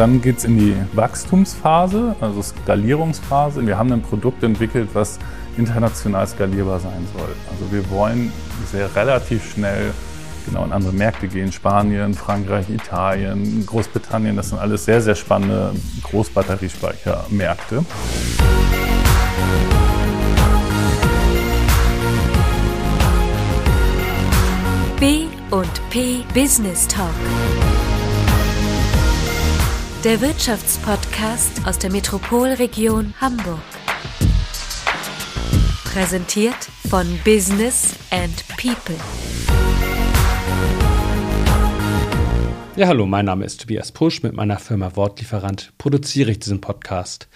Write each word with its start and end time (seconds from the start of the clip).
dann 0.00 0.22
geht 0.22 0.38
es 0.38 0.44
in 0.44 0.56
die 0.56 0.74
Wachstumsphase, 0.94 2.16
also 2.22 2.40
Skalierungsphase. 2.40 3.66
Wir 3.66 3.76
haben 3.76 3.92
ein 3.92 4.00
Produkt 4.00 4.42
entwickelt, 4.42 4.88
was 4.94 5.18
international 5.58 6.26
skalierbar 6.26 6.80
sein 6.80 7.06
soll. 7.14 7.28
Also 7.50 7.70
wir 7.70 7.90
wollen 7.90 8.32
sehr 8.72 8.88
relativ 8.96 9.52
schnell 9.52 9.92
genau 10.46 10.64
in 10.64 10.72
andere 10.72 10.94
Märkte 10.94 11.28
gehen. 11.28 11.52
Spanien, 11.52 12.14
Frankreich, 12.14 12.70
Italien, 12.70 13.66
Großbritannien, 13.66 14.36
das 14.36 14.48
sind 14.48 14.58
alles 14.58 14.86
sehr, 14.86 15.02
sehr 15.02 15.14
spannende 15.14 15.74
Großbatteriespeichermärkte. 16.04 17.84
B 24.98 25.26
und 25.50 25.90
P 25.90 26.24
Business 26.32 26.88
Talk. 26.88 27.10
Der 30.04 30.18
Wirtschaftspodcast 30.22 31.66
aus 31.66 31.78
der 31.78 31.92
Metropolregion 31.92 33.12
Hamburg. 33.20 33.60
Präsentiert 35.84 36.56
von 36.88 37.06
Business 37.22 37.96
and 38.10 38.32
People. 38.56 38.96
Ja, 42.76 42.86
hallo, 42.86 43.04
mein 43.04 43.26
Name 43.26 43.44
ist 43.44 43.60
Tobias 43.60 43.92
Pusch. 43.92 44.22
Mit 44.22 44.32
meiner 44.32 44.58
Firma 44.58 44.96
Wortlieferant 44.96 45.74
produziere 45.76 46.30
ich 46.30 46.38
diesen 46.38 46.62
Podcast. 46.62 47.28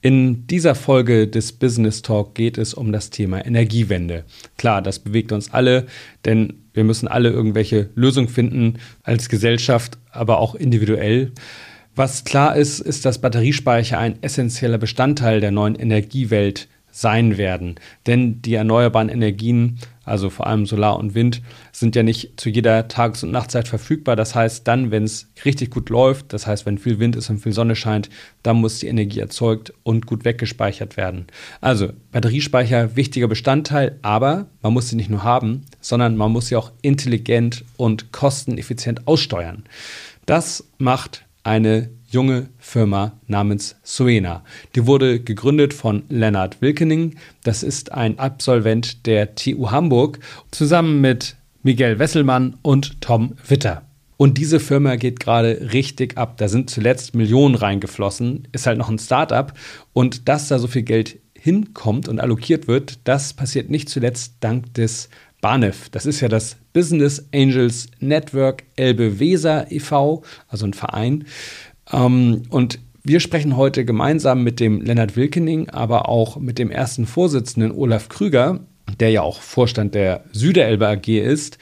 In 0.00 0.46
dieser 0.46 0.74
Folge 0.74 1.28
des 1.28 1.52
Business 1.52 2.00
Talk 2.00 2.34
geht 2.34 2.56
es 2.56 2.72
um 2.72 2.90
das 2.90 3.10
Thema 3.10 3.44
Energiewende. 3.44 4.24
Klar, 4.56 4.80
das 4.80 5.00
bewegt 5.00 5.30
uns 5.30 5.52
alle, 5.52 5.86
denn 6.24 6.54
wir 6.72 6.84
müssen 6.84 7.06
alle 7.06 7.28
irgendwelche 7.28 7.90
Lösungen 7.96 8.28
finden 8.28 8.78
als 9.02 9.28
Gesellschaft, 9.28 9.98
aber 10.10 10.38
auch 10.38 10.54
individuell. 10.54 11.32
Was 11.98 12.22
klar 12.22 12.54
ist, 12.54 12.78
ist, 12.78 13.04
dass 13.04 13.20
Batteriespeicher 13.20 13.98
ein 13.98 14.22
essentieller 14.22 14.78
Bestandteil 14.78 15.40
der 15.40 15.50
neuen 15.50 15.74
Energiewelt 15.74 16.68
sein 16.92 17.38
werden. 17.38 17.74
Denn 18.06 18.40
die 18.40 18.54
erneuerbaren 18.54 19.08
Energien, 19.08 19.80
also 20.04 20.30
vor 20.30 20.46
allem 20.46 20.64
Solar 20.64 20.96
und 20.96 21.16
Wind, 21.16 21.42
sind 21.72 21.96
ja 21.96 22.04
nicht 22.04 22.38
zu 22.38 22.50
jeder 22.50 22.86
Tages- 22.86 23.24
und 23.24 23.32
Nachtzeit 23.32 23.66
verfügbar. 23.66 24.14
Das 24.14 24.36
heißt, 24.36 24.68
dann, 24.68 24.92
wenn 24.92 25.02
es 25.02 25.28
richtig 25.44 25.72
gut 25.72 25.90
läuft, 25.90 26.32
das 26.32 26.46
heißt, 26.46 26.66
wenn 26.66 26.78
viel 26.78 27.00
Wind 27.00 27.16
ist 27.16 27.30
und 27.30 27.40
viel 27.40 27.52
Sonne 27.52 27.74
scheint, 27.74 28.10
dann 28.44 28.60
muss 28.60 28.78
die 28.78 28.86
Energie 28.86 29.18
erzeugt 29.18 29.72
und 29.82 30.06
gut 30.06 30.24
weggespeichert 30.24 30.96
werden. 30.96 31.26
Also 31.60 31.88
Batteriespeicher 32.12 32.94
wichtiger 32.94 33.26
Bestandteil, 33.26 33.98
aber 34.02 34.46
man 34.62 34.72
muss 34.72 34.88
sie 34.88 34.94
nicht 34.94 35.10
nur 35.10 35.24
haben, 35.24 35.62
sondern 35.80 36.16
man 36.16 36.30
muss 36.30 36.46
sie 36.46 36.54
auch 36.54 36.70
intelligent 36.80 37.64
und 37.76 38.12
kosteneffizient 38.12 39.08
aussteuern. 39.08 39.64
Das 40.26 40.62
macht 40.78 41.24
eine 41.48 41.88
junge 42.10 42.48
Firma 42.58 43.12
namens 43.26 43.76
Suena. 43.82 44.44
Die 44.74 44.86
wurde 44.86 45.20
gegründet 45.20 45.74
von 45.74 46.04
Leonard 46.08 46.60
Wilkening. 46.60 47.16
Das 47.44 47.62
ist 47.62 47.92
ein 47.92 48.18
Absolvent 48.18 49.06
der 49.06 49.34
TU 49.34 49.70
Hamburg, 49.70 50.18
zusammen 50.50 51.00
mit 51.00 51.36
Miguel 51.62 51.98
Wesselmann 51.98 52.56
und 52.62 53.00
Tom 53.00 53.34
Witter. 53.46 53.82
Und 54.16 54.36
diese 54.36 54.58
Firma 54.58 54.96
geht 54.96 55.20
gerade 55.20 55.70
richtig 55.72 56.18
ab. 56.18 56.38
Da 56.38 56.48
sind 56.48 56.70
zuletzt 56.70 57.14
Millionen 57.14 57.54
reingeflossen, 57.54 58.48
ist 58.52 58.66
halt 58.66 58.78
noch 58.78 58.88
ein 58.88 58.98
Startup. 58.98 59.52
Und 59.92 60.28
dass 60.28 60.48
da 60.48 60.58
so 60.58 60.66
viel 60.66 60.82
Geld 60.82 61.18
hinkommt 61.34 62.08
und 62.08 62.20
allokiert 62.20 62.66
wird, 62.66 62.98
das 63.04 63.32
passiert 63.32 63.70
nicht 63.70 63.88
zuletzt 63.88 64.34
dank 64.40 64.74
des 64.74 65.08
BANEF. 65.40 65.88
Das 65.90 66.04
ist 66.04 66.20
ja 66.20 66.28
das 66.28 66.56
Business 66.72 67.28
Angels 67.32 67.86
Network 68.00 68.64
Elbe 68.74 69.20
Weser 69.20 69.70
e.V., 69.70 70.24
also 70.48 70.66
ein 70.66 70.74
Verein. 70.74 71.24
Ähm, 71.92 72.42
und 72.50 72.78
wir 73.02 73.20
sprechen 73.20 73.56
heute 73.56 73.84
gemeinsam 73.84 74.42
mit 74.44 74.60
dem 74.60 74.82
Lennart 74.82 75.16
Wilkening, 75.16 75.70
aber 75.70 76.08
auch 76.08 76.38
mit 76.38 76.58
dem 76.58 76.70
ersten 76.70 77.06
Vorsitzenden 77.06 77.72
Olaf 77.72 78.08
Krüger, 78.08 78.60
der 79.00 79.10
ja 79.10 79.22
auch 79.22 79.40
Vorstand 79.40 79.94
der 79.94 80.24
Süderelbe 80.32 80.86
AG 80.88 81.08
ist, 81.08 81.58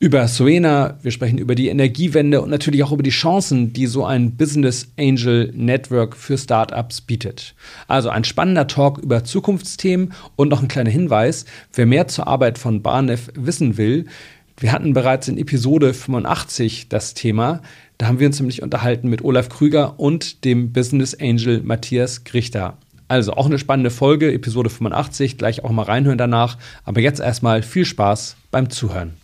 über 0.00 0.28
Suena, 0.28 0.96
wir 1.02 1.10
sprechen 1.10 1.38
über 1.38 1.56
die 1.56 1.66
Energiewende 1.66 2.40
und 2.40 2.50
natürlich 2.50 2.84
auch 2.84 2.92
über 2.92 3.02
die 3.02 3.10
Chancen, 3.10 3.72
die 3.72 3.86
so 3.86 4.04
ein 4.04 4.36
Business 4.36 4.92
Angel 4.96 5.52
Network 5.56 6.16
für 6.16 6.38
Startups 6.38 7.00
bietet. 7.00 7.56
Also 7.88 8.08
ein 8.08 8.22
spannender 8.22 8.68
Talk 8.68 8.98
über 8.98 9.24
Zukunftsthemen 9.24 10.12
und 10.36 10.50
noch 10.50 10.62
ein 10.62 10.68
kleiner 10.68 10.90
Hinweis, 10.90 11.46
wer 11.74 11.86
mehr 11.86 12.06
zur 12.06 12.28
Arbeit 12.28 12.58
von 12.58 12.80
Barnef 12.80 13.32
wissen 13.34 13.76
will, 13.76 14.06
wir 14.60 14.72
hatten 14.72 14.92
bereits 14.92 15.28
in 15.28 15.38
Episode 15.38 15.94
85 15.94 16.88
das 16.88 17.14
Thema. 17.14 17.62
Da 17.96 18.06
haben 18.06 18.18
wir 18.18 18.26
uns 18.26 18.40
nämlich 18.40 18.62
unterhalten 18.62 19.08
mit 19.08 19.22
Olaf 19.22 19.48
Krüger 19.48 20.00
und 20.00 20.44
dem 20.44 20.72
Business 20.72 21.14
Angel 21.14 21.62
Matthias 21.62 22.24
Grichter. 22.24 22.76
Also 23.06 23.32
auch 23.34 23.46
eine 23.46 23.58
spannende 23.58 23.90
Folge, 23.90 24.32
Episode 24.32 24.68
85, 24.68 25.38
gleich 25.38 25.64
auch 25.64 25.70
mal 25.70 25.84
reinhören 25.84 26.18
danach. 26.18 26.58
Aber 26.84 27.00
jetzt 27.00 27.20
erstmal 27.20 27.62
viel 27.62 27.84
Spaß 27.84 28.36
beim 28.50 28.68
Zuhören. 28.68 29.14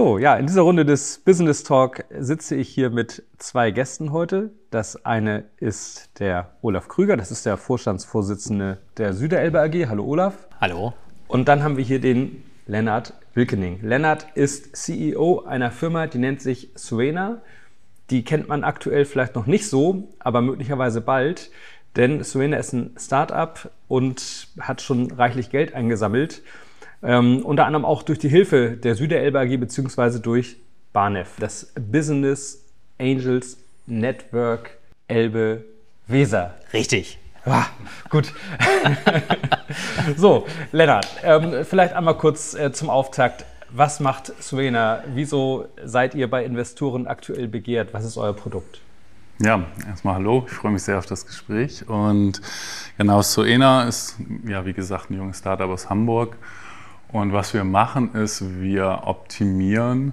So, 0.00 0.16
ja, 0.16 0.34
in 0.36 0.46
dieser 0.46 0.62
Runde 0.62 0.86
des 0.86 1.18
Business 1.18 1.62
Talk 1.62 2.06
sitze 2.18 2.56
ich 2.56 2.70
hier 2.70 2.88
mit 2.88 3.22
zwei 3.36 3.70
Gästen 3.70 4.12
heute. 4.12 4.48
Das 4.70 5.04
eine 5.04 5.44
ist 5.58 6.18
der 6.20 6.52
Olaf 6.62 6.88
Krüger, 6.88 7.18
das 7.18 7.30
ist 7.30 7.44
der 7.44 7.58
Vorstandsvorsitzende 7.58 8.78
der 8.96 9.12
Süderelbe 9.12 9.60
AG. 9.60 9.90
Hallo 9.90 10.06
Olaf. 10.06 10.48
Hallo. 10.58 10.94
Und 11.28 11.48
dann 11.48 11.62
haben 11.62 11.76
wir 11.76 11.84
hier 11.84 12.00
den 12.00 12.42
Lennart 12.66 13.12
Wilkening. 13.34 13.80
Lennart 13.82 14.26
ist 14.34 14.74
CEO 14.74 15.44
einer 15.44 15.70
Firma, 15.70 16.06
die 16.06 16.16
nennt 16.16 16.40
sich 16.40 16.70
Suena. 16.76 17.42
Die 18.08 18.24
kennt 18.24 18.48
man 18.48 18.64
aktuell 18.64 19.04
vielleicht 19.04 19.34
noch 19.34 19.44
nicht 19.44 19.68
so, 19.68 20.08
aber 20.18 20.40
möglicherweise 20.40 21.02
bald, 21.02 21.50
denn 21.96 22.24
Suena 22.24 22.56
ist 22.56 22.72
ein 22.72 22.94
Startup 22.98 23.70
und 23.86 24.48
hat 24.60 24.80
schon 24.80 25.10
reichlich 25.10 25.50
Geld 25.50 25.74
eingesammelt. 25.74 26.40
Ähm, 27.02 27.44
unter 27.44 27.66
anderem 27.66 27.84
auch 27.84 28.02
durch 28.02 28.18
die 28.18 28.28
Hilfe 28.28 28.72
der 28.72 28.94
Süderelbe 28.94 29.40
AG 29.40 29.56
bzw. 29.56 30.18
durch 30.18 30.56
BANEF, 30.92 31.36
das 31.38 31.72
Business 31.74 32.64
Angels 32.98 33.56
Network 33.86 34.78
Elbe 35.08 35.64
Weser. 36.06 36.54
Richtig. 36.72 37.18
Ah, 37.46 37.66
gut. 38.10 38.32
so, 40.16 40.46
Lennart, 40.72 41.08
ähm, 41.22 41.64
vielleicht 41.64 41.94
einmal 41.94 42.18
kurz 42.18 42.54
äh, 42.54 42.70
zum 42.72 42.90
Auftakt. 42.90 43.46
Was 43.70 44.00
macht 44.00 44.32
Suena? 44.42 45.02
Wieso 45.14 45.66
seid 45.82 46.14
ihr 46.14 46.28
bei 46.28 46.44
Investoren 46.44 47.06
aktuell 47.06 47.48
begehrt? 47.48 47.94
Was 47.94 48.04
ist 48.04 48.18
euer 48.18 48.34
Produkt? 48.34 48.80
Ja, 49.38 49.64
erstmal 49.88 50.16
hallo. 50.16 50.44
Ich 50.46 50.52
freue 50.52 50.72
mich 50.72 50.82
sehr 50.82 50.98
auf 50.98 51.06
das 51.06 51.24
Gespräch. 51.24 51.88
Und 51.88 52.42
genau, 52.98 53.22
Suena 53.22 53.84
ist, 53.84 54.16
ja, 54.46 54.66
wie 54.66 54.74
gesagt, 54.74 55.10
ein 55.10 55.14
junges 55.14 55.38
Startup 55.38 55.70
aus 55.70 55.88
Hamburg. 55.88 56.36
Und 57.12 57.32
was 57.32 57.54
wir 57.54 57.64
machen, 57.64 58.14
ist, 58.14 58.60
wir 58.60 59.00
optimieren 59.04 60.12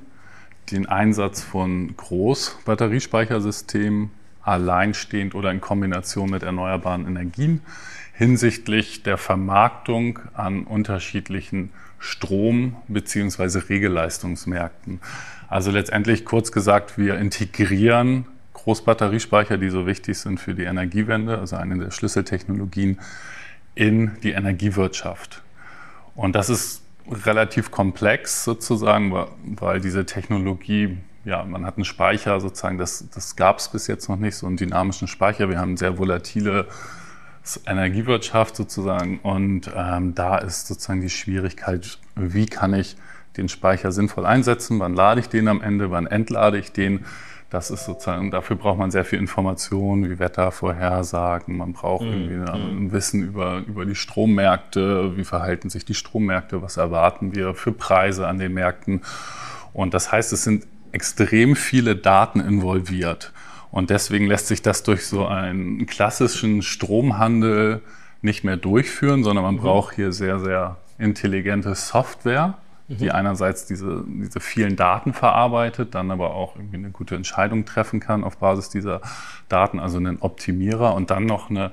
den 0.72 0.88
Einsatz 0.88 1.44
von 1.44 1.96
Großbatteriespeichersystemen 1.96 4.10
alleinstehend 4.42 5.36
oder 5.36 5.52
in 5.52 5.62
Kombination 5.62 6.32
mit 6.32 6.42
erneuerbaren 6.42 7.06
Energien 7.06 7.62
hinsichtlich 8.14 9.04
der 9.04 9.18
Vermarktung 9.18 10.18
an 10.34 10.64
unterschiedlichen 10.64 11.70
Strom- 12.00 12.78
bzw. 12.88 13.60
Regelleistungsmärkten. 13.70 15.00
Also 15.48 15.70
letztendlich 15.70 16.26
kurz 16.26 16.52
gesagt, 16.52 16.98
wir 16.98 17.20
integrieren 17.20 18.26
Großbatteriespeicher, 18.54 19.60
die 19.60 19.70
so 19.70 19.86
wichtig 19.86 20.18
sind 20.18 20.40
für 20.40 20.56
die 20.56 20.64
Energiewende, 20.64 21.38
also 21.38 21.58
eine 21.58 21.78
der 21.78 21.92
Schlüsseltechnologien, 21.92 22.98
in 23.76 24.18
die 24.24 24.32
Energiewirtschaft. 24.32 25.44
Und 26.16 26.36
das 26.36 26.50
ist 26.50 26.87
relativ 27.12 27.72
komplex 27.72 28.44
sozusagen, 28.44 29.14
weil 29.60 29.82
diese 29.82 30.06
Technologie 30.06 30.98
ja, 31.28 31.44
man 31.44 31.66
hat 31.66 31.76
einen 31.76 31.84
Speicher 31.84 32.40
sozusagen, 32.40 32.78
das, 32.78 33.10
das 33.14 33.36
gab 33.36 33.60
es 33.60 33.68
bis 33.68 33.88
jetzt 33.88 34.08
noch 34.08 34.16
nicht, 34.16 34.36
so 34.36 34.48
einen 34.48 34.56
dynamischen 34.56 35.10
Speicher. 35.10 35.50
Wir 35.50 35.60
haben 35.60 35.76
sehr 35.76 35.98
volatile 35.98 36.68
Energiewirtschaft 37.66 38.56
sozusagen 38.56 39.20
und 39.20 39.70
ähm, 39.76 40.16
da 40.16 40.38
ist 40.38 40.68
sozusagen 40.68 41.02
die 41.02 41.10
Schwierigkeit, 41.10 42.00
wie 42.16 42.46
kann 42.46 42.74
ich 42.74 42.96
den 43.36 43.50
Speicher 43.50 43.92
sinnvoll 43.92 44.26
einsetzen, 44.26 44.80
wann 44.80 44.94
lade 44.94 45.20
ich 45.20 45.28
den 45.28 45.50
am 45.50 45.62
Ende, 45.62 45.92
wann 45.92 46.08
entlade 46.08 46.58
ich 46.58 46.72
den. 46.72 47.06
Das 47.50 47.72
ist 47.72 47.86
sozusagen, 47.86 48.30
dafür 48.30 48.58
braucht 48.58 48.78
man 48.78 48.92
sehr 48.92 49.06
viel 49.06 49.20
Information, 49.20 50.10
wie 50.10 50.20
Wettervorhersagen, 50.20 51.56
man 51.56 51.72
braucht 51.72 52.04
mhm. 52.04 52.12
irgendwie 52.12 52.52
ein 52.52 52.76
mhm. 52.76 52.92
Wissen 52.92 53.24
über, 53.24 53.64
über 53.66 53.86
die 53.86 53.96
Strommärkte, 53.96 55.16
wie 55.16 55.24
verhalten 55.24 55.70
sich 55.70 55.86
die 55.86 55.94
Strommärkte, 55.94 56.62
was 56.62 56.76
erwarten 56.76 57.34
wir 57.36 57.54
für 57.54 57.72
Preise 57.72 58.28
an 58.28 58.38
den 58.38 58.54
Märkten. 58.54 59.02
Und 59.72 59.94
das 59.94 60.12
heißt, 60.12 60.34
es 60.34 60.44
sind 60.44 60.68
extrem 60.92 61.56
viele 61.56 61.96
Daten 61.96 62.42
involviert. 62.42 63.32
Und 63.72 63.90
deswegen 63.92 64.28
lässt 64.28 64.48
sich 64.48 64.62
das 64.62 64.84
durch 64.84 65.06
so 65.06 65.26
einen 65.26 65.86
klassischen 65.86 66.62
Stromhandel 66.62 67.82
nicht 68.22 68.44
mehr 68.44 68.58
durchführen, 68.58 69.24
sondern 69.24 69.44
man 69.44 69.56
mhm. 69.56 69.60
braucht 69.60 69.96
hier 69.96 70.12
sehr, 70.12 70.40
sehr 70.40 70.78
intelligente 70.98 71.76
Software, 71.76 72.56
die 72.88 73.06
mhm. 73.06 73.12
einerseits 73.12 73.66
diese, 73.66 74.06
diese 74.08 74.40
vielen 74.40 74.76
Daten 74.76 75.14
verarbeitet, 75.14 75.94
dann 75.94 76.10
aber 76.12 76.34
auch 76.34 76.56
irgendwie 76.56 76.78
eine 76.78 76.90
gute 76.92 77.16
Entscheidung 77.16 77.66
treffen 77.66 78.00
kann 78.00 78.24
auf 78.24 78.38
Basis 78.38 78.70
dieser 78.70 79.02
Daten, 79.50 79.80
also 79.80 79.98
einen 79.98 80.20
Optimierer 80.22 80.96
und 80.96 81.12
dann 81.12 81.26
noch 81.26 81.50
eine, 81.50 81.72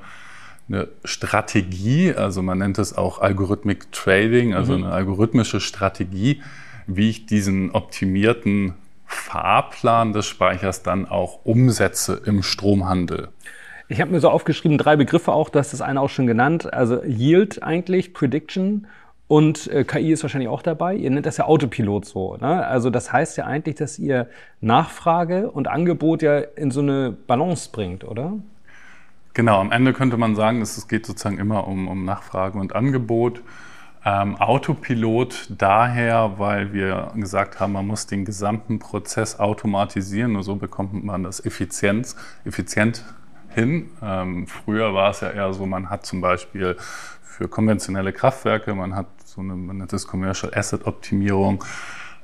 eine 0.69 0.88
Strategie, 1.05 2.12
also 2.12 2.43
man 2.43 2.58
nennt 2.58 2.78
es 2.78 2.96
auch 2.96 3.20
Algorithmic 3.20 3.93
Trading, 3.93 4.55
also 4.55 4.76
mhm. 4.76 4.84
eine 4.84 4.93
algorithmische 4.93 5.61
Strategie, 5.61 6.43
wie 6.87 7.11
ich 7.11 7.26
diesen 7.26 7.70
optimierten 7.70 8.75
Fahrplan 9.06 10.12
des 10.12 10.26
Speichers 10.26 10.82
dann 10.82 11.06
auch 11.06 11.44
umsetze 11.44 12.20
im 12.25 12.43
Stromhandel. 12.43 13.28
Ich 13.87 14.00
habe 14.00 14.10
mir 14.10 14.20
so 14.20 14.31
aufgeschrieben, 14.31 14.78
drei 14.78 14.96
Begriffe 14.96 15.32
auch, 15.32 15.50
du 15.50 15.58
hast 15.58 15.72
das 15.72 15.82
eine 15.82 16.00
auch 16.00 16.08
schon 16.08 16.26
genannt. 16.26 16.72
Also 16.72 17.02
Yield 17.05 17.62
eigentlich, 17.62 18.14
Prediction 18.14 18.87
und 19.26 19.68
äh, 19.68 19.84
KI 19.84 20.12
ist 20.12 20.22
wahrscheinlich 20.22 20.48
auch 20.48 20.62
dabei. 20.62 20.94
Ihr 20.94 21.10
nennt 21.10 21.26
das 21.26 21.38
ja 21.38 21.46
Autopilot 21.46 22.04
so. 22.04 22.36
Ne? 22.36 22.66
Also 22.66 22.90
das 22.90 23.12
heißt 23.12 23.36
ja 23.38 23.46
eigentlich, 23.46 23.76
dass 23.76 23.98
ihr 23.98 24.28
Nachfrage 24.60 25.50
und 25.50 25.68
Angebot 25.68 26.22
ja 26.22 26.38
in 26.38 26.70
so 26.70 26.80
eine 26.80 27.10
Balance 27.10 27.70
bringt, 27.72 28.04
oder? 28.04 28.34
Genau, 29.32 29.60
am 29.60 29.72
Ende 29.72 29.92
könnte 29.92 30.16
man 30.16 30.36
sagen, 30.36 30.60
es 30.60 30.86
geht 30.86 31.06
sozusagen 31.06 31.38
immer 31.38 31.66
um, 31.66 31.88
um 31.88 32.04
Nachfrage 32.04 32.58
und 32.58 32.76
Angebot. 32.76 33.42
Ähm, 34.04 34.36
Autopilot 34.36 35.46
daher, 35.48 36.34
weil 36.36 36.74
wir 36.74 37.10
gesagt 37.16 37.58
haben, 37.58 37.72
man 37.72 37.86
muss 37.86 38.06
den 38.06 38.26
gesamten 38.26 38.78
Prozess 38.78 39.40
automatisieren, 39.40 40.34
nur 40.34 40.42
so 40.42 40.56
bekommt 40.56 41.02
man 41.02 41.22
das 41.22 41.44
Effizienz, 41.44 42.14
effizient 42.44 43.02
hin. 43.54 43.90
Ähm, 44.02 44.46
früher 44.46 44.92
war 44.92 45.10
es 45.10 45.20
ja 45.20 45.30
eher 45.30 45.52
so, 45.54 45.64
man 45.64 45.88
hat 45.88 46.04
zum 46.04 46.20
Beispiel 46.20 46.76
für 47.36 47.48
konventionelle 47.48 48.12
Kraftwerke, 48.12 48.75
man 48.75 48.94
hat 48.94 49.06
so 49.25 49.40
eine, 49.40 49.54
man 49.54 49.78
nennt 49.78 49.92
das 49.92 50.06
Commercial 50.06 50.52
Asset 50.54 50.86
Optimierung, 50.86 51.64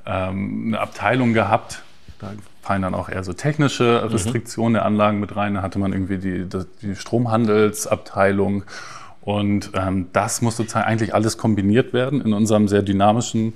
ähm, 0.06 0.66
eine 0.68 0.80
Abteilung 0.80 1.32
gehabt. 1.32 1.82
Da 2.20 2.32
fallen 2.62 2.82
dann 2.82 2.94
auch 2.94 3.08
eher 3.08 3.24
so 3.24 3.32
technische 3.32 4.02
mhm. 4.04 4.12
Restriktionen 4.12 4.72
mhm. 4.72 4.74
der 4.74 4.84
Anlagen 4.84 5.20
mit 5.20 5.34
rein. 5.34 5.54
Da 5.54 5.62
hatte 5.62 5.80
man 5.80 5.92
irgendwie 5.92 6.18
die, 6.18 6.46
die 6.82 6.94
Stromhandelsabteilung. 6.94 8.62
Und 9.22 9.72
ähm, 9.74 10.06
das 10.12 10.42
muss 10.42 10.56
sozusagen 10.56 10.86
eigentlich 10.86 11.12
alles 11.12 11.36
kombiniert 11.36 11.92
werden 11.92 12.20
in 12.20 12.32
unserem 12.32 12.68
sehr 12.68 12.82
dynamischen 12.82 13.54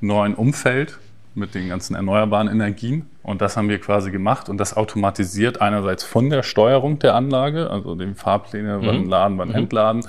neuen 0.00 0.34
Umfeld 0.34 0.98
mit 1.34 1.54
den 1.54 1.68
ganzen 1.68 1.94
erneuerbaren 1.94 2.48
Energien. 2.48 3.06
Und 3.22 3.40
das 3.40 3.56
haben 3.56 3.68
wir 3.68 3.78
quasi 3.78 4.10
gemacht 4.10 4.48
und 4.48 4.58
das 4.58 4.76
automatisiert 4.76 5.60
einerseits 5.60 6.02
von 6.02 6.28
der 6.28 6.42
Steuerung 6.42 6.98
der 6.98 7.14
Anlage, 7.14 7.70
also 7.70 7.94
den 7.94 8.16
Fahrpläne, 8.16 8.78
mhm. 8.78 8.86
wann 8.86 9.04
laden, 9.06 9.38
wann 9.38 9.50
mhm. 9.50 9.54
entladen, 9.54 10.04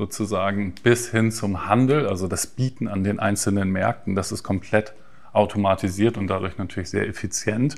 sozusagen 0.00 0.72
bis 0.82 1.10
hin 1.10 1.30
zum 1.30 1.66
Handel, 1.66 2.08
also 2.08 2.26
das 2.26 2.46
Bieten 2.46 2.88
an 2.88 3.04
den 3.04 3.20
einzelnen 3.20 3.70
Märkten. 3.70 4.14
Das 4.14 4.32
ist 4.32 4.42
komplett 4.42 4.94
automatisiert 5.34 6.16
und 6.16 6.26
dadurch 6.26 6.56
natürlich 6.56 6.88
sehr 6.88 7.06
effizient. 7.06 7.76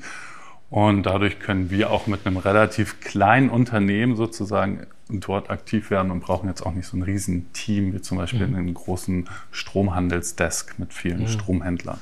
Und 0.73 1.05
dadurch 1.05 1.39
können 1.39 1.71
wir 1.71 1.91
auch 1.91 2.07
mit 2.07 2.27
einem 2.27 2.39
relativ 2.39 2.99
kleinen 3.01 3.51
Unternehmen 3.51 4.17
sozusagen 4.17 4.87
dort 5.11 5.51
aktiv 5.51 5.91
werden 5.91 6.11
und 6.11 6.21
brauchen 6.21 6.49
jetzt 6.49 6.63
auch 6.65 6.73
nicht 6.73 6.87
so 6.87 6.97
ein 6.97 7.03
Riesenteam 7.03 7.93
wie 7.93 8.01
zum 8.01 8.17
Beispiel 8.17 8.47
mhm. 8.47 8.57
einen 8.57 8.73
großen 8.73 9.29
Stromhandelsdesk 9.51 10.79
mit 10.79 10.95
vielen 10.95 11.21
mhm. 11.21 11.29
Stromhändlern. 11.29 11.99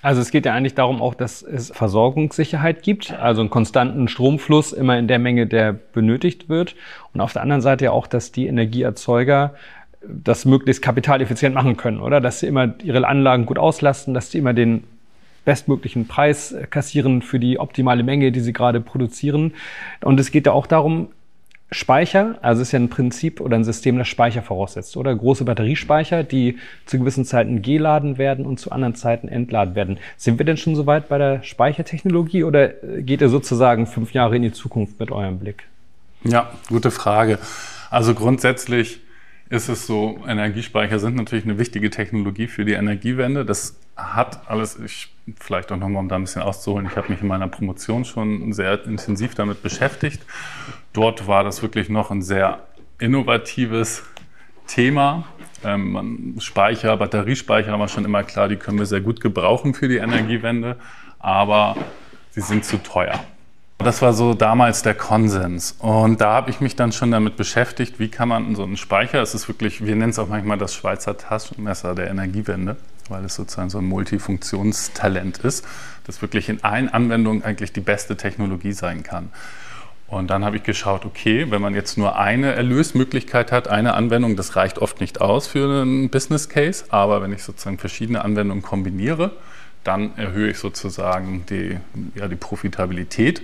Also 0.00 0.22
es 0.22 0.30
geht 0.30 0.46
ja 0.46 0.54
eigentlich 0.54 0.74
darum 0.74 1.02
auch, 1.02 1.12
dass 1.12 1.42
es 1.42 1.70
Versorgungssicherheit 1.70 2.82
gibt, 2.82 3.12
also 3.12 3.42
einen 3.42 3.50
konstanten 3.50 4.08
Stromfluss 4.08 4.72
immer 4.72 4.98
in 4.98 5.08
der 5.08 5.18
Menge, 5.18 5.46
der 5.46 5.74
benötigt 5.74 6.48
wird. 6.48 6.74
Und 7.12 7.20
auf 7.20 7.34
der 7.34 7.42
anderen 7.42 7.60
Seite 7.60 7.84
ja 7.84 7.90
auch, 7.90 8.06
dass 8.06 8.32
die 8.32 8.46
Energieerzeuger 8.46 9.52
das 10.00 10.46
möglichst 10.46 10.80
kapitaleffizient 10.80 11.54
machen 11.54 11.76
können, 11.76 12.00
oder? 12.00 12.22
Dass 12.22 12.40
sie 12.40 12.46
immer 12.46 12.76
ihre 12.82 13.06
Anlagen 13.06 13.44
gut 13.44 13.58
auslasten, 13.58 14.14
dass 14.14 14.30
sie 14.30 14.38
immer 14.38 14.54
den 14.54 14.84
bestmöglichen 15.46 16.06
Preis 16.06 16.54
kassieren 16.68 17.22
für 17.22 17.38
die 17.38 17.58
optimale 17.58 18.02
Menge, 18.02 18.32
die 18.32 18.40
sie 18.40 18.52
gerade 18.52 18.82
produzieren. 18.82 19.54
Und 20.02 20.20
es 20.20 20.30
geht 20.30 20.44
ja 20.44 20.52
auch 20.52 20.66
darum, 20.66 21.08
Speicher, 21.72 22.38
also 22.42 22.62
es 22.62 22.68
ist 22.68 22.72
ja 22.72 22.78
ein 22.78 22.90
Prinzip 22.90 23.40
oder 23.40 23.56
ein 23.56 23.64
System, 23.64 23.98
das 23.98 24.06
Speicher 24.06 24.42
voraussetzt, 24.42 24.96
oder? 24.96 25.14
Große 25.16 25.44
Batteriespeicher, 25.44 26.22
die 26.22 26.58
zu 26.84 26.98
gewissen 26.98 27.24
Zeiten 27.24 27.60
geladen 27.60 28.18
werden 28.18 28.46
und 28.46 28.60
zu 28.60 28.70
anderen 28.70 28.94
Zeiten 28.94 29.26
entladen 29.26 29.74
werden. 29.74 29.98
Sind 30.16 30.38
wir 30.38 30.46
denn 30.46 30.58
schon 30.58 30.76
soweit 30.76 31.08
bei 31.08 31.18
der 31.18 31.42
Speichertechnologie 31.42 32.44
oder 32.44 32.68
geht 32.68 33.20
ihr 33.20 33.28
sozusagen 33.28 33.86
fünf 33.86 34.12
Jahre 34.12 34.36
in 34.36 34.42
die 34.42 34.52
Zukunft 34.52 35.00
mit 35.00 35.10
eurem 35.10 35.40
Blick? 35.40 35.64
Ja, 36.22 36.50
gute 36.68 36.92
Frage. 36.92 37.38
Also 37.90 38.14
grundsätzlich 38.14 39.00
ist 39.48 39.68
es 39.68 39.86
so, 39.86 40.18
Energiespeicher 40.26 41.00
sind 41.00 41.16
natürlich 41.16 41.44
eine 41.44 41.58
wichtige 41.58 41.90
Technologie 41.90 42.46
für 42.46 42.64
die 42.64 42.72
Energiewende. 42.74 43.44
Das 43.44 43.76
hat 43.96 44.48
alles, 44.48 44.78
ich, 44.78 45.08
vielleicht 45.40 45.72
auch 45.72 45.76
nochmal, 45.76 46.00
um 46.00 46.08
da 46.08 46.16
ein 46.16 46.22
bisschen 46.22 46.42
auszuholen, 46.42 46.86
ich 46.86 46.96
habe 46.96 47.08
mich 47.08 47.20
in 47.20 47.28
meiner 47.28 47.48
Promotion 47.48 48.04
schon 48.04 48.52
sehr 48.52 48.84
intensiv 48.84 49.34
damit 49.34 49.62
beschäftigt. 49.62 50.22
Dort 50.92 51.26
war 51.26 51.44
das 51.44 51.62
wirklich 51.62 51.88
noch 51.88 52.10
ein 52.10 52.22
sehr 52.22 52.60
innovatives 52.98 54.04
Thema. 54.66 55.24
Ähm, 55.64 56.36
Speicher, 56.38 56.96
Batteriespeicher 56.96 57.78
war 57.78 57.88
schon 57.88 58.04
immer 58.04 58.22
klar, 58.22 58.48
die 58.48 58.56
können 58.56 58.78
wir 58.78 58.86
sehr 58.86 59.00
gut 59.00 59.20
gebrauchen 59.20 59.74
für 59.74 59.88
die 59.88 59.96
Energiewende, 59.96 60.76
aber 61.18 61.76
sie 62.30 62.40
sind 62.40 62.64
zu 62.64 62.82
teuer. 62.82 63.18
Das 63.78 64.00
war 64.00 64.14
so 64.14 64.32
damals 64.32 64.82
der 64.82 64.94
Konsens. 64.94 65.76
Und 65.78 66.20
da 66.20 66.32
habe 66.32 66.50
ich 66.50 66.60
mich 66.60 66.76
dann 66.76 66.92
schon 66.92 67.10
damit 67.10 67.36
beschäftigt, 67.36 67.98
wie 67.98 68.08
kann 68.08 68.28
man 68.28 68.54
so 68.54 68.62
einen 68.62 68.76
Speicher, 68.76 69.20
es 69.20 69.34
ist 69.34 69.48
wirklich, 69.48 69.84
wir 69.84 69.94
nennen 69.96 70.10
es 70.10 70.18
auch 70.18 70.28
manchmal 70.28 70.58
das 70.58 70.74
Schweizer 70.74 71.16
Taschenmesser 71.16 71.94
der 71.94 72.10
Energiewende, 72.10 72.76
weil 73.10 73.24
es 73.24 73.34
sozusagen 73.34 73.70
so 73.70 73.78
ein 73.78 73.86
Multifunktionstalent 73.86 75.38
ist, 75.38 75.66
das 76.04 76.22
wirklich 76.22 76.48
in 76.48 76.62
allen 76.64 76.88
Anwendungen 76.88 77.42
eigentlich 77.42 77.72
die 77.72 77.80
beste 77.80 78.16
Technologie 78.16 78.72
sein 78.72 79.02
kann. 79.02 79.30
Und 80.08 80.30
dann 80.30 80.44
habe 80.44 80.56
ich 80.56 80.62
geschaut, 80.62 81.04
okay, 81.04 81.50
wenn 81.50 81.60
man 81.60 81.74
jetzt 81.74 81.98
nur 81.98 82.16
eine 82.16 82.52
Erlösmöglichkeit 82.52 83.50
hat, 83.50 83.66
eine 83.66 83.94
Anwendung, 83.94 84.36
das 84.36 84.54
reicht 84.54 84.78
oft 84.78 85.00
nicht 85.00 85.20
aus 85.20 85.48
für 85.48 85.82
einen 85.82 86.10
Business 86.10 86.48
Case, 86.48 86.84
aber 86.90 87.22
wenn 87.22 87.32
ich 87.32 87.42
sozusagen 87.42 87.78
verschiedene 87.78 88.24
Anwendungen 88.24 88.62
kombiniere, 88.62 89.32
dann 89.82 90.16
erhöhe 90.16 90.50
ich 90.50 90.58
sozusagen 90.58 91.44
die, 91.50 91.78
ja, 92.14 92.28
die 92.28 92.36
Profitabilität 92.36 93.42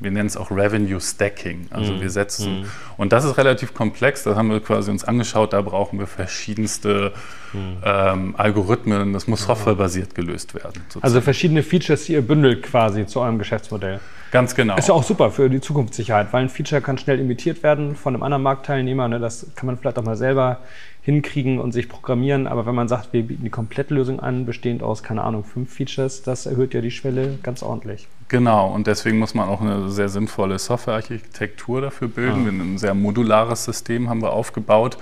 wir 0.00 0.10
nennen 0.10 0.26
es 0.26 0.36
auch 0.36 0.50
Revenue 0.50 1.00
Stacking. 1.00 1.66
Also 1.70 1.94
mm. 1.94 2.00
wir 2.00 2.10
setzen, 2.10 2.62
mm. 2.62 2.66
und 2.96 3.12
das 3.12 3.24
ist 3.24 3.38
relativ 3.38 3.74
komplex, 3.74 4.24
da 4.24 4.34
haben 4.34 4.50
wir 4.50 4.60
quasi 4.60 4.90
uns 4.90 5.04
angeschaut, 5.04 5.52
da 5.52 5.60
brauchen 5.62 5.98
wir 5.98 6.06
verschiedenste 6.06 7.12
mm. 7.52 7.58
ähm, 7.84 8.34
Algorithmen, 8.36 9.12
das 9.12 9.26
muss 9.26 9.44
softwarebasiert 9.44 10.14
gelöst 10.14 10.54
werden. 10.54 10.82
Sozusagen. 10.88 11.04
Also 11.04 11.20
verschiedene 11.20 11.62
Features, 11.62 12.04
die 12.04 12.12
ihr 12.14 12.22
bündelt 12.22 12.62
quasi 12.62 13.06
zu 13.06 13.20
eurem 13.20 13.38
Geschäftsmodell. 13.38 14.00
Ganz 14.34 14.56
genau. 14.56 14.74
Ist 14.76 14.88
ja 14.88 14.94
auch 14.94 15.04
super 15.04 15.30
für 15.30 15.48
die 15.48 15.60
Zukunftssicherheit, 15.60 16.32
weil 16.32 16.42
ein 16.42 16.48
Feature 16.48 16.80
kann 16.80 16.98
schnell 16.98 17.20
imitiert 17.20 17.62
werden 17.62 17.94
von 17.94 18.14
einem 18.14 18.24
anderen 18.24 18.42
Marktteilnehmer. 18.42 19.06
Ne? 19.06 19.20
Das 19.20 19.46
kann 19.54 19.66
man 19.66 19.78
vielleicht 19.78 19.96
auch 19.96 20.02
mal 20.02 20.16
selber 20.16 20.58
hinkriegen 21.02 21.60
und 21.60 21.70
sich 21.70 21.88
programmieren. 21.88 22.48
Aber 22.48 22.66
wenn 22.66 22.74
man 22.74 22.88
sagt, 22.88 23.12
wir 23.12 23.22
bieten 23.22 23.44
die 23.44 23.50
Komplettlösung 23.50 24.18
an, 24.18 24.44
bestehend 24.44 24.82
aus, 24.82 25.04
keine 25.04 25.22
Ahnung, 25.22 25.44
fünf 25.44 25.72
Features, 25.72 26.22
das 26.22 26.46
erhöht 26.46 26.74
ja 26.74 26.80
die 26.80 26.90
Schwelle 26.90 27.38
ganz 27.44 27.62
ordentlich. 27.62 28.08
Genau, 28.26 28.74
und 28.74 28.88
deswegen 28.88 29.20
muss 29.20 29.34
man 29.34 29.48
auch 29.48 29.60
eine 29.60 29.88
sehr 29.88 30.08
sinnvolle 30.08 30.58
Softwarearchitektur 30.58 31.80
dafür 31.80 32.08
bilden. 32.08 32.46
Ah. 32.46 32.64
Ein 32.64 32.76
sehr 32.78 32.94
modulares 32.94 33.64
System 33.64 34.10
haben 34.10 34.20
wir 34.20 34.32
aufgebaut. 34.32 34.98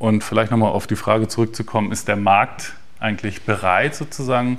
Und 0.00 0.24
vielleicht 0.24 0.50
nochmal 0.50 0.72
auf 0.72 0.88
die 0.88 0.96
Frage 0.96 1.28
zurückzukommen, 1.28 1.92
ist 1.92 2.08
der 2.08 2.16
Markt 2.16 2.72
eigentlich 2.98 3.42
bereit, 3.42 3.94
sozusagen 3.94 4.58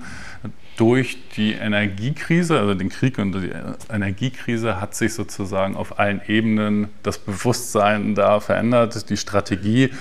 durch 0.82 1.20
die 1.38 1.52
Energiekrise, 1.52 2.58
also 2.58 2.74
den 2.74 2.90
Krieg 2.90 3.20
und 3.20 3.34
die 3.34 3.52
Energiekrise, 3.94 4.82
hat 4.82 4.96
sich 4.96 5.14
sozusagen 5.14 5.76
auf 5.76 6.00
allen 6.00 6.22
Ebenen 6.28 6.88
das 7.04 7.20
Bewusstsein 7.20 8.16
da 8.16 8.40
verändert, 8.40 9.08
die 9.12 9.18
Strategie, 9.18 9.92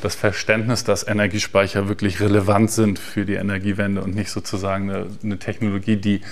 das 0.00 0.14
Verständnis, 0.14 0.82
dass 0.82 1.06
Energiespeicher 1.06 1.88
wirklich 1.90 2.20
relevant 2.20 2.70
sind 2.70 2.98
für 2.98 3.26
die 3.26 3.34
Energiewende 3.34 4.00
und 4.00 4.14
nicht 4.14 4.30
sozusagen 4.30 4.88
eine, 4.88 5.08
eine 5.22 5.38
Technologie, 5.38 5.96
die 5.96 6.22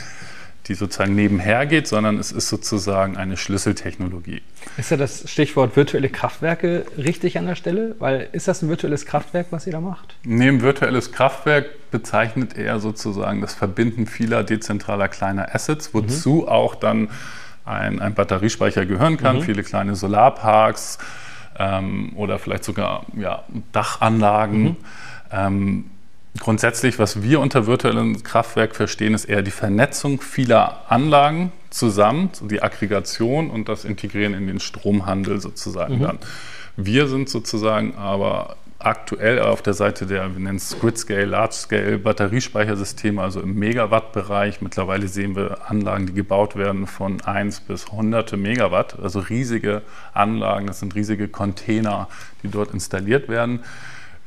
die 0.68 0.74
sozusagen 0.74 1.14
nebenher 1.14 1.66
geht, 1.66 1.88
sondern 1.88 2.18
es 2.18 2.30
ist 2.30 2.48
sozusagen 2.48 3.16
eine 3.16 3.36
Schlüsseltechnologie. 3.36 4.42
Ist 4.76 4.90
ja 4.90 4.96
das 4.98 5.28
Stichwort 5.30 5.76
virtuelle 5.76 6.10
Kraftwerke 6.10 6.84
richtig 6.96 7.38
an 7.38 7.46
der 7.46 7.54
Stelle? 7.54 7.96
Weil 7.98 8.28
ist 8.32 8.48
das 8.48 8.62
ein 8.62 8.68
virtuelles 8.68 9.06
Kraftwerk, 9.06 9.46
was 9.50 9.66
ihr 9.66 9.72
da 9.72 9.80
macht? 9.80 10.16
Nee, 10.24 10.48
ein 10.48 10.60
virtuelles 10.60 11.12
Kraftwerk 11.12 11.90
bezeichnet 11.90 12.56
eher 12.56 12.80
sozusagen 12.80 13.40
das 13.40 13.54
Verbinden 13.54 14.06
vieler 14.06 14.44
dezentraler 14.44 15.08
kleiner 15.08 15.54
Assets, 15.54 15.94
wozu 15.94 16.42
mhm. 16.42 16.48
auch 16.48 16.74
dann 16.74 17.08
ein, 17.64 18.00
ein, 18.00 18.14
Batteriespeicher 18.14 18.84
gehören 18.84 19.16
kann, 19.16 19.36
mhm. 19.36 19.42
viele 19.42 19.62
kleine 19.62 19.94
Solarparks 19.94 20.98
ähm, 21.58 22.12
oder 22.14 22.38
vielleicht 22.38 22.64
sogar 22.64 23.06
ja, 23.16 23.44
Dachanlagen. 23.72 24.62
Mhm. 24.62 24.76
Ähm, 25.32 25.84
Grundsätzlich, 26.40 26.98
was 26.98 27.22
wir 27.22 27.40
unter 27.40 27.66
virtuellem 27.66 28.22
Kraftwerk 28.22 28.76
verstehen, 28.76 29.14
ist 29.14 29.24
eher 29.24 29.42
die 29.42 29.50
Vernetzung 29.50 30.20
vieler 30.20 30.84
Anlagen 30.88 31.52
zusammen, 31.70 32.30
die 32.42 32.62
Aggregation 32.62 33.50
und 33.50 33.68
das 33.68 33.84
Integrieren 33.84 34.34
in 34.34 34.46
den 34.46 34.60
Stromhandel 34.60 35.40
sozusagen 35.40 35.98
mhm. 35.98 36.02
dann. 36.02 36.18
Wir 36.76 37.08
sind 37.08 37.28
sozusagen 37.28 37.96
aber 37.96 38.56
aktuell 38.78 39.40
auf 39.40 39.62
der 39.62 39.74
Seite 39.74 40.06
der, 40.06 40.32
wir 40.34 40.40
nennen 40.40 40.58
es 40.58 40.78
Grid-Scale, 40.78 41.24
Large-Scale 41.24 41.98
Batteriespeichersysteme, 41.98 43.20
also 43.20 43.40
im 43.40 43.54
Megawatt-Bereich. 43.54 44.60
Mittlerweile 44.60 45.08
sehen 45.08 45.34
wir 45.34 45.68
Anlagen, 45.68 46.06
die 46.06 46.14
gebaut 46.14 46.54
werden 46.54 46.86
von 46.86 47.20
1 47.20 47.60
bis 47.60 47.90
hunderte 47.90 48.36
Megawatt, 48.36 48.98
also 49.00 49.18
riesige 49.18 49.82
Anlagen, 50.14 50.68
das 50.68 50.80
sind 50.80 50.94
riesige 50.94 51.26
Container, 51.28 52.08
die 52.42 52.48
dort 52.48 52.72
installiert 52.72 53.28
werden. 53.28 53.64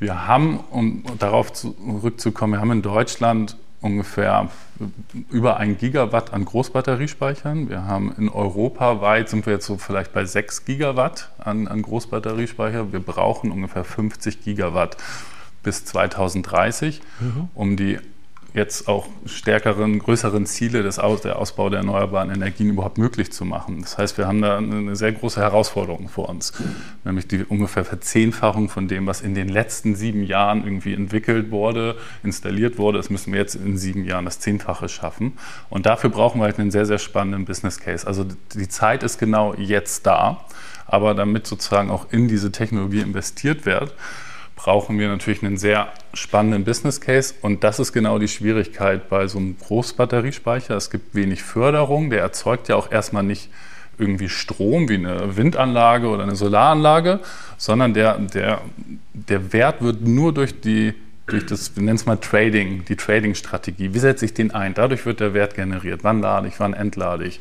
Wir 0.01 0.25
haben, 0.27 0.59
um 0.71 1.03
darauf 1.19 1.53
zurückzukommen, 1.53 2.53
wir 2.53 2.59
haben 2.59 2.71
in 2.71 2.81
Deutschland 2.81 3.55
ungefähr 3.81 4.49
über 5.29 5.57
ein 5.57 5.77
Gigawatt 5.77 6.33
an 6.33 6.43
Großbatteriespeichern. 6.43 7.69
Wir 7.69 7.85
haben 7.85 8.11
in 8.17 8.27
Europa 8.27 9.01
weit 9.01 9.29
sind 9.29 9.45
wir 9.45 9.53
jetzt 9.53 9.67
so 9.67 9.77
vielleicht 9.77 10.11
bei 10.11 10.25
6 10.25 10.65
Gigawatt 10.65 11.29
an, 11.37 11.67
an 11.67 11.83
Großbatteriespeicher. 11.83 12.91
Wir 12.91 12.99
brauchen 12.99 13.51
ungefähr 13.51 13.83
50 13.83 14.43
Gigawatt 14.43 14.97
bis 15.61 15.85
2030, 15.85 16.99
mhm. 17.19 17.49
um 17.53 17.77
die 17.77 17.99
jetzt 18.53 18.87
auch 18.87 19.07
stärkeren, 19.25 19.99
größeren 19.99 20.45
Ziele 20.45 20.83
des 20.83 20.99
Aus, 20.99 21.21
der 21.21 21.39
Ausbau 21.39 21.69
der 21.69 21.79
erneuerbaren 21.79 22.29
Energien 22.31 22.69
überhaupt 22.69 22.97
möglich 22.97 23.31
zu 23.31 23.45
machen. 23.45 23.81
Das 23.81 23.97
heißt, 23.97 24.17
wir 24.17 24.27
haben 24.27 24.41
da 24.41 24.57
eine 24.57 24.95
sehr 24.95 25.13
große 25.13 25.39
Herausforderung 25.39 26.09
vor 26.09 26.27
uns, 26.27 26.51
nämlich 27.05 27.27
die 27.27 27.43
ungefähr 27.43 27.85
Verzehnfachung 27.85 28.67
von 28.67 28.87
dem, 28.87 29.07
was 29.07 29.21
in 29.21 29.35
den 29.35 29.47
letzten 29.47 29.95
sieben 29.95 30.23
Jahren 30.23 30.65
irgendwie 30.65 30.93
entwickelt 30.93 31.51
wurde, 31.51 31.95
installiert 32.23 32.77
wurde. 32.77 32.97
Das 32.97 33.09
müssen 33.09 33.31
wir 33.31 33.39
jetzt 33.39 33.55
in 33.55 33.77
sieben 33.77 34.03
Jahren 34.03 34.25
das 34.25 34.39
Zehnfache 34.39 34.89
schaffen. 34.89 35.33
Und 35.69 35.85
dafür 35.85 36.09
brauchen 36.09 36.41
wir 36.41 36.45
halt 36.45 36.59
einen 36.59 36.71
sehr, 36.71 36.85
sehr 36.85 36.99
spannenden 36.99 37.45
Business 37.45 37.79
Case. 37.79 38.05
Also 38.05 38.25
die 38.53 38.67
Zeit 38.67 39.03
ist 39.03 39.17
genau 39.17 39.53
jetzt 39.53 40.05
da, 40.05 40.45
aber 40.87 41.13
damit 41.13 41.47
sozusagen 41.47 41.89
auch 41.89 42.07
in 42.11 42.27
diese 42.27 42.51
Technologie 42.51 42.99
investiert 42.99 43.65
wird, 43.65 43.93
brauchen 44.61 44.99
wir 44.99 45.07
natürlich 45.07 45.43
einen 45.43 45.57
sehr 45.57 45.87
spannenden 46.13 46.63
Business 46.65 47.01
Case. 47.01 47.33
Und 47.41 47.63
das 47.63 47.79
ist 47.79 47.93
genau 47.93 48.19
die 48.19 48.27
Schwierigkeit 48.27 49.09
bei 49.09 49.25
so 49.25 49.39
einem 49.39 49.57
Großbatteriespeicher. 49.57 50.75
Es 50.75 50.91
gibt 50.91 51.15
wenig 51.15 51.41
Förderung. 51.41 52.11
Der 52.11 52.21
erzeugt 52.21 52.67
ja 52.67 52.75
auch 52.75 52.91
erstmal 52.91 53.23
nicht 53.23 53.49
irgendwie 53.97 54.29
Strom 54.29 54.87
wie 54.87 54.95
eine 54.95 55.35
Windanlage 55.35 56.07
oder 56.07 56.21
eine 56.21 56.35
Solaranlage, 56.35 57.21
sondern 57.57 57.95
der, 57.95 58.19
der, 58.19 58.61
der 59.13 59.51
Wert 59.51 59.81
wird 59.81 60.01
nur 60.01 60.31
durch 60.31 60.61
die 60.61 60.93
durch 61.25 61.45
das, 61.45 61.75
wir 61.75 61.83
nennen 61.83 61.95
es 61.95 62.05
mal 62.05 62.17
Trading, 62.17 62.83
die 62.85 62.97
Trading-Strategie. 62.97 63.93
Wie 63.93 63.99
setze 63.99 64.25
ich 64.25 64.33
den 64.33 64.51
ein? 64.51 64.73
Dadurch 64.73 65.05
wird 65.05 65.21
der 65.21 65.33
Wert 65.33 65.55
generiert. 65.55 66.03
Wann 66.03 66.21
lade 66.21 66.47
ich, 66.47 66.59
wann 66.59 66.73
entlade 66.73 67.25
ich? 67.25 67.39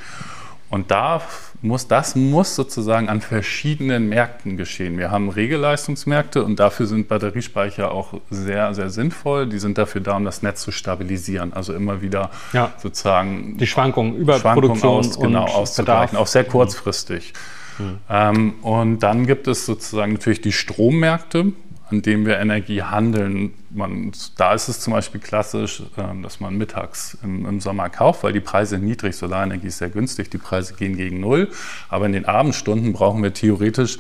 Und 0.71 0.93
da 0.93 1.21
muss, 1.63 1.89
das 1.89 2.15
muss 2.15 2.55
sozusagen 2.55 3.09
an 3.09 3.21
verschiedenen 3.21 4.09
Märkten 4.09 4.57
geschehen. 4.57 4.99
Wir 4.99 5.11
haben 5.11 5.29
Regelleistungsmärkte 5.29 6.45
und 6.45 6.61
dafür 6.61 6.87
sind 6.87 7.09
Batteriespeicher 7.09 7.91
auch 7.91 8.15
sehr, 8.31 8.73
sehr 8.73 8.89
sinnvoll. 8.89 9.49
Die 9.49 9.59
sind 9.59 9.79
dafür 9.79 10.01
da, 10.01 10.17
um 10.17 10.25
das 10.25 10.43
Netz 10.43 10.63
zu 10.63 10.71
stabilisieren. 10.71 11.53
Also 11.53 11.75
immer 11.75 12.03
wieder 12.03 12.31
ja. 12.53 12.73
sozusagen 12.79 13.59
die 13.59 13.67
Schwankungen 13.67 14.15
über 14.15 14.39
Schwankungen 14.39 14.81
Produktion 14.81 14.99
aus, 14.99 15.19
genau, 15.19 15.45
auszugleichen, 15.45 16.17
auch 16.17 16.29
sehr 16.29 16.45
kurzfristig. 16.45 17.33
Mhm. 17.79 17.99
Ähm, 18.09 18.55
und 18.63 19.01
dann 19.01 19.27
gibt 19.27 19.49
es 19.49 19.67
sozusagen 19.67 20.13
natürlich 20.13 20.41
die 20.41 20.53
Strommärkte 20.53 21.53
an 21.91 22.03
dem 22.03 22.27
wir 22.27 22.39
Energie 22.39 22.83
handeln. 22.83 23.53
Man, 23.71 24.13
da 24.37 24.55
ist 24.55 24.69
es 24.69 24.81
zum 24.81 24.93
Beispiel 24.93 25.21
klassisch, 25.21 25.83
ähm, 25.97 26.23
dass 26.23 26.41
man 26.41 26.57
mittags 26.57 27.19
im, 27.23 27.47
im, 27.47 27.61
Sommer 27.61 27.89
kauft, 27.89 28.23
weil 28.23 28.33
die 28.33 28.41
Preise 28.41 28.79
niedrig, 28.79 29.17
Solarenergie 29.17 29.69
ist 29.69 29.79
sehr 29.79 29.91
günstig, 29.91 30.31
die 30.31 30.39
Preise 30.39 30.75
gehen 30.75 30.97
gegen 30.97 31.21
Null. 31.21 31.49
Aber 31.89 32.07
in 32.07 32.13
den 32.13 32.25
Abendstunden 32.25 32.93
brauchen 32.93 33.23
wir 33.23 33.33
theoretisch, 33.33 33.99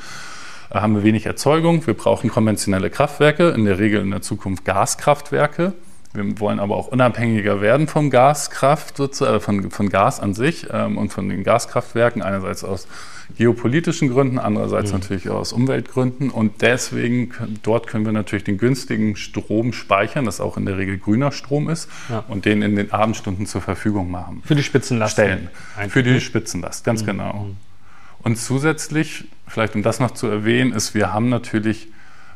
äh, 0.70 0.80
haben 0.80 0.94
wir 0.94 1.02
wenig 1.02 1.26
Erzeugung. 1.26 1.86
Wir 1.86 1.94
brauchen 1.94 2.30
konventionelle 2.30 2.90
Kraftwerke, 2.90 3.50
in 3.50 3.64
der 3.64 3.78
Regel 3.78 4.00
in 4.00 4.10
der 4.10 4.22
Zukunft 4.22 4.64
Gaskraftwerke. 4.64 5.72
Wir 6.12 6.40
wollen 6.40 6.58
aber 6.58 6.76
auch 6.76 6.88
unabhängiger 6.88 7.60
werden 7.60 7.86
vom 7.86 8.10
Gaskraft, 8.10 8.98
äh, 8.98 9.40
von, 9.40 9.70
von 9.70 9.88
Gas 9.88 10.18
an 10.18 10.34
sich 10.34 10.66
ähm, 10.72 10.98
und 10.98 11.12
von 11.12 11.28
den 11.28 11.44
Gaskraftwerken, 11.44 12.22
einerseits 12.22 12.64
aus 12.64 12.88
geopolitischen 13.36 14.10
Gründen, 14.10 14.38
andererseits 14.38 14.92
mhm. 14.92 14.98
natürlich 14.98 15.28
auch 15.28 15.36
aus 15.36 15.52
Umweltgründen. 15.52 16.30
Und 16.30 16.62
deswegen, 16.62 17.32
dort 17.62 17.86
können 17.86 18.04
wir 18.04 18.12
natürlich 18.12 18.44
den 18.44 18.58
günstigen 18.58 19.16
Strom 19.16 19.72
speichern, 19.72 20.24
das 20.24 20.40
auch 20.40 20.56
in 20.56 20.66
der 20.66 20.78
Regel 20.78 20.98
grüner 20.98 21.32
Strom 21.32 21.68
ist, 21.68 21.88
ja. 22.08 22.24
und 22.28 22.44
den 22.44 22.62
in 22.62 22.76
den 22.76 22.92
Abendstunden 22.92 23.46
zur 23.46 23.60
Verfügung 23.60 24.10
machen. 24.10 24.42
Für 24.44 24.54
die 24.54 24.62
Spitzenlast. 24.62 25.12
Stellen. 25.12 25.48
Für 25.88 26.02
die 26.02 26.20
Spitzenlast, 26.20 26.84
ganz 26.84 27.02
mhm. 27.02 27.06
genau. 27.06 27.32
Mhm. 27.34 27.56
Und 28.22 28.36
zusätzlich, 28.36 29.24
vielleicht 29.46 29.74
um 29.74 29.82
das 29.82 30.00
noch 30.00 30.10
zu 30.12 30.26
erwähnen, 30.26 30.72
ist, 30.72 30.94
wir 30.94 31.12
haben 31.12 31.28
natürlich 31.28 31.88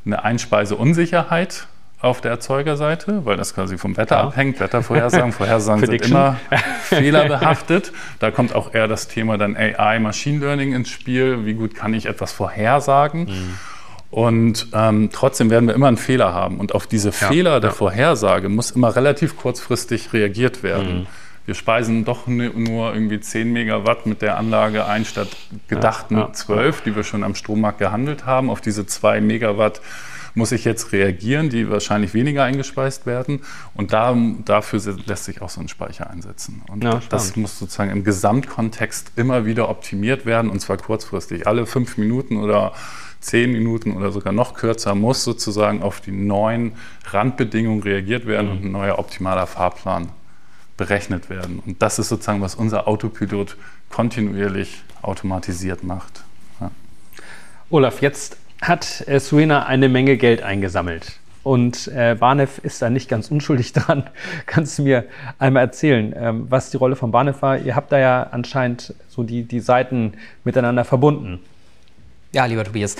eine 0.06 0.24
Einspeiseunsicherheit 0.24 1.66
auf 2.04 2.20
der 2.20 2.32
Erzeugerseite, 2.32 3.25
weil 3.25 3.37
das 3.37 3.54
quasi 3.54 3.78
vom 3.78 3.96
Wetter 3.96 4.16
ja. 4.16 4.23
abhängt. 4.25 4.61
Wettervorhersagen, 4.61 5.32
Vorhersagen 5.32 5.84
sind 5.84 6.06
immer 6.06 6.37
fehlerbehaftet. 6.82 7.92
Da 8.18 8.30
kommt 8.30 8.54
auch 8.54 8.75
eher 8.75 8.88
das 8.88 9.08
Thema 9.08 9.38
dann 9.38 9.56
AI, 9.56 9.99
Machine 9.99 10.38
Learning 10.38 10.75
ins 10.75 10.90
Spiel. 10.90 11.46
Wie 11.46 11.54
gut 11.54 11.75
kann 11.75 11.94
ich 11.94 12.06
etwas 12.06 12.32
vorhersagen? 12.32 13.25
Mhm. 13.25 13.58
Und 14.11 14.68
ähm, 14.73 15.11
trotzdem 15.12 15.50
werden 15.50 15.66
wir 15.66 15.75
immer 15.75 15.88
einen 15.88 15.96
Fehler 15.96 16.32
haben. 16.32 16.61
Und 16.61 16.75
auf 16.75 16.87
diese 16.87 17.08
ja, 17.08 17.14
Fehler 17.14 17.61
der 17.61 17.70
ja. 17.70 17.76
Vorhersage 17.76 18.49
muss 18.49 18.70
immer 18.70 18.94
relativ 18.94 19.37
kurzfristig 19.37 20.12
reagiert 20.12 20.62
werden. 20.62 21.00
Mhm. 21.00 21.06
Wir 21.46 21.54
speisen 21.54 22.04
doch 22.04 22.26
nur 22.26 22.94
irgendwie 22.94 23.20
10 23.20 23.52
Megawatt 23.52 24.06
mit 24.06 24.23
der 24.23 24.38
Anlage 24.38 24.87
ein 24.87 25.04
statt 25.04 25.28
gedachten 25.68 26.16
ja, 26.16 26.32
12, 26.32 26.82
die 26.82 26.96
wir 26.96 27.02
schon 27.02 27.23
am 27.23 27.34
Strommarkt 27.34 27.80
gehandelt 27.80 28.25
haben. 28.25 28.49
Auf 28.49 28.62
diese 28.62 28.87
2 28.87 29.20
Megawatt 29.20 29.82
muss 30.34 30.52
ich 30.52 30.64
jetzt 30.64 30.92
reagieren, 30.92 31.48
die 31.48 31.70
wahrscheinlich 31.70 32.14
weniger 32.14 32.44
eingespeist 32.44 33.06
werden. 33.06 33.40
Und 33.74 33.92
da, 33.92 34.16
dafür 34.44 34.80
lässt 35.06 35.24
sich 35.24 35.42
auch 35.42 35.48
so 35.48 35.60
ein 35.60 35.68
Speicher 35.68 36.10
einsetzen. 36.10 36.62
Und 36.68 36.84
ja, 36.84 37.00
das 37.08 37.36
muss 37.36 37.58
sozusagen 37.58 37.90
im 37.90 38.04
Gesamtkontext 38.04 39.12
immer 39.16 39.46
wieder 39.46 39.68
optimiert 39.68 40.26
werden, 40.26 40.50
und 40.50 40.60
zwar 40.60 40.76
kurzfristig. 40.76 41.46
Alle 41.46 41.66
fünf 41.66 41.96
Minuten 41.96 42.38
oder 42.38 42.72
zehn 43.20 43.52
Minuten 43.52 43.92
oder 43.92 44.12
sogar 44.12 44.32
noch 44.32 44.54
kürzer 44.54 44.94
muss 44.94 45.24
sozusagen 45.24 45.82
auf 45.82 46.00
die 46.00 46.12
neuen 46.12 46.72
Randbedingungen 47.06 47.82
reagiert 47.82 48.26
werden 48.26 48.46
mhm. 48.46 48.52
und 48.52 48.64
ein 48.64 48.72
neuer 48.72 48.98
optimaler 48.98 49.46
Fahrplan 49.46 50.10
berechnet 50.76 51.30
werden. 51.30 51.62
Und 51.64 51.80
das 51.80 51.98
ist 51.98 52.08
sozusagen, 52.08 52.40
was 52.42 52.54
unser 52.54 52.88
Autopilot 52.88 53.56
kontinuierlich 53.90 54.82
automatisiert 55.02 55.84
macht. 55.84 56.24
Ja. 56.60 56.70
Olaf, 57.70 58.02
jetzt 58.02 58.36
hat 58.62 59.06
äh, 59.06 59.20
Suena 59.20 59.66
eine 59.66 59.88
Menge 59.88 60.16
Geld 60.16 60.42
eingesammelt. 60.42 61.18
Und 61.42 61.88
äh, 61.88 62.16
Barnev 62.18 62.58
ist 62.62 62.80
da 62.80 62.88
nicht 62.88 63.08
ganz 63.08 63.30
unschuldig 63.30 63.73
dran. 63.75 64.04
Kannst 64.46 64.78
du 64.78 64.82
mir 64.82 65.04
einmal 65.38 65.62
erzählen, 65.62 66.14
ähm, 66.16 66.46
was 66.49 66.70
die 66.70 66.78
Rolle 66.78 66.96
von 66.96 67.11
Barnev 67.11 67.42
war? 67.42 67.58
Ihr 67.58 67.76
habt 67.76 67.92
da 67.92 67.99
ja 67.99 68.23
anscheinend 68.30 68.94
so 69.08 69.23
die, 69.23 69.44
die 69.44 69.61
Seiten 69.61 70.14
miteinander 70.42 70.84
verbunden. 70.84 71.40
Ja, 72.32 72.46
lieber 72.46 72.64
Tobias, 72.64 72.96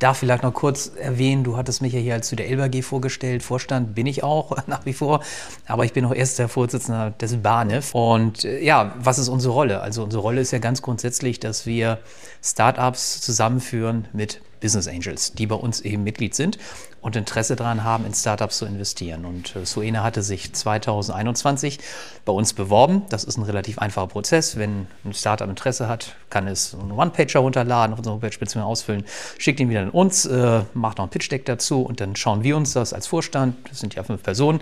darf 0.00 0.18
vielleicht 0.18 0.42
noch 0.42 0.52
kurz 0.52 0.92
erwähnen, 0.98 1.44
du 1.44 1.56
hattest 1.56 1.80
mich 1.80 1.92
ja 1.92 2.00
hier 2.00 2.14
als 2.14 2.28
zu 2.28 2.36
der 2.36 2.48
Elba 2.48 2.66
G 2.66 2.82
vorgestellt. 2.82 3.42
Vorstand 3.42 3.94
bin 3.94 4.06
ich 4.06 4.24
auch 4.24 4.56
nach 4.66 4.84
wie 4.84 4.92
vor, 4.92 5.22
aber 5.66 5.84
ich 5.84 5.92
bin 5.92 6.04
auch 6.04 6.14
erster 6.14 6.48
Vorsitzender 6.48 7.12
des 7.12 7.36
BANEF. 7.36 7.94
Und 7.94 8.44
äh, 8.44 8.60
ja, 8.62 8.92
was 8.98 9.18
ist 9.18 9.28
unsere 9.28 9.54
Rolle? 9.54 9.80
Also 9.80 10.02
unsere 10.02 10.20
Rolle 10.20 10.40
ist 10.40 10.50
ja 10.50 10.58
ganz 10.58 10.82
grundsätzlich, 10.82 11.38
dass 11.38 11.64
wir 11.64 11.98
Startups 12.42 13.20
zusammenführen 13.20 14.08
mit 14.12 14.40
Business 14.64 14.88
Angels, 14.88 15.34
die 15.34 15.46
bei 15.46 15.56
uns 15.56 15.82
eben 15.82 16.04
Mitglied 16.04 16.34
sind 16.34 16.56
und 17.02 17.16
Interesse 17.16 17.54
daran 17.54 17.84
haben, 17.84 18.06
in 18.06 18.14
Startups 18.14 18.56
zu 18.56 18.64
investieren. 18.64 19.26
Und 19.26 19.54
äh, 19.56 19.92
hatte 19.98 20.22
sich 20.22 20.54
2021 20.54 21.78
bei 22.24 22.32
uns 22.32 22.54
beworben. 22.54 23.02
Das 23.10 23.24
ist 23.24 23.36
ein 23.36 23.42
relativ 23.42 23.78
einfacher 23.78 24.06
Prozess. 24.06 24.56
Wenn 24.56 24.86
ein 25.04 25.12
Startup 25.12 25.46
Interesse 25.50 25.86
hat, 25.86 26.16
kann 26.30 26.48
es 26.48 26.74
einen 26.74 26.92
One-Pager 26.92 27.40
runterladen, 27.40 27.92
auf 27.92 27.98
unserer 27.98 28.14
Homepage 28.14 28.38
bzw. 28.38 28.60
ausfüllen, 28.60 29.04
schickt 29.36 29.60
ihn 29.60 29.68
wieder 29.68 29.82
an 29.82 29.90
uns, 29.90 30.24
äh, 30.24 30.62
macht 30.72 30.96
noch 30.96 31.04
ein 31.04 31.10
Pitch-Deck 31.10 31.44
dazu 31.44 31.82
und 31.82 32.00
dann 32.00 32.16
schauen 32.16 32.42
wir 32.42 32.56
uns 32.56 32.72
das 32.72 32.94
als 32.94 33.06
Vorstand, 33.06 33.56
das 33.68 33.80
sind 33.80 33.94
ja 33.94 34.02
fünf 34.02 34.22
Personen, 34.22 34.60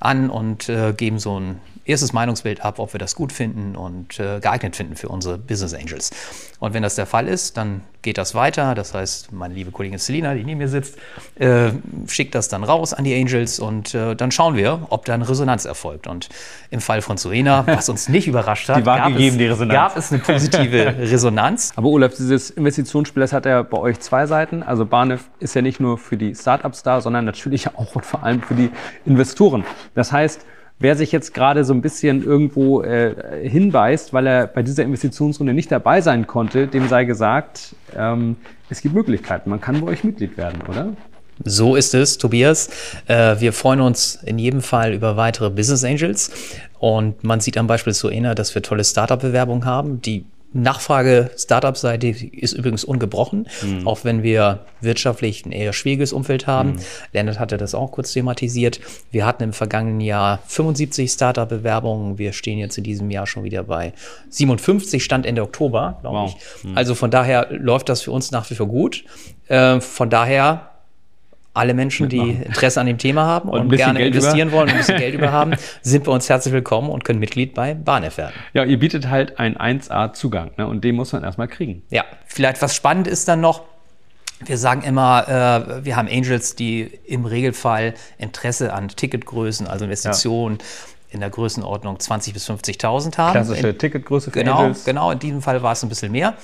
an 0.00 0.30
und 0.30 0.70
äh, 0.70 0.94
geben 0.94 1.18
so 1.18 1.38
ein 1.38 1.60
erstes 1.84 2.12
Meinungsbild 2.12 2.64
ab, 2.64 2.78
ob 2.78 2.92
wir 2.94 2.98
das 2.98 3.14
gut 3.14 3.32
finden 3.32 3.76
und 3.76 4.20
äh, 4.20 4.40
geeignet 4.40 4.76
finden 4.76 4.96
für 4.96 5.08
unsere 5.08 5.38
Business 5.38 5.74
Angels. 5.74 6.10
Und 6.60 6.74
wenn 6.74 6.82
das 6.82 6.94
der 6.94 7.06
Fall 7.06 7.28
ist, 7.28 7.56
dann 7.56 7.82
geht 8.02 8.18
das 8.18 8.34
weiter. 8.34 8.74
Das 8.74 8.94
heißt, 8.94 9.32
meine 9.32 9.54
liebe 9.54 9.70
Kollegin 9.70 9.98
Selina, 9.98 10.34
die 10.34 10.44
neben 10.44 10.58
mir 10.58 10.68
sitzt, 10.68 10.96
äh, 11.36 11.70
schickt 12.06 12.34
das 12.34 12.48
dann 12.48 12.64
raus 12.64 12.92
an 12.92 13.04
die 13.04 13.14
Angels 13.14 13.58
und 13.58 13.94
äh, 13.94 14.14
dann 14.14 14.30
schauen 14.30 14.56
wir, 14.56 14.86
ob 14.90 15.04
da 15.04 15.14
eine 15.14 15.28
Resonanz 15.28 15.64
erfolgt. 15.64 16.06
Und 16.06 16.28
im 16.70 16.80
Fall 16.80 17.02
von 17.02 17.16
Serena, 17.16 17.66
was 17.66 17.88
uns 17.88 18.08
nicht 18.08 18.28
überrascht 18.28 18.68
hat, 18.68 18.84
gab, 18.84 19.08
gegeben, 19.08 19.40
es, 19.40 19.68
gab, 19.68 19.96
es, 19.96 20.12
eine 20.12 20.20
positive 20.20 20.94
Resonanz. 20.98 21.72
Aber 21.76 21.88
Olaf, 21.88 22.14
dieses 22.14 22.50
Investitionsspiel, 22.50 23.20
das 23.20 23.32
hat 23.32 23.46
ja 23.46 23.62
bei 23.62 23.78
euch 23.78 24.00
zwei 24.00 24.26
Seiten. 24.26 24.62
Also 24.62 24.84
Barnef 24.84 25.24
ist 25.40 25.54
ja 25.54 25.62
nicht 25.62 25.80
nur 25.80 25.98
für 25.98 26.16
die 26.16 26.34
Startups 26.34 26.82
da, 26.82 27.00
sondern 27.00 27.24
natürlich 27.24 27.74
auch 27.74 27.94
und 27.94 28.04
vor 28.04 28.22
allem 28.22 28.42
für 28.42 28.54
die 28.54 28.70
Investoren. 29.04 29.64
Das 29.94 30.12
heißt, 30.12 30.44
Wer 30.82 30.96
sich 30.96 31.12
jetzt 31.12 31.32
gerade 31.32 31.64
so 31.64 31.72
ein 31.72 31.80
bisschen 31.80 32.24
irgendwo 32.24 32.82
äh, 32.82 33.48
hinweist, 33.48 34.12
weil 34.12 34.26
er 34.26 34.46
bei 34.48 34.62
dieser 34.62 34.82
Investitionsrunde 34.82 35.54
nicht 35.54 35.70
dabei 35.70 36.00
sein 36.00 36.26
konnte, 36.26 36.66
dem 36.66 36.88
sei 36.88 37.04
gesagt, 37.04 37.76
ähm, 37.96 38.36
es 38.68 38.82
gibt 38.82 38.92
Möglichkeiten. 38.92 39.48
Man 39.48 39.60
kann 39.60 39.80
bei 39.80 39.86
euch 39.86 40.02
Mitglied 40.02 40.36
werden, 40.36 40.60
oder? 40.68 40.88
So 41.44 41.76
ist 41.76 41.94
es, 41.94 42.18
Tobias. 42.18 42.68
Äh, 43.06 43.36
wir 43.38 43.52
freuen 43.52 43.80
uns 43.80 44.18
in 44.24 44.40
jedem 44.40 44.60
Fall 44.60 44.92
über 44.92 45.16
weitere 45.16 45.50
Business 45.50 45.84
Angels. 45.84 46.30
Und 46.80 47.22
man 47.22 47.38
sieht 47.38 47.56
am 47.58 47.68
Beispiel 47.68 47.92
Soena, 47.92 48.34
dass 48.34 48.52
wir 48.54 48.62
tolle 48.62 48.82
Startup-Bewerbungen 48.82 49.64
haben, 49.64 50.02
die 50.02 50.24
Nachfrage 50.52 51.30
Startup-Seite 51.36 52.08
ist 52.08 52.52
übrigens 52.52 52.84
ungebrochen, 52.84 53.48
mhm. 53.62 53.86
auch 53.86 54.04
wenn 54.04 54.22
wir 54.22 54.60
wirtschaftlich 54.80 55.46
ein 55.46 55.52
eher 55.52 55.72
schwieriges 55.72 56.12
Umfeld 56.12 56.46
haben. 56.46 56.72
Mhm. 56.72 56.78
Lennart 57.12 57.38
hatte 57.38 57.56
das 57.56 57.74
auch 57.74 57.92
kurz 57.92 58.12
thematisiert. 58.12 58.80
Wir 59.10 59.24
hatten 59.24 59.44
im 59.44 59.52
vergangenen 59.52 60.00
Jahr 60.00 60.40
75 60.46 61.10
Startup-Bewerbungen. 61.10 62.18
Wir 62.18 62.32
stehen 62.32 62.58
jetzt 62.58 62.76
in 62.76 62.84
diesem 62.84 63.10
Jahr 63.10 63.26
schon 63.26 63.44
wieder 63.44 63.62
bei 63.64 63.92
57, 64.28 65.02
Stand 65.02 65.26
Ende 65.26 65.42
Oktober, 65.42 65.98
glaube 66.00 66.18
wow. 66.18 66.36
ich. 66.36 66.64
Mhm. 66.64 66.76
Also 66.76 66.94
von 66.94 67.10
daher 67.10 67.48
läuft 67.50 67.88
das 67.88 68.02
für 68.02 68.12
uns 68.12 68.30
nach 68.30 68.48
wie 68.50 68.54
vor 68.54 68.68
gut. 68.68 69.04
Äh, 69.48 69.80
von 69.80 70.10
daher 70.10 70.71
alle 71.54 71.74
Menschen, 71.74 72.08
die 72.08 72.30
Interesse 72.30 72.80
an 72.80 72.86
dem 72.86 72.98
Thema 72.98 73.26
haben 73.26 73.48
und, 73.48 73.60
und 73.60 73.76
gerne 73.76 73.98
Geld 73.98 74.14
investieren 74.14 74.48
über. 74.48 74.58
wollen 74.58 74.68
und 74.68 74.74
ein 74.74 74.78
bisschen 74.78 74.98
Geld 74.98 75.14
über 75.14 75.32
haben, 75.32 75.54
sind 75.82 76.04
bei 76.04 76.12
uns 76.12 76.28
herzlich 76.28 76.54
willkommen 76.54 76.88
und 76.88 77.04
können 77.04 77.18
Mitglied 77.18 77.54
bei 77.54 77.74
Bahnef 77.74 78.16
werden. 78.16 78.34
Ja, 78.54 78.64
ihr 78.64 78.78
bietet 78.78 79.08
halt 79.08 79.38
einen 79.38 79.56
1A-Zugang 79.56 80.52
ne? 80.56 80.66
und 80.66 80.82
den 80.82 80.94
muss 80.94 81.12
man 81.12 81.24
erstmal 81.24 81.48
kriegen. 81.48 81.82
Ja, 81.90 82.04
vielleicht 82.26 82.62
was 82.62 82.74
spannend 82.74 83.06
ist 83.06 83.28
dann 83.28 83.40
noch, 83.40 83.62
wir 84.44 84.58
sagen 84.58 84.82
immer, 84.82 85.76
äh, 85.78 85.84
wir 85.84 85.96
haben 85.96 86.08
Angels, 86.08 86.56
die 86.56 86.90
im 87.04 87.26
Regelfall 87.26 87.94
Interesse 88.18 88.72
an 88.72 88.88
Ticketgrößen, 88.88 89.66
also 89.66 89.84
Investitionen, 89.84 90.58
ja 90.58 90.66
in 91.12 91.20
der 91.20 91.30
Größenordnung 91.30 91.96
20.000 91.96 92.32
bis 92.32 92.48
50.000 92.48 93.18
haben. 93.18 93.32
Klassische 93.32 93.68
in, 93.68 93.78
Ticketgröße 93.78 94.30
für 94.30 94.38
genau, 94.38 94.60
Angels. 94.60 94.84
Genau, 94.84 95.10
in 95.10 95.18
diesem 95.18 95.42
Fall 95.42 95.62
war 95.62 95.72
es 95.72 95.82
ein 95.82 95.90
bisschen 95.90 96.10
mehr. 96.10 96.34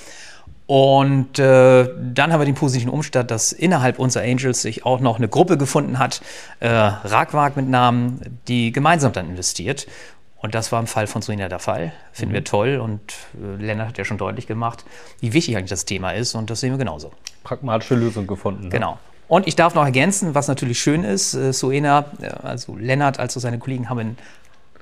Und 0.69 1.39
äh, 1.39 1.89
dann 1.99 2.31
haben 2.31 2.41
wir 2.41 2.45
den 2.45 2.55
positiven 2.55 2.93
Umstand, 2.93 3.31
dass 3.31 3.53
innerhalb 3.53 3.99
unserer 3.99 4.25
Angels 4.25 4.61
sich 4.61 4.85
auch 4.85 5.01
noch 5.01 5.17
eine 5.17 5.27
Gruppe 5.27 5.57
gefunden 5.57 5.99
hat, 5.99 6.21
äh, 6.61 6.69
Ragwag 6.69 7.57
mit 7.57 7.67
Namen, 7.71 8.39
die 8.49 8.71
gemeinsam 8.71 9.15
dann 9.15 9.31
investiert. 9.31 9.87
Und 10.37 10.55
das 10.55 10.71
war 10.71 10.79
im 10.79 10.87
Fall 10.87 11.07
von 11.07 11.23
Serena 11.23 11.49
der 11.49 11.59
Fall. 11.59 11.93
Finden 12.13 12.33
mhm. 12.33 12.35
wir 12.35 12.45
toll. 12.45 12.77
Und 12.77 13.01
äh, 13.43 13.63
Lennart 13.65 13.89
hat 13.89 13.99
ja 13.99 14.05
schon 14.05 14.19
deutlich 14.19 14.47
gemacht, 14.47 14.85
wie 15.21 15.33
wichtig 15.33 15.57
eigentlich 15.57 15.71
das 15.71 15.87
Thema 15.87 16.11
ist. 16.11 16.35
Und 16.35 16.51
das 16.51 16.61
sehen 16.61 16.75
wir 16.75 16.79
genauso. 16.79 17.13
Pragmatische 17.45 17.95
Lösung 17.95 18.27
gefunden. 18.27 18.65
Ne? 18.65 18.69
Genau. 18.69 18.99
Und 19.27 19.49
ich 19.49 19.57
darf 19.57 19.75
noch 19.75 19.87
ergänzen, 19.87 20.35
was 20.35 20.49
natürlich 20.49 20.81
schön 20.81 21.03
ist, 21.03 21.33
äh, 21.33 21.55
Suena, 21.55 22.05
äh, 22.21 22.27
also 22.27 22.77
Lennart, 22.77 23.19
also 23.19 23.41
seine 23.41 23.59
Kollegen 23.59 23.89
haben 23.89 24.01
in 24.01 24.17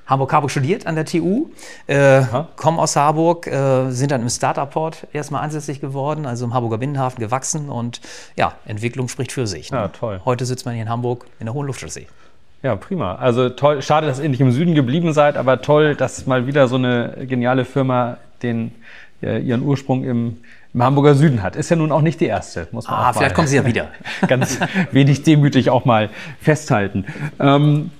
Hamburg-Harburg 0.07 0.51
studiert 0.51 0.87
an 0.87 0.95
der 0.95 1.05
TU, 1.05 1.51
äh, 1.87 2.23
kommen 2.57 2.79
aus 2.79 2.97
Harburg, 2.97 3.47
äh, 3.47 3.91
sind 3.91 4.11
dann 4.11 4.23
im 4.23 4.29
Startup-Port 4.29 5.09
erstmal 5.13 5.43
ansässig 5.43 5.81
geworden, 5.81 6.27
also 6.27 6.45
im 6.45 6.55
Harburger 6.55 6.79
Binnenhafen 6.79 7.21
gewachsen 7.21 7.69
und 7.69 8.01
ja, 8.37 8.53
Entwicklung 8.67 9.09
spricht 9.09 9.33
für 9.33 9.47
sich. 9.47 9.71
Ne? 9.73 9.79
Ja, 9.79 9.89
toll. 9.89 10.21
Heute 10.25 10.45
sitzt 10.45 10.65
man 10.65 10.75
hier 10.75 10.85
in 10.85 10.89
Hamburg 10.89 11.27
in 11.41 11.47
der 11.47 11.55
Hohen 11.55 11.67
Luftchaussee. 11.67 12.07
Ja, 12.63 12.75
prima. 12.77 13.17
Also 13.17 13.51
toll, 13.51 13.83
schade, 13.83 14.07
dass 14.07 14.19
ihr 14.19 14.29
nicht 14.29 14.41
im 14.41 14.51
Süden 14.51 14.75
geblieben 14.75 15.13
seid, 15.13 15.37
aber 15.37 15.61
toll, 15.61 15.95
dass 15.95 16.27
mal 16.27 16.47
wieder 16.47 16.69
so 16.69 16.77
eine 16.77 17.27
geniale 17.27 17.65
Firma 17.65 18.17
den, 18.43 18.73
äh, 19.23 19.41
ihren 19.41 19.63
Ursprung 19.63 20.05
im, 20.05 20.39
im 20.73 20.83
Hamburger 20.83 21.15
Süden 21.15 21.43
hat. 21.43 21.55
Ist 21.57 21.71
ja 21.71 21.77
nun 21.77 21.93
auch 21.93 22.01
nicht 22.01 22.21
die 22.21 22.27
erste, 22.27 22.69
muss 22.73 22.89
man 22.89 22.99
Ah, 22.99 23.13
vielleicht 23.13 23.35
kommen 23.35 23.49
sie 23.49 23.57
ja 23.57 23.67
wieder. 23.67 23.89
ganz 24.29 24.59
wenig 24.93 25.23
demütig 25.23 25.71
auch 25.71 25.85
mal 25.85 26.11
festhalten. 26.41 27.05
Ähm, 27.39 27.91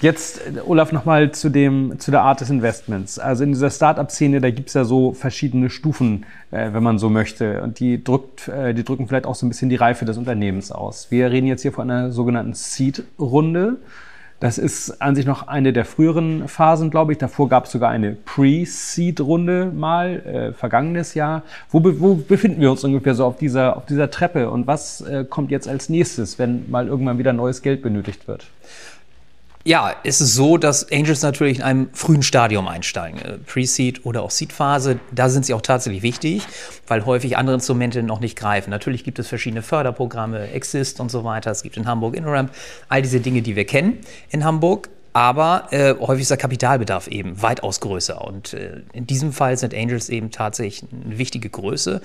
Jetzt, 0.00 0.40
Olaf, 0.66 0.92
nochmal 0.92 1.30
zu, 1.32 1.50
zu 1.50 2.10
der 2.10 2.22
Art 2.22 2.40
des 2.40 2.48
Investments. 2.48 3.18
Also 3.18 3.44
in 3.44 3.52
dieser 3.52 3.68
Startup-Szene, 3.68 4.40
da 4.40 4.50
gibt's 4.50 4.72
ja 4.72 4.84
so 4.84 5.12
verschiedene 5.12 5.68
Stufen, 5.68 6.24
äh, 6.50 6.72
wenn 6.72 6.82
man 6.82 6.98
so 6.98 7.10
möchte. 7.10 7.60
Und 7.60 7.80
die, 7.80 8.02
drückt, 8.02 8.48
äh, 8.48 8.72
die 8.72 8.82
drücken 8.82 9.08
vielleicht 9.08 9.26
auch 9.26 9.34
so 9.34 9.44
ein 9.44 9.50
bisschen 9.50 9.68
die 9.68 9.76
Reife 9.76 10.06
des 10.06 10.16
Unternehmens 10.16 10.72
aus. 10.72 11.10
Wir 11.10 11.30
reden 11.30 11.46
jetzt 11.46 11.60
hier 11.60 11.72
von 11.72 11.90
einer 11.90 12.12
sogenannten 12.12 12.54
Seed-Runde. 12.54 13.76
Das 14.40 14.56
ist 14.56 15.02
an 15.02 15.14
sich 15.14 15.26
noch 15.26 15.48
eine 15.48 15.74
der 15.74 15.84
früheren 15.84 16.48
Phasen, 16.48 16.88
glaube 16.88 17.12
ich. 17.12 17.18
Davor 17.18 17.50
gab 17.50 17.66
es 17.66 17.72
sogar 17.72 17.90
eine 17.90 18.12
Pre-Seed-Runde 18.12 19.70
mal, 19.70 20.20
äh, 20.20 20.52
vergangenes 20.54 21.12
Jahr. 21.12 21.42
Wo, 21.68 21.80
be 21.80 22.00
wo, 22.00 22.14
befinden 22.14 22.62
wir 22.62 22.70
uns 22.70 22.82
ungefähr 22.82 23.14
so 23.14 23.26
auf 23.26 23.36
dieser, 23.36 23.76
auf 23.76 23.84
dieser 23.84 24.10
Treppe? 24.10 24.48
Und 24.48 24.66
was 24.66 25.02
äh, 25.02 25.26
kommt 25.28 25.50
jetzt 25.50 25.68
als 25.68 25.90
nächstes, 25.90 26.38
wenn 26.38 26.70
mal 26.70 26.88
irgendwann 26.88 27.18
wieder 27.18 27.34
neues 27.34 27.60
Geld 27.60 27.82
benötigt 27.82 28.28
wird? 28.28 28.46
Ja, 29.70 29.94
es 30.02 30.20
ist 30.20 30.34
so, 30.34 30.56
dass 30.56 30.90
Angels 30.90 31.22
natürlich 31.22 31.58
in 31.58 31.62
einem 31.62 31.90
frühen 31.92 32.24
Stadium 32.24 32.66
einsteigen. 32.66 33.20
Äh, 33.20 33.38
Pre-Seed 33.38 34.04
oder 34.04 34.22
auch 34.22 34.32
Seed-Phase, 34.32 34.98
da 35.12 35.28
sind 35.28 35.46
sie 35.46 35.54
auch 35.54 35.60
tatsächlich 35.60 36.02
wichtig, 36.02 36.42
weil 36.88 37.06
häufig 37.06 37.36
andere 37.36 37.54
Instrumente 37.54 38.02
noch 38.02 38.18
nicht 38.18 38.34
greifen. 38.36 38.70
Natürlich 38.70 39.04
gibt 39.04 39.20
es 39.20 39.28
verschiedene 39.28 39.62
Förderprogramme, 39.62 40.50
Exist 40.50 40.98
und 40.98 41.08
so 41.08 41.22
weiter. 41.22 41.52
Es 41.52 41.62
gibt 41.62 41.76
in 41.76 41.86
Hamburg 41.86 42.16
InRamp, 42.16 42.50
all 42.88 43.00
diese 43.00 43.20
Dinge, 43.20 43.42
die 43.42 43.54
wir 43.54 43.64
kennen 43.64 43.98
in 44.30 44.42
Hamburg. 44.42 44.88
Aber 45.12 45.68
äh, 45.70 45.94
häufig 46.00 46.22
ist 46.22 46.32
der 46.32 46.36
Kapitalbedarf 46.36 47.06
eben 47.06 47.40
weitaus 47.40 47.78
größer. 47.78 48.24
Und 48.24 48.54
äh, 48.54 48.82
in 48.92 49.06
diesem 49.06 49.32
Fall 49.32 49.56
sind 49.56 49.72
Angels 49.72 50.08
eben 50.08 50.32
tatsächlich 50.32 50.90
eine 50.90 51.16
wichtige 51.16 51.48
Größe, 51.48 52.02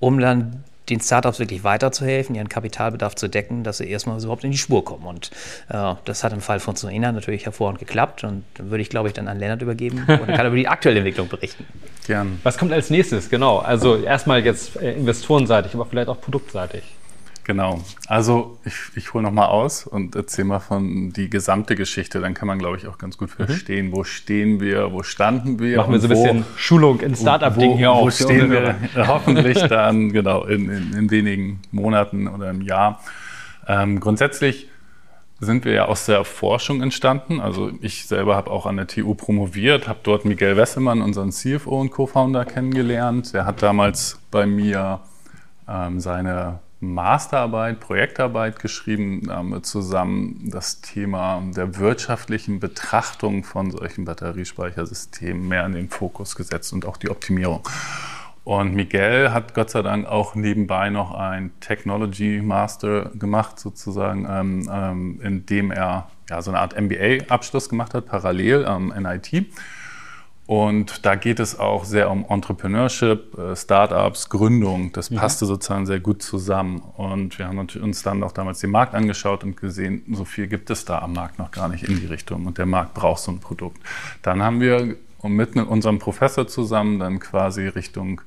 um 0.00 0.18
dann 0.18 0.64
den 0.88 1.00
Startups 1.00 1.38
wirklich 1.38 1.64
weiterzuhelfen, 1.64 2.34
ihren 2.34 2.48
Kapitalbedarf 2.48 3.14
zu 3.14 3.28
decken, 3.28 3.62
dass 3.62 3.78
sie 3.78 3.88
erstmal 3.88 4.20
überhaupt 4.20 4.44
in 4.44 4.50
die 4.50 4.58
Spur 4.58 4.84
kommen. 4.84 5.06
Und 5.06 5.30
äh, 5.68 5.94
das 6.04 6.24
hat 6.24 6.32
im 6.32 6.40
Fall 6.40 6.60
von 6.60 6.76
Suena 6.76 7.12
natürlich 7.12 7.44
hervorragend 7.44 7.78
geklappt. 7.78 8.24
Und 8.24 8.44
dann 8.54 8.70
würde 8.70 8.82
ich, 8.82 8.90
glaube 8.90 9.08
ich, 9.08 9.14
dann 9.14 9.28
an 9.28 9.38
Lennart 9.38 9.62
übergeben 9.62 10.04
und 10.08 10.26
kann 10.26 10.46
über 10.46 10.56
die 10.56 10.68
aktuelle 10.68 10.98
Entwicklung 10.98 11.28
berichten. 11.28 11.64
Gern. 12.06 12.40
Was 12.42 12.58
kommt 12.58 12.72
als 12.72 12.90
nächstes? 12.90 13.30
Genau. 13.30 13.58
Also 13.58 14.02
erstmal 14.02 14.44
jetzt 14.44 14.76
äh, 14.76 14.92
investorenseitig, 14.92 15.74
aber 15.74 15.86
vielleicht 15.86 16.08
auch 16.08 16.20
produktseitig. 16.20 16.82
Genau. 17.44 17.80
Also 18.06 18.58
ich, 18.64 18.74
ich 18.94 19.14
hole 19.14 19.24
nochmal 19.24 19.48
aus 19.48 19.86
und 19.86 20.14
erzähle 20.14 20.46
mal 20.46 20.60
von 20.60 21.12
die 21.12 21.28
gesamte 21.28 21.74
Geschichte. 21.74 22.20
Dann 22.20 22.34
kann 22.34 22.46
man, 22.46 22.58
glaube 22.58 22.76
ich, 22.76 22.86
auch 22.86 22.98
ganz 22.98 23.18
gut 23.18 23.30
mhm. 23.30 23.46
verstehen, 23.46 23.86
mhm. 23.88 23.92
wo 23.92 24.04
stehen 24.04 24.60
wir, 24.60 24.92
wo 24.92 25.02
standen 25.02 25.58
wir. 25.58 25.78
Machen 25.78 25.92
wir 25.92 26.00
so 26.00 26.06
ein 26.06 26.10
bisschen 26.10 26.44
Schulung 26.56 27.00
in 27.00 27.16
Startup-Ding 27.16 27.76
hier 27.76 27.90
auch. 27.90 28.04
Wo 28.04 28.10
stehen 28.10 28.50
wir 28.50 28.76
hoffentlich 29.08 29.58
dann, 29.64 30.12
genau, 30.12 30.44
in, 30.44 30.68
in, 30.70 30.92
in, 30.92 31.10
wenigen 31.10 31.60
Monaten 31.72 32.28
oder 32.28 32.50
im 32.50 32.62
Jahr. 32.62 33.00
Ähm, 33.66 33.98
grundsätzlich 33.98 34.68
sind 35.40 35.64
wir 35.64 35.72
ja 35.72 35.84
aus 35.86 36.06
der 36.06 36.24
Forschung 36.24 36.82
entstanden. 36.82 37.40
Also 37.40 37.72
ich 37.80 38.06
selber 38.06 38.36
habe 38.36 38.50
auch 38.52 38.66
an 38.66 38.76
der 38.76 38.86
TU 38.86 39.14
promoviert, 39.14 39.88
habe 39.88 39.98
dort 40.04 40.24
Miguel 40.24 40.56
Wessemann, 40.56 41.02
unseren 41.02 41.32
CFO 41.32 41.80
und 41.80 41.90
Co-Founder, 41.90 42.44
kennengelernt. 42.44 43.34
Der 43.34 43.44
hat 43.44 43.60
damals 43.60 44.20
bei 44.30 44.46
mir 44.46 45.00
ähm, 45.68 45.98
seine 45.98 46.60
Masterarbeit, 46.82 47.78
Projektarbeit 47.78 48.58
geschrieben, 48.58 49.22
damit 49.28 49.64
zusammen 49.66 50.50
das 50.50 50.80
Thema 50.80 51.40
der 51.56 51.78
wirtschaftlichen 51.78 52.58
Betrachtung 52.58 53.44
von 53.44 53.70
solchen 53.70 54.04
Batteriespeichersystemen 54.04 55.46
mehr 55.46 55.64
in 55.64 55.72
den 55.72 55.88
Fokus 55.88 56.34
gesetzt 56.34 56.72
und 56.72 56.84
auch 56.84 56.96
die 56.96 57.08
Optimierung. 57.08 57.62
Und 58.44 58.74
Miguel 58.74 59.32
hat 59.32 59.54
Gott 59.54 59.70
sei 59.70 59.82
Dank 59.82 60.06
auch 60.06 60.34
nebenbei 60.34 60.90
noch 60.90 61.14
ein 61.14 61.52
Technology 61.60 62.42
Master 62.42 63.10
gemacht, 63.14 63.60
sozusagen, 63.60 64.26
ähm, 64.28 64.68
ähm, 64.68 65.20
in 65.22 65.46
dem 65.46 65.70
er 65.70 66.08
ja, 66.28 66.42
so 66.42 66.50
eine 66.50 66.58
Art 66.58 66.74
MBA-Abschluss 66.76 67.68
gemacht 67.68 67.94
hat, 67.94 68.06
parallel 68.06 68.66
am 68.66 68.88
NIT. 68.88 69.46
Und 70.52 71.06
da 71.06 71.14
geht 71.14 71.40
es 71.40 71.58
auch 71.58 71.86
sehr 71.86 72.10
um 72.10 72.26
Entrepreneurship, 72.28 73.38
äh, 73.38 73.56
Startups, 73.56 74.28
Gründung. 74.28 74.92
Das 74.92 75.08
passte 75.08 75.46
ja. 75.46 75.46
sozusagen 75.46 75.86
sehr 75.86 75.98
gut 75.98 76.22
zusammen. 76.22 76.82
Und 76.98 77.38
wir 77.38 77.48
haben 77.48 77.58
uns 77.58 78.02
dann 78.02 78.22
auch 78.22 78.32
damals 78.32 78.58
den 78.58 78.68
Markt 78.68 78.94
angeschaut 78.94 79.44
und 79.44 79.56
gesehen, 79.56 80.04
so 80.12 80.26
viel 80.26 80.48
gibt 80.48 80.68
es 80.68 80.84
da 80.84 80.98
am 80.98 81.14
Markt 81.14 81.38
noch 81.38 81.52
gar 81.52 81.70
nicht 81.70 81.84
in 81.84 81.98
die 81.98 82.04
Richtung. 82.04 82.44
Und 82.44 82.58
der 82.58 82.66
Markt 82.66 82.92
braucht 82.92 83.22
so 83.22 83.32
ein 83.32 83.40
Produkt. 83.40 83.78
Dann 84.20 84.42
haben 84.42 84.60
wir 84.60 84.96
mit 85.22 85.56
unserem 85.56 85.98
Professor 85.98 86.46
zusammen 86.46 86.98
dann 86.98 87.18
quasi 87.18 87.66
Richtung 87.68 88.20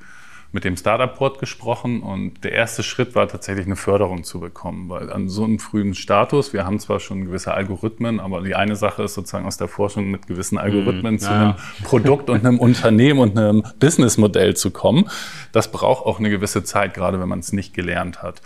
mit 0.56 0.63
dem 0.63 0.78
Startup-Board 0.78 1.39
gesprochen 1.39 2.02
und 2.02 2.46
der 2.46 2.54
erste 2.54 2.82
Schritt 2.82 3.13
war 3.13 3.28
tatsächlich 3.28 3.65
eine 3.65 3.76
Förderung 3.76 4.24
zu 4.24 4.39
bekommen, 4.39 4.88
weil 4.88 5.12
an 5.12 5.28
so 5.28 5.44
einem 5.44 5.60
frühen 5.60 5.94
Status, 5.94 6.54
wir 6.54 6.65
haben 6.65 6.80
zwar 6.80 7.02
schon 7.02 7.26
gewisse 7.26 7.54
Algorithmen, 7.54 8.22
aber 8.22 8.39
die 8.39 8.56
eine 8.56 8.78
Sache 8.78 9.04
ist 9.04 9.15
sozusagen 9.15 9.46
aus 9.46 9.58
der 9.58 9.68
Forschung 9.68 10.10
mit 10.12 10.28
gewissen 10.28 10.58
Algorithmen 10.58 11.15
mm, 11.15 11.20
zu 11.20 11.30
ja. 11.30 11.41
einem 11.41 11.56
Produkt 11.84 12.30
und 12.30 12.46
einem 12.46 12.58
Unternehmen 12.58 13.20
und 13.20 13.38
einem 13.38 13.63
Businessmodell 13.82 14.56
zu 14.56 14.72
kommen. 14.72 15.10
Das 15.52 15.74
braucht 15.74 16.06
auch 16.06 16.20
eine 16.20 16.30
gewisse 16.30 16.63
Zeit, 16.63 16.94
gerade 16.94 17.20
wenn 17.20 17.28
man 17.28 17.39
es 17.39 17.52
nicht 17.52 17.74
gelernt 17.74 18.24
hat. 18.24 18.41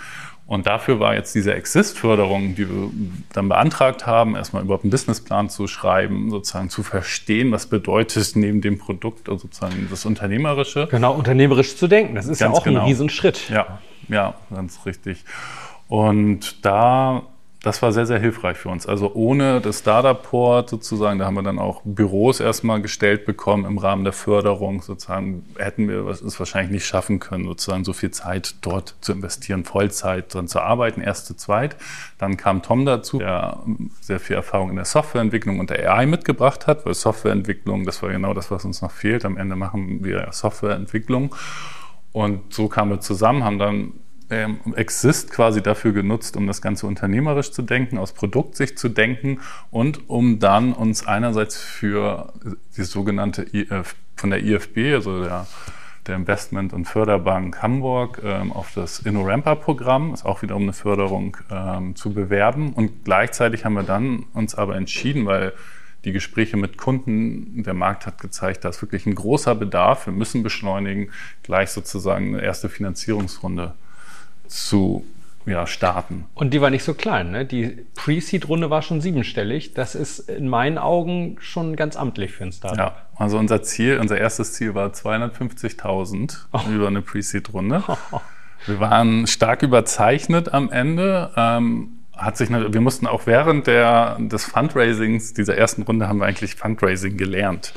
Und 0.49 0.65
dafür 0.65 0.99
war 0.99 1.13
jetzt 1.13 1.35
diese 1.35 1.53
Exist-Förderung, 1.53 2.55
die 2.55 2.67
wir 2.67 2.89
dann 3.33 3.49
beantragt 3.49 4.07
haben, 4.07 4.35
erstmal 4.35 4.63
überhaupt 4.63 4.83
einen 4.83 4.89
Businessplan 4.89 5.47
zu 5.47 5.67
schreiben, 5.67 6.31
sozusagen 6.31 6.71
zu 6.71 6.81
verstehen, 6.81 7.51
was 7.51 7.67
bedeutet 7.67 8.35
neben 8.35 8.59
dem 8.59 8.79
Produkt 8.79 9.27
sozusagen 9.27 9.87
das 9.91 10.07
Unternehmerische. 10.07 10.87
Genau, 10.89 11.13
unternehmerisch 11.13 11.77
zu 11.77 11.87
denken. 11.87 12.15
Das 12.15 12.25
ist 12.25 12.39
ganz 12.39 12.55
ja 12.55 12.59
auch 12.59 12.63
genau. 12.63 12.79
ein 12.79 12.87
Riesenschritt. 12.87 13.47
Ja, 13.51 13.79
ja, 14.07 14.33
ganz 14.49 14.87
richtig. 14.87 15.23
Und 15.87 16.65
da 16.65 17.27
das 17.61 17.81
war 17.81 17.91
sehr, 17.91 18.05
sehr 18.05 18.19
hilfreich 18.19 18.55
für 18.57 18.69
uns. 18.69 18.87
Also 18.87 19.13
ohne 19.13 19.59
das 19.59 19.79
Startup-Port 19.79 20.69
sozusagen, 20.69 21.19
da 21.19 21.25
haben 21.25 21.35
wir 21.35 21.43
dann 21.43 21.59
auch 21.59 21.81
Büros 21.83 22.39
erstmal 22.39 22.81
gestellt 22.81 23.25
bekommen 23.25 23.65
im 23.65 23.77
Rahmen 23.77 24.05
der 24.05 24.13
Förderung. 24.13 24.81
Sozusagen 24.81 25.45
hätten 25.57 25.89
wir 25.89 26.07
es 26.07 26.39
wahrscheinlich 26.39 26.71
nicht 26.71 26.85
schaffen 26.85 27.19
können, 27.19 27.43
sozusagen 27.43 27.83
so 27.83 27.91
viel 27.91 28.11
Zeit 28.11 28.55
dort 28.61 28.95
zu 29.01 29.11
investieren, 29.11 29.65
Vollzeit 29.65 30.33
dran 30.33 30.47
zu 30.47 30.61
arbeiten, 30.61 31.01
erst 31.01 31.25
zu 31.25 31.35
zweit. 31.35 31.75
Dann 32.17 32.37
kam 32.37 32.61
Tom 32.61 32.85
dazu, 32.85 33.19
der 33.19 33.59
sehr 33.99 34.21
viel 34.21 34.37
Erfahrung 34.37 34.69
in 34.69 34.77
der 34.77 34.85
Softwareentwicklung 34.85 35.59
und 35.59 35.69
der 35.69 35.91
AI 35.91 36.05
mitgebracht 36.05 36.65
hat, 36.65 36.85
weil 36.85 36.93
Softwareentwicklung, 36.93 37.83
das 37.83 38.01
war 38.01 38.09
genau 38.09 38.33
das, 38.33 38.51
was 38.51 38.63
uns 38.63 38.81
noch 38.81 38.91
fehlt. 38.91 39.25
Am 39.25 39.35
Ende 39.35 39.57
machen 39.57 40.01
wir 40.01 40.29
Softwareentwicklung. 40.31 41.35
Und 42.13 42.53
so 42.53 42.69
kamen 42.69 42.91
wir 42.91 43.01
zusammen, 43.01 43.43
haben 43.43 43.59
dann 43.59 43.91
ähm, 44.29 44.59
Exist 44.75 45.31
quasi 45.31 45.61
dafür 45.61 45.91
genutzt, 45.91 46.37
um 46.37 46.47
das 46.47 46.61
Ganze 46.61 46.87
unternehmerisch 46.87 47.51
zu 47.51 47.61
denken, 47.61 47.97
aus 47.97 48.13
Produktsicht 48.13 48.77
zu 48.77 48.89
denken 48.89 49.39
und 49.71 50.09
um 50.09 50.39
dann 50.39 50.73
uns 50.73 51.05
einerseits 51.05 51.57
für 51.57 52.33
die 52.77 52.83
sogenannte 52.83 53.45
IF, 53.53 53.95
von 54.15 54.29
der 54.29 54.43
IFB, 54.43 54.93
also 54.93 55.23
der, 55.23 55.47
der 56.05 56.15
Investment- 56.15 56.73
und 56.73 56.85
Förderbank 56.85 57.61
Hamburg, 57.61 58.21
ähm, 58.23 58.51
auf 58.51 58.73
das 58.73 58.99
InnoRamper-Programm, 58.99 60.13
ist 60.13 60.25
auch 60.25 60.41
wiederum 60.41 60.63
eine 60.63 60.73
Förderung, 60.73 61.37
ähm, 61.49 61.95
zu 61.95 62.13
bewerben. 62.13 62.73
Und 62.73 63.05
gleichzeitig 63.05 63.65
haben 63.65 63.73
wir 63.73 63.83
dann 63.83 64.25
uns 64.33 64.55
aber 64.55 64.75
entschieden, 64.75 65.25
weil 65.25 65.53
die 66.05 66.11
Gespräche 66.13 66.55
mit 66.55 66.77
Kunden, 66.77 67.63
der 67.63 67.73
Markt 67.73 68.05
hat 68.05 68.21
gezeigt, 68.21 68.63
da 68.63 68.69
ist 68.69 68.81
wirklich 68.81 69.05
ein 69.05 69.15
großer 69.15 69.55
Bedarf. 69.55 70.05
Wir 70.05 70.13
müssen 70.13 70.43
beschleunigen, 70.43 71.11
gleich 71.43 71.71
sozusagen 71.71 72.35
eine 72.35 72.43
erste 72.43 72.69
Finanzierungsrunde 72.69 73.73
zu 74.49 75.05
ja, 75.45 75.65
starten. 75.65 76.25
Und 76.35 76.53
die 76.53 76.61
war 76.61 76.69
nicht 76.69 76.83
so 76.83 76.93
klein. 76.93 77.31
Ne? 77.31 77.45
Die 77.45 77.85
Pre-Seed-Runde 77.95 78.69
war 78.69 78.81
schon 78.81 79.01
siebenstellig. 79.01 79.73
Das 79.73 79.95
ist 79.95 80.19
in 80.29 80.47
meinen 80.47 80.77
Augen 80.77 81.37
schon 81.39 81.75
ganz 81.75 81.95
amtlich 81.95 82.31
für 82.33 82.43
ein 82.43 82.51
Startup. 82.51 82.77
Ja, 82.77 82.95
also 83.15 83.37
unser 83.37 83.63
Ziel, 83.63 83.97
unser 83.99 84.17
erstes 84.17 84.53
Ziel 84.53 84.75
war 84.75 84.89
250.000 84.89 86.37
oh. 86.51 86.59
über 86.71 86.87
eine 86.87 87.01
Pre-Seed-Runde. 87.01 87.83
Oh. 87.87 88.19
Wir 88.65 88.79
waren 88.81 89.25
stark 89.25 89.63
überzeichnet 89.63 90.53
am 90.53 90.69
Ende. 90.69 91.31
Ähm, 91.37 91.99
hat 92.13 92.35
sich, 92.35 92.49
wir 92.49 92.81
mussten 92.81 93.07
auch 93.07 93.25
während 93.25 93.67
der, 93.67 94.17
des 94.19 94.43
Fundraisings 94.43 95.33
dieser 95.33 95.55
ersten 95.57 95.83
Runde 95.83 96.09
haben 96.09 96.19
wir 96.19 96.25
eigentlich 96.25 96.55
Fundraising 96.55 97.15
gelernt. 97.15 97.73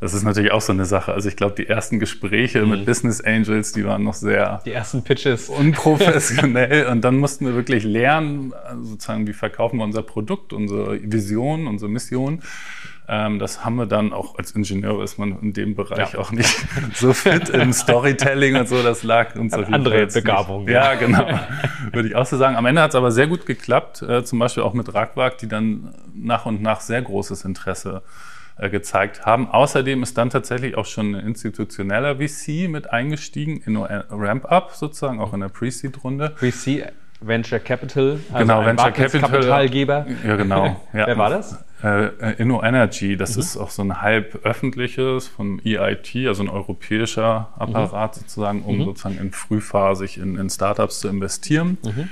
Das 0.00 0.14
ist 0.14 0.22
natürlich 0.22 0.52
auch 0.52 0.60
so 0.60 0.72
eine 0.72 0.84
Sache. 0.84 1.12
Also 1.12 1.28
ich 1.28 1.36
glaube, 1.36 1.54
die 1.56 1.66
ersten 1.66 1.98
Gespräche 1.98 2.62
mhm. 2.62 2.70
mit 2.70 2.86
Business 2.86 3.20
Angels, 3.20 3.72
die 3.72 3.84
waren 3.84 4.04
noch 4.04 4.14
sehr 4.14 4.60
die 4.64 4.72
ersten 4.72 5.02
Pitches 5.02 5.48
unprofessionell 5.48 6.86
und 6.86 7.02
dann 7.02 7.16
mussten 7.16 7.46
wir 7.46 7.54
wirklich 7.54 7.84
lernen, 7.84 8.52
sozusagen, 8.82 9.26
wie 9.26 9.32
verkaufen 9.32 9.78
wir 9.78 9.84
unser 9.84 10.02
Produkt, 10.02 10.52
unsere 10.52 11.00
Vision, 11.02 11.66
unsere 11.66 11.90
Mission. 11.90 12.42
Ähm, 13.10 13.38
das 13.38 13.64
haben 13.64 13.76
wir 13.76 13.86
dann 13.86 14.12
auch 14.12 14.36
als 14.36 14.52
Ingenieur 14.52 15.02
ist 15.02 15.18
man 15.18 15.40
in 15.40 15.54
dem 15.54 15.74
Bereich 15.74 16.12
ja. 16.12 16.18
auch 16.18 16.30
nicht 16.30 16.54
so 16.94 17.14
fit 17.14 17.48
im 17.48 17.72
Storytelling 17.72 18.56
und 18.56 18.68
so. 18.68 18.82
Das 18.82 19.02
lag 19.02 19.34
uns 19.34 19.54
auf 19.54 19.72
andere 19.72 20.06
Begabung. 20.06 20.68
Ja, 20.68 20.94
genau. 20.94 21.26
Würde 21.90 22.08
ich 22.08 22.14
auch 22.14 22.26
so 22.26 22.36
sagen. 22.36 22.56
Am 22.56 22.66
Ende 22.66 22.82
hat 22.82 22.90
es 22.90 22.94
aber 22.94 23.10
sehr 23.10 23.26
gut 23.26 23.46
geklappt. 23.46 24.02
Äh, 24.02 24.24
zum 24.24 24.38
Beispiel 24.38 24.62
auch 24.62 24.74
mit 24.74 24.94
Ragwag, 24.94 25.38
die 25.38 25.48
dann 25.48 25.94
nach 26.14 26.44
und 26.44 26.60
nach 26.60 26.82
sehr 26.82 27.00
großes 27.00 27.46
Interesse 27.46 28.02
gezeigt 28.58 29.24
haben. 29.24 29.48
Außerdem 29.48 30.02
ist 30.02 30.18
dann 30.18 30.30
tatsächlich 30.30 30.76
auch 30.76 30.86
schon 30.86 31.14
ein 31.14 31.26
institutioneller 31.26 32.16
VC 32.16 32.68
mit 32.68 32.90
eingestiegen 32.90 33.62
in 33.64 33.76
Ramp-Up 33.76 34.72
sozusagen, 34.72 35.20
auch 35.20 35.32
in 35.32 35.40
der 35.40 35.48
Pre-Seed-Runde. 35.48 36.30
Pre-Seed 36.30 36.92
Venture 37.20 37.58
Capital, 37.58 38.20
also 38.32 38.38
genau, 38.38 38.64
Venture 38.64 38.92
Capital 38.92 39.20
Kapitalgeber. 39.20 40.06
Ja, 40.24 40.36
genau. 40.36 40.80
Ja. 40.92 41.06
Wer 41.06 41.18
war 41.18 41.30
das? 41.30 41.64
Äh, 41.82 42.06
äh, 42.06 42.34
Inno 42.38 42.62
Energy, 42.62 43.16
das 43.16 43.34
mhm. 43.34 43.40
ist 43.40 43.56
auch 43.56 43.70
so 43.70 43.82
ein 43.82 44.02
halb 44.02 44.44
öffentliches 44.44 45.26
von 45.28 45.60
EIT, 45.64 46.26
also 46.26 46.42
ein 46.42 46.48
europäischer 46.48 47.52
Apparat 47.56 48.16
mhm. 48.16 48.20
sozusagen, 48.20 48.62
um 48.62 48.78
mhm. 48.78 48.84
sozusagen 48.84 49.18
in 49.18 49.32
frühphasig 49.32 50.18
in, 50.18 50.36
in 50.36 50.50
Startups 50.50 51.00
zu 51.00 51.08
investieren. 51.08 51.78
Mhm. 51.82 52.08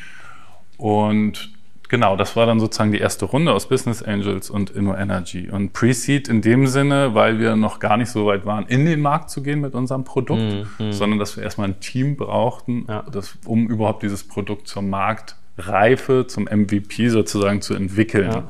Und 0.77 1.56
Genau, 1.89 2.17
das 2.17 2.35
war 2.35 2.47
dann 2.47 2.59
sozusagen 2.59 2.91
die 2.91 2.99
erste 2.99 3.27
Runde 3.27 3.53
aus 3.53 3.69
Business 3.69 4.03
Angels 4.03 4.51
und 4.51 4.71
Inno 4.71 4.95
Energy. 4.95 5.49
Und 5.51 5.73
Pre-Seed 5.73 6.29
in 6.29 6.43
dem 6.43 6.67
Sinne, 6.67 7.15
weil 7.15 7.39
wir 7.39 7.55
noch 7.55 7.79
gar 7.79 7.97
nicht 7.97 8.11
so 8.11 8.27
weit 8.27 8.45
waren, 8.45 8.67
in 8.67 8.87
den 8.87 9.01
Markt 9.01 9.31
zu 9.31 9.43
gehen 9.43 9.61
mit 9.61 9.75
unserem 9.75 10.03
Produkt, 10.03 10.67
mm, 10.79 10.91
sondern 10.91 11.19
dass 11.19 11.37
wir 11.37 11.45
erstmal 11.45 11.69
ein 11.69 11.81
Team 11.81 12.17
brauchten, 12.17 12.87
ja. 12.89 13.05
das, 13.13 13.39
um 13.45 13.69
überhaupt 13.69 14.03
dieses 14.03 14.27
Produkt 14.27 14.67
zur 14.67 14.83
Marktreife, 14.83 16.27
zum 16.27 16.45
MVP 16.45 17.09
sozusagen 17.09 17.63
zu 17.63 17.75
entwickeln. 17.75 18.33
Ja. 18.33 18.49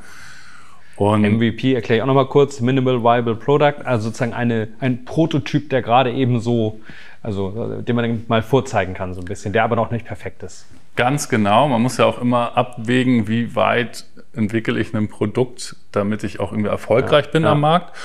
Und 0.97 1.21
MVP 1.21 1.75
erkläre 1.75 1.97
ich 1.97 2.01
auch 2.01 2.07
nochmal 2.07 2.27
kurz, 2.27 2.59
Minimal 2.59 3.03
Viable 3.03 3.35
Product, 3.35 3.85
also 3.85 4.05
sozusagen 4.05 4.33
eine, 4.33 4.69
ein 4.79 5.05
Prototyp, 5.05 5.69
der 5.69 5.83
gerade 5.83 6.11
eben 6.11 6.39
so, 6.39 6.79
also 7.21 7.81
den 7.81 7.95
man 7.95 8.25
mal 8.27 8.41
vorzeigen 8.41 8.95
kann 8.95 9.13
so 9.13 9.21
ein 9.21 9.25
bisschen, 9.25 9.53
der 9.53 9.63
aber 9.63 9.75
noch 9.75 9.91
nicht 9.91 10.05
perfekt 10.05 10.41
ist. 10.41 10.65
Ganz 10.97 11.29
genau. 11.29 11.69
Man 11.69 11.81
muss 11.81 11.97
ja 11.97 12.05
auch 12.05 12.19
immer 12.19 12.57
abwägen, 12.57 13.27
wie 13.29 13.55
weit 13.55 14.05
entwickle 14.33 14.79
ich 14.79 14.93
ein 14.93 15.07
Produkt, 15.07 15.77
damit 15.91 16.23
ich 16.23 16.39
auch 16.41 16.51
irgendwie 16.51 16.69
erfolgreich 16.69 17.25
ja, 17.27 17.31
bin 17.31 17.43
ja. 17.43 17.53
am 17.53 17.61
Markt 17.61 17.95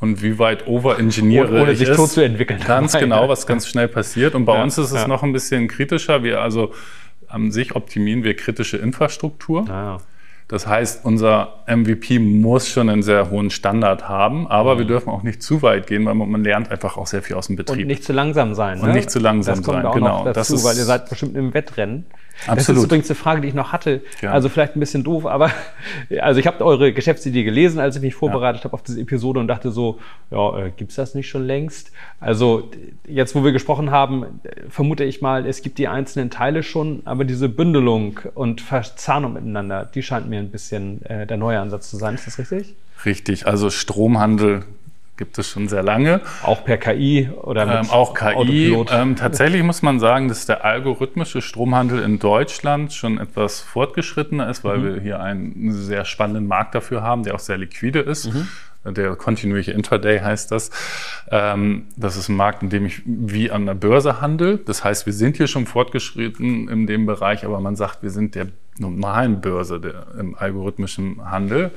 und 0.00 0.22
wie 0.22 0.38
weit 0.38 0.66
overengineere 0.66 1.48
ohne, 1.48 1.62
ohne 1.62 1.76
sich 1.76 1.90
tot 1.90 2.10
zu 2.10 2.24
entwickeln. 2.24 2.60
Ganz 2.64 2.92
genau, 2.98 3.28
was 3.28 3.46
ganz 3.46 3.66
schnell 3.66 3.88
passiert. 3.88 4.34
Und 4.34 4.44
bei 4.44 4.56
ja, 4.56 4.62
uns 4.62 4.78
ist 4.78 4.92
es 4.92 5.06
noch 5.06 5.22
ein 5.22 5.32
bisschen 5.32 5.66
kritischer. 5.68 6.22
Wir 6.22 6.40
also 6.40 6.72
an 7.28 7.50
sich 7.50 7.74
optimieren 7.74 8.22
wir 8.22 8.36
kritische 8.36 8.76
Infrastruktur. 8.76 9.68
Ah, 9.70 9.98
das 10.48 10.66
heißt, 10.66 11.06
unser 11.06 11.64
MVP 11.66 12.18
muss 12.18 12.68
schon 12.68 12.90
einen 12.90 13.02
sehr 13.02 13.30
hohen 13.30 13.48
Standard 13.48 14.08
haben, 14.08 14.46
aber 14.48 14.74
mhm. 14.74 14.78
wir 14.80 14.84
dürfen 14.86 15.08
auch 15.08 15.22
nicht 15.22 15.42
zu 15.42 15.62
weit 15.62 15.86
gehen, 15.86 16.04
weil 16.04 16.14
man, 16.14 16.44
lernt 16.44 16.70
einfach 16.70 16.98
auch 16.98 17.06
sehr 17.06 17.22
viel 17.22 17.36
aus 17.36 17.46
dem 17.46 17.56
Betrieb. 17.56 17.80
Und 17.80 17.86
nicht 17.86 18.04
zu 18.04 18.12
langsam 18.12 18.54
sein. 18.54 18.80
Und 18.80 18.88
ne? 18.88 18.94
nicht 18.94 19.10
zu 19.10 19.18
langsam 19.18 19.56
das 19.56 19.64
kommt 19.64 19.78
sein, 19.78 19.86
auch 19.86 19.94
genau. 19.94 20.18
Noch 20.18 20.24
dazu, 20.24 20.34
das 20.34 20.50
ist, 20.50 20.64
weil 20.64 20.76
ihr 20.76 20.84
seid 20.84 21.08
bestimmt 21.08 21.36
im 21.36 21.54
Wettrennen. 21.54 22.04
Absolut. 22.46 22.58
Das 22.58 22.68
ist 22.68 22.84
übrigens 22.84 23.10
eine 23.10 23.14
Frage, 23.16 23.40
die 23.40 23.48
ich 23.48 23.54
noch 23.54 23.72
hatte. 23.72 24.02
Ja. 24.20 24.32
Also 24.32 24.48
vielleicht 24.48 24.76
ein 24.76 24.80
bisschen 24.80 25.04
doof, 25.04 25.26
aber 25.26 25.50
also 26.20 26.40
ich 26.40 26.46
habe 26.46 26.64
eure 26.64 26.92
Geschäftsidee 26.92 27.44
gelesen, 27.44 27.78
als 27.78 27.96
ich 27.96 28.02
mich 28.02 28.14
vorbereitet 28.14 28.60
ja. 28.60 28.64
habe 28.64 28.74
auf 28.74 28.82
diese 28.82 29.00
Episode 29.00 29.40
und 29.40 29.48
dachte 29.48 29.70
so, 29.70 30.00
ja, 30.30 30.58
äh, 30.58 30.72
gibt's 30.76 30.96
das 30.96 31.14
nicht 31.14 31.28
schon 31.28 31.46
längst? 31.46 31.92
Also 32.20 32.70
jetzt, 33.06 33.34
wo 33.34 33.44
wir 33.44 33.52
gesprochen 33.52 33.90
haben, 33.90 34.40
vermute 34.68 35.04
ich 35.04 35.22
mal, 35.22 35.46
es 35.46 35.62
gibt 35.62 35.78
die 35.78 35.88
einzelnen 35.88 36.30
Teile 36.30 36.62
schon, 36.62 37.02
aber 37.04 37.24
diese 37.24 37.48
Bündelung 37.48 38.20
und 38.34 38.60
Verzahnung 38.60 39.34
miteinander, 39.34 39.88
die 39.94 40.02
scheint 40.02 40.28
mir 40.28 40.38
ein 40.38 40.50
bisschen 40.50 41.04
äh, 41.06 41.26
der 41.26 41.36
neue 41.36 41.60
Ansatz 41.60 41.90
zu 41.90 41.96
sein. 41.96 42.14
Ist 42.14 42.26
das 42.26 42.38
richtig? 42.38 42.74
Richtig. 43.04 43.46
Also 43.46 43.70
Stromhandel 43.70 44.64
gibt 45.22 45.38
es 45.38 45.48
schon 45.48 45.68
sehr 45.68 45.84
lange. 45.84 46.20
Auch 46.42 46.64
per 46.64 46.78
KI 46.78 47.30
oder 47.42 47.64
mit 47.64 47.76
ähm, 47.76 47.90
Auch 47.90 48.12
KI. 48.12 48.74
Ähm, 48.90 49.14
tatsächlich 49.14 49.62
muss 49.62 49.80
man 49.80 50.00
sagen, 50.00 50.26
dass 50.26 50.46
der 50.46 50.64
algorithmische 50.64 51.40
Stromhandel 51.42 52.02
in 52.02 52.18
Deutschland 52.18 52.92
schon 52.92 53.18
etwas 53.18 53.60
fortgeschrittener 53.60 54.50
ist, 54.50 54.64
weil 54.64 54.78
mhm. 54.78 54.84
wir 54.84 55.00
hier 55.00 55.20
einen 55.20 55.70
sehr 55.70 56.04
spannenden 56.04 56.48
Markt 56.48 56.74
dafür 56.74 57.04
haben, 57.04 57.22
der 57.22 57.36
auch 57.36 57.38
sehr 57.38 57.56
liquide 57.56 58.00
ist. 58.00 58.34
Mhm. 58.34 58.48
Der 58.96 59.14
kontinuierliche 59.14 59.70
Intraday 59.70 60.18
heißt 60.18 60.50
das. 60.50 60.72
Ähm, 61.30 61.86
das 61.96 62.16
ist 62.16 62.28
ein 62.28 62.34
Markt, 62.34 62.64
in 62.64 62.70
dem 62.70 62.84
ich 62.84 63.02
wie 63.04 63.52
an 63.52 63.64
der 63.64 63.74
Börse 63.74 64.20
handle. 64.20 64.58
Das 64.58 64.82
heißt, 64.82 65.06
wir 65.06 65.12
sind 65.12 65.36
hier 65.36 65.46
schon 65.46 65.66
fortgeschritten 65.66 66.68
in 66.68 66.88
dem 66.88 67.06
Bereich, 67.06 67.44
aber 67.44 67.60
man 67.60 67.76
sagt, 67.76 68.02
wir 68.02 68.10
sind 68.10 68.34
der 68.34 68.48
normalen 68.78 69.40
Börse 69.40 69.78
der, 69.78 70.06
im 70.18 70.34
algorithmischen 70.34 71.30
Handel 71.30 71.70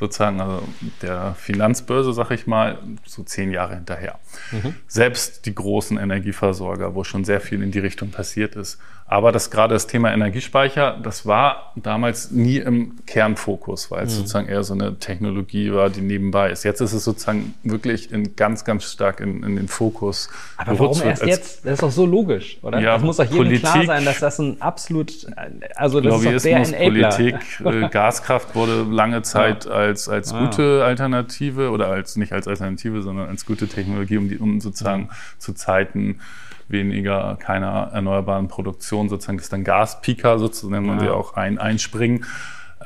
sozusagen 0.00 0.40
also 0.40 0.66
der 1.02 1.34
Finanzbörse, 1.34 2.14
sag 2.14 2.30
ich 2.30 2.46
mal, 2.46 2.78
so 3.04 3.22
zehn 3.22 3.50
Jahre 3.50 3.74
hinterher. 3.74 4.18
Mhm. 4.50 4.74
Selbst 4.88 5.44
die 5.44 5.54
großen 5.54 5.98
Energieversorger, 5.98 6.94
wo 6.94 7.04
schon 7.04 7.26
sehr 7.26 7.40
viel 7.40 7.62
in 7.62 7.70
die 7.70 7.80
Richtung 7.80 8.10
passiert 8.10 8.56
ist, 8.56 8.78
aber 9.10 9.32
das 9.32 9.50
gerade 9.50 9.74
das 9.74 9.88
Thema 9.88 10.12
Energiespeicher, 10.12 10.96
das 11.02 11.26
war 11.26 11.72
damals 11.74 12.30
nie 12.30 12.58
im 12.58 13.04
Kernfokus, 13.06 13.90
weil 13.90 14.04
es 14.04 14.12
mhm. 14.12 14.18
sozusagen 14.18 14.48
eher 14.48 14.62
so 14.62 14.72
eine 14.72 15.00
Technologie 15.00 15.72
war, 15.72 15.90
die 15.90 16.00
nebenbei 16.00 16.50
ist. 16.50 16.62
Jetzt 16.62 16.80
ist 16.80 16.92
es 16.92 17.02
sozusagen 17.02 17.54
wirklich 17.64 18.12
in, 18.12 18.36
ganz, 18.36 18.64
ganz 18.64 18.84
stark 18.84 19.18
in, 19.18 19.42
in 19.42 19.56
den 19.56 19.66
Fokus. 19.66 20.30
Aber 20.56 20.78
warum 20.78 21.02
erst 21.02 21.26
jetzt? 21.26 21.64
Das 21.64 21.72
ist 21.72 21.82
doch 21.82 21.90
so 21.90 22.06
logisch, 22.06 22.58
oder? 22.62 22.78
Ja, 22.78 22.94
das 22.94 23.02
muss 23.02 23.16
doch 23.16 23.24
jedem 23.24 23.38
Politik, 23.38 23.68
klar 23.68 23.84
sein, 23.84 24.04
dass 24.04 24.20
das 24.20 24.38
ein 24.38 24.62
absolut, 24.62 25.26
also 25.74 26.00
das 26.00 26.14
ist 26.14 26.46
doch 26.46 26.70
der 26.70 26.78
Politik, 26.78 27.34
äh, 27.64 27.88
Gaskraft 27.88 28.54
wurde 28.54 28.84
lange 28.88 29.22
Zeit 29.22 29.64
ja. 29.64 29.72
als, 29.72 30.08
als 30.08 30.32
ah. 30.32 30.44
gute 30.44 30.84
Alternative 30.84 31.70
oder 31.70 31.88
als 31.88 32.14
nicht 32.14 32.32
als 32.32 32.46
Alternative, 32.46 33.02
sondern 33.02 33.28
als 33.28 33.44
gute 33.44 33.66
Technologie, 33.66 34.18
um, 34.18 34.28
die, 34.28 34.38
um 34.38 34.60
sozusagen 34.60 35.02
mhm. 35.02 35.10
zu 35.38 35.52
Zeiten 35.52 36.20
weniger 36.70 37.36
keiner 37.36 37.90
erneuerbaren 37.92 38.48
Produktion 38.48 39.08
sozusagen, 39.08 39.38
ist 39.38 39.52
dann 39.52 39.64
Gaspika 39.64 40.38
sozusagen, 40.38 40.72
nennt 40.72 40.86
man 40.86 40.98
ja. 40.98 41.04
sie 41.04 41.10
auch 41.10 41.34
ein, 41.34 41.58
einspringen. 41.58 42.24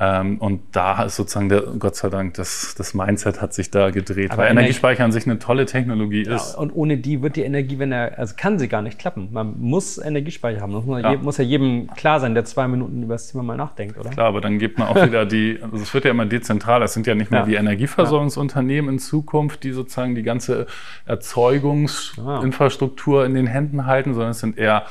Ähm, 0.00 0.38
und 0.38 0.60
da 0.72 1.04
ist 1.04 1.14
sozusagen 1.14 1.48
der, 1.48 1.60
Gott 1.78 1.94
sei 1.94 2.08
Dank, 2.08 2.34
das, 2.34 2.74
das 2.76 2.94
Mindset 2.94 3.40
hat 3.40 3.54
sich 3.54 3.70
da 3.70 3.90
gedreht, 3.90 4.32
Aber 4.32 4.42
weil 4.42 4.46
Energie- 4.50 4.64
Energiespeicher 4.64 5.04
an 5.04 5.12
sich 5.12 5.24
eine 5.24 5.38
tolle 5.38 5.66
Technologie 5.66 6.24
Ja, 6.26 6.34
ist. 6.34 6.56
und 6.56 6.72
ohne 6.74 6.96
die 6.98 7.22
wird 7.22 7.36
die 7.36 7.42
Energiewende, 7.42 8.18
also 8.18 8.34
kann 8.36 8.58
sie 8.58 8.66
gar 8.66 8.82
nicht 8.82 8.98
klappen. 8.98 9.28
Man 9.30 9.54
muss 9.60 9.98
Energiespeicher 9.98 10.60
haben. 10.62 10.72
Das 10.72 10.84
muss, 10.84 11.00
Ja. 11.00 11.12
je, 11.12 11.18
muss 11.18 11.36
ja 11.38 11.44
jedem 11.44 11.86
klar 11.94 12.18
sein, 12.18 12.34
der 12.34 12.44
zwei 12.44 12.66
Minuten 12.66 13.04
über 13.04 13.14
das 13.14 13.30
Thema 13.30 13.44
mal 13.44 13.56
nachdenkt, 13.56 13.96
oder? 13.96 14.10
Klar, 14.10 14.26
aber 14.26 14.40
dann 14.40 14.58
gibt 14.58 14.80
man 14.80 14.88
auch 14.88 14.96
wieder 14.96 15.26
die, 15.26 15.60
also 15.62 15.76
es 15.76 15.94
wird 15.94 16.04
ja 16.04 16.10
immer 16.10 16.26
dezentral, 16.26 16.80
das 16.80 16.92
sind 16.92 17.06
ja 17.06 17.14
nicht 17.14 17.30
mehr 17.30 17.42
Ja. 17.42 17.46
die 17.46 17.54
Energieversorgungsunternehmen 17.54 18.94
in 18.94 18.98
Zukunft, 18.98 19.62
die 19.62 19.70
sozusagen 19.70 20.16
die 20.16 20.24
ganze 20.24 20.66
Erzeugungsinfrastruktur 21.06 23.24
in 23.26 23.34
den 23.34 23.46
Händen 23.46 23.86
halten, 23.86 24.14
sondern 24.14 24.30
es 24.32 24.40
sind 24.40 24.58
eher 24.58 24.84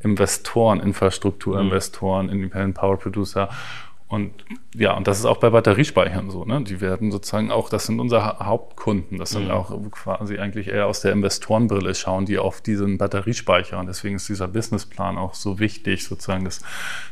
Investoren, 0.00 0.80
Infrastrukturinvestoren, 0.80 2.28
Independent 2.28 2.74
Power 2.76 2.98
Producer. 2.98 3.48
Und 4.08 4.32
ja, 4.72 4.96
und 4.96 5.08
das 5.08 5.18
ist 5.18 5.24
auch 5.24 5.38
bei 5.38 5.50
Batteriespeichern 5.50 6.30
so. 6.30 6.44
Ne? 6.44 6.62
Die 6.62 6.80
werden 6.80 7.10
sozusagen 7.10 7.50
auch, 7.50 7.68
das 7.68 7.86
sind 7.86 7.98
unsere 7.98 8.24
Ha- 8.24 8.46
Hauptkunden. 8.46 9.18
Das 9.18 9.30
sind 9.30 9.50
auch 9.50 9.72
quasi 9.90 10.38
eigentlich 10.38 10.68
eher 10.68 10.86
aus 10.86 11.00
der 11.00 11.10
Investorenbrille 11.10 11.92
schauen, 11.94 12.24
die 12.24 12.38
auf 12.38 12.60
diesen 12.60 12.98
Batteriespeicher. 12.98 13.80
Und 13.80 13.88
deswegen 13.88 14.14
ist 14.14 14.28
dieser 14.28 14.46
Businessplan 14.46 15.18
auch 15.18 15.34
so 15.34 15.58
wichtig, 15.58 16.04
sozusagen, 16.04 16.44
dass 16.44 16.60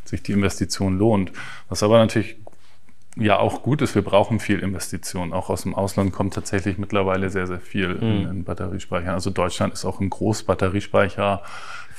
sich 0.05 0.23
die 0.23 0.33
Investition 0.33 0.97
lohnt. 0.97 1.33
Was 1.69 1.83
aber 1.83 1.99
natürlich 1.99 2.37
ja 3.17 3.39
auch 3.39 3.63
gut 3.63 3.83
ist, 3.83 3.97
wir 3.97 4.03
brauchen 4.03 4.39
viel 4.39 4.61
Investition. 4.61 5.33
Auch 5.33 5.51
aus 5.51 5.63
dem 5.63 5.75
Ausland 5.75 6.13
kommt 6.13 6.35
tatsächlich 6.35 6.79
mittlerweile 6.79 7.29
sehr, 7.31 7.49
sehr 7.49 7.61
viel 7.61 7.91
in, 7.91 8.29
in 8.31 8.45
Batteriespeichern. 8.45 9.15
Also 9.15 9.31
Deutschland 9.31 9.73
ist 9.73 9.85
auch 9.85 10.01
ein 10.01 10.11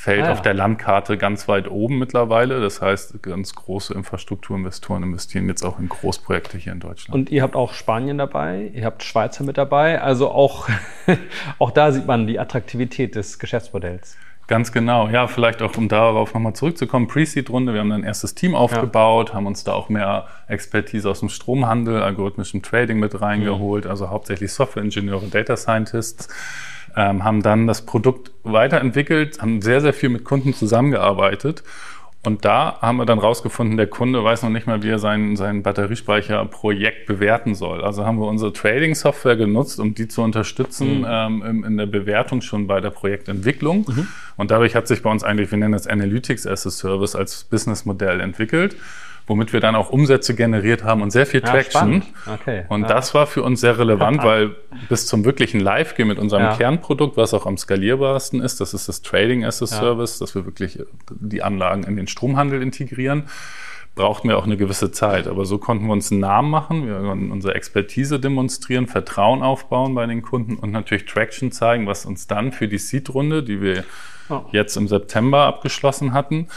Großbatteriespeicherfeld 0.06 0.24
Ah, 0.24 0.28
ja. 0.28 0.32
auf 0.34 0.42
der 0.42 0.54
Landkarte 0.54 1.18
ganz 1.18 1.48
weit 1.48 1.70
oben 1.70 2.00
mittlerweile. 2.00 2.60
Das 2.62 2.82
heißt, 2.82 3.22
ganz 3.24 3.56
große 3.56 3.94
Infrastrukturinvestoren 3.94 5.04
investieren 5.04 5.48
jetzt 5.48 5.64
auch 5.64 5.80
in 5.80 5.90
Großprojekte 5.90 6.58
hier 6.58 6.74
in 6.74 6.80
Deutschland. 6.80 7.14
Und 7.16 7.30
ihr 7.32 7.42
habt 7.44 7.56
auch 7.56 7.74
Spanien 7.74 8.18
dabei, 8.18 8.72
ihr 8.74 8.86
habt 8.86 9.04
Schweizer 9.04 9.44
mit 9.44 9.58
dabei. 9.58 10.02
Also 10.02 10.30
auch, 10.30 10.70
auch 11.60 11.72
da 11.72 11.92
sieht 11.92 12.06
man 12.06 12.28
die 12.28 12.40
Attraktivität 12.40 13.16
des 13.16 13.40
Geschäftsmodells. 13.40 14.18
Ganz 14.48 14.72
genau, 14.72 15.08
ja, 15.08 15.26
vielleicht 15.26 15.64
auch, 15.64 15.76
um 15.76 15.88
darauf 15.88 16.36
nochmal 16.36 16.54
zurückzukommen, 16.54 17.08
Pre-Seed-Runde, 17.08 17.74
wir 17.74 17.80
haben 17.80 17.92
ein 17.92 18.04
erstes 18.04 18.36
Team 18.36 18.54
aufgebaut, 18.54 19.34
haben 19.34 19.48
uns 19.48 19.64
da 19.64 19.74
auch 19.74 19.90
mehr 19.90 20.28
Expertise 20.48 21.10
aus 21.10 21.22
dem 21.22 21.30
Stromhandel, 21.30 22.00
algorithmischem 22.04 22.62
Trading 22.62 23.00
mit 23.00 23.20
reingeholt, 23.20 23.88
also 23.88 24.12
hauptsächlich 24.12 24.54
Software-Ingenieure, 24.54 25.26
Data 25.32 25.58
Scientists, 25.58 26.28
ähm, 26.96 27.24
haben 27.24 27.42
dann 27.42 27.68
das 27.68 27.86
Produkt 27.86 28.32
weiterentwickelt, 28.44 29.42
haben 29.42 29.62
sehr, 29.62 29.82
sehr 29.82 29.94
viel 29.94 30.10
mit 30.10 30.24
Kunden 30.24 30.54
zusammengearbeitet 30.54 31.64
und 32.26 32.46
da 32.46 32.80
haben 32.82 32.98
wir 32.98 33.06
dann 33.06 33.20
rausgefunden, 33.20 33.78
der 33.78 33.88
Kunde 33.88 34.24
weiß 34.24 34.44
noch 34.44 34.50
nicht 34.50 34.68
mal, 34.68 34.84
wie 34.84 34.90
er 34.90 35.00
sein, 35.00 35.36
sein 35.36 35.64
Batteriespeicherprojekt 35.64 37.06
bewerten 37.06 37.56
soll. 37.56 37.84
Also 37.84 38.06
haben 38.06 38.20
wir 38.20 38.28
unsere 38.28 38.52
Trading-Software 38.52 39.36
genutzt, 39.36 39.80
um 39.80 39.94
die 39.94 40.08
zu 40.08 40.22
unterstützen 40.22 41.06
ähm, 41.08 41.44
in, 41.44 41.64
in 41.64 41.78
der 41.78 41.86
Bewertung 41.86 42.42
schon 42.42 42.68
bei 42.68 42.82
der 42.82 42.90
Projektentwicklung. 42.90 43.86
Und 44.38 44.52
dadurch 44.52 44.76
hat 44.76 44.88
sich 44.88 45.02
bei 45.02 45.12
uns 45.12 45.24
eigentlich, 45.24 45.52
wir 45.52 45.58
nennen 45.58 45.74
das 45.74 45.88
Analytics 45.88 46.48
as 46.48 46.66
a 46.66 46.72
Service, 46.72 47.16
als 47.16 47.44
Businessmodell 47.44 48.20
entwickelt, 48.20 48.76
womit 49.28 49.54
wir 49.54 49.60
dann 49.60 49.76
auch 49.76 49.90
Umsätze 49.90 50.36
generiert 50.36 50.84
haben 50.84 51.02
und 51.02 51.12
sehr 51.12 51.26
viel 51.26 51.42
Ja, 51.42 51.48
Traction. 51.50 51.72
spannend. 51.72 52.06
Okay. 52.42 52.66
Und 52.70 52.82
Ja. 52.84 52.88
das 52.88 53.14
war 53.14 53.26
für 53.28 53.42
uns 53.44 53.62
sehr 53.62 53.78
relevant, 53.80 54.24
weil 54.24 54.56
bis 54.90 55.08
zum 55.08 55.26
wirklichen 55.26 55.60
Live-Gehen 55.60 56.08
mit 56.08 56.20
unserem 56.20 56.44
Ja. 56.44 56.56
Kernprodukt, 56.56 57.18
was 57.18 57.34
auch 57.34 57.46
am 57.46 57.58
skalierbarsten 57.58 58.42
ist, 58.42 58.62
das 58.62 58.74
ist 58.74 58.88
das 58.88 59.02
Trading 59.02 59.44
as 59.44 59.62
a 59.64 59.68
Service, 59.68 60.20
dass 60.20 60.36
wir 60.36 60.46
wirklich 60.46 60.80
die 61.10 61.42
Anlagen 61.42 61.84
in 61.84 61.96
den 61.96 62.08
Stromhandel 62.08 62.62
integrieren, 62.62 63.24
brauchten 63.96 64.28
wir 64.28 64.38
auch 64.38 64.44
eine 64.46 64.58
gewisse 64.58 64.92
Zeit. 64.92 65.26
Aber 65.28 65.46
so 65.46 65.58
konnten 65.58 65.86
wir 65.88 65.94
uns 65.94 66.12
einen 66.12 66.20
Namen 66.22 66.50
machen, 66.52 66.86
wir 66.86 67.00
konnten 67.00 67.32
unsere 67.32 67.56
Expertise 67.56 68.20
demonstrieren, 68.20 68.88
Vertrauen 68.88 69.42
aufbauen 69.42 69.96
bei 69.96 70.06
den 70.06 70.22
Kunden 70.22 70.58
und 70.58 70.72
natürlich 70.72 71.06
Traction 71.06 71.52
zeigen, 71.52 71.88
was 71.88 72.06
uns 72.06 72.28
dann 72.28 72.52
für 72.52 72.68
die 72.68 72.78
Seed-Runde, 72.78 73.42
die 73.42 73.62
wir 73.62 73.86
Oh. 74.30 74.42
jetzt 74.52 74.76
im 74.76 74.88
September 74.88 75.42
abgeschlossen 75.46 76.14
hatten, 76.14 76.48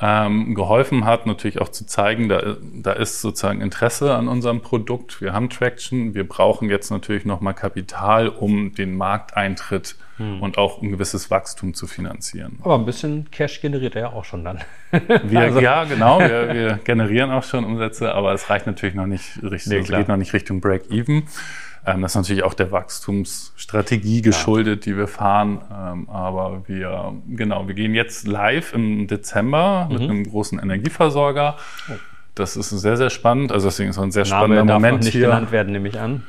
ähm, 0.00 0.54
geholfen 0.54 1.06
hat, 1.06 1.26
natürlich 1.26 1.60
auch 1.60 1.70
zu 1.70 1.86
zeigen, 1.86 2.28
da, 2.28 2.56
da 2.74 2.92
ist 2.92 3.22
sozusagen 3.22 3.62
Interesse 3.62 4.14
an 4.14 4.28
unserem 4.28 4.60
Produkt. 4.60 5.22
Wir 5.22 5.32
haben 5.32 5.48
Traction. 5.48 6.14
Wir 6.14 6.28
brauchen 6.28 6.68
jetzt 6.68 6.90
natürlich 6.90 7.24
nochmal 7.24 7.54
Kapital, 7.54 8.28
um 8.28 8.74
den 8.74 8.96
Markteintritt 8.96 9.96
und 10.18 10.56
auch 10.56 10.80
ein 10.80 10.90
gewisses 10.90 11.30
Wachstum 11.30 11.74
zu 11.74 11.86
finanzieren. 11.86 12.58
Aber 12.62 12.76
ein 12.78 12.86
bisschen 12.86 13.30
Cash 13.30 13.60
generiert 13.60 13.96
er 13.96 14.00
ja 14.02 14.12
auch 14.14 14.24
schon 14.24 14.44
dann. 14.44 14.60
Wir, 15.24 15.40
Also- 15.40 15.60
Ja, 15.60 15.84
genau. 15.84 16.20
Wir, 16.20 16.54
wir 16.54 16.80
generieren 16.84 17.30
auch 17.30 17.42
schon 17.42 17.64
Umsätze, 17.64 18.14
aber 18.14 18.32
es 18.32 18.48
reicht 18.48 18.66
natürlich 18.66 18.94
noch 18.94 19.04
nicht 19.06 19.42
richtig. 19.42 19.66
Nee, 19.72 19.78
es 19.80 19.88
geht 19.88 20.08
noch 20.08 20.16
nicht 20.16 20.32
Richtung 20.32 20.62
Break-Even. 20.62 21.24
Ähm, 21.86 22.02
das 22.02 22.12
ist 22.12 22.16
natürlich 22.16 22.42
auch 22.42 22.54
der 22.54 22.72
Wachstumsstrategie 22.72 24.20
geschuldet, 24.22 24.86
die 24.86 24.96
wir 24.96 25.06
fahren. 25.06 25.60
Ähm, 25.72 26.08
aber 26.10 26.62
wir, 26.66 27.14
genau, 27.28 27.68
wir 27.68 27.74
gehen 27.74 27.94
jetzt 27.94 28.26
live 28.26 28.72
im 28.74 29.06
Dezember 29.06 29.86
Mhm. 29.88 29.92
mit 29.94 30.02
einem 30.02 30.24
großen 30.28 30.58
Energieversorger. 30.58 31.56
Das 32.34 32.56
ist 32.56 32.70
sehr, 32.70 32.96
sehr 32.96 33.10
spannend. 33.10 33.52
Also 33.52 33.68
deswegen 33.68 33.90
ist 33.90 33.96
es 33.96 34.02
ein 34.02 34.10
sehr 34.10 34.24
Name 34.24 34.36
spannender 34.44 34.64
darf 34.64 34.74
Moment 34.82 35.04
nicht 35.04 35.12
hier. 35.12 35.26
genannt 35.28 35.52
werden, 35.52 35.72
nehme 35.72 35.88
ich 35.88 35.98
an. 35.98 36.22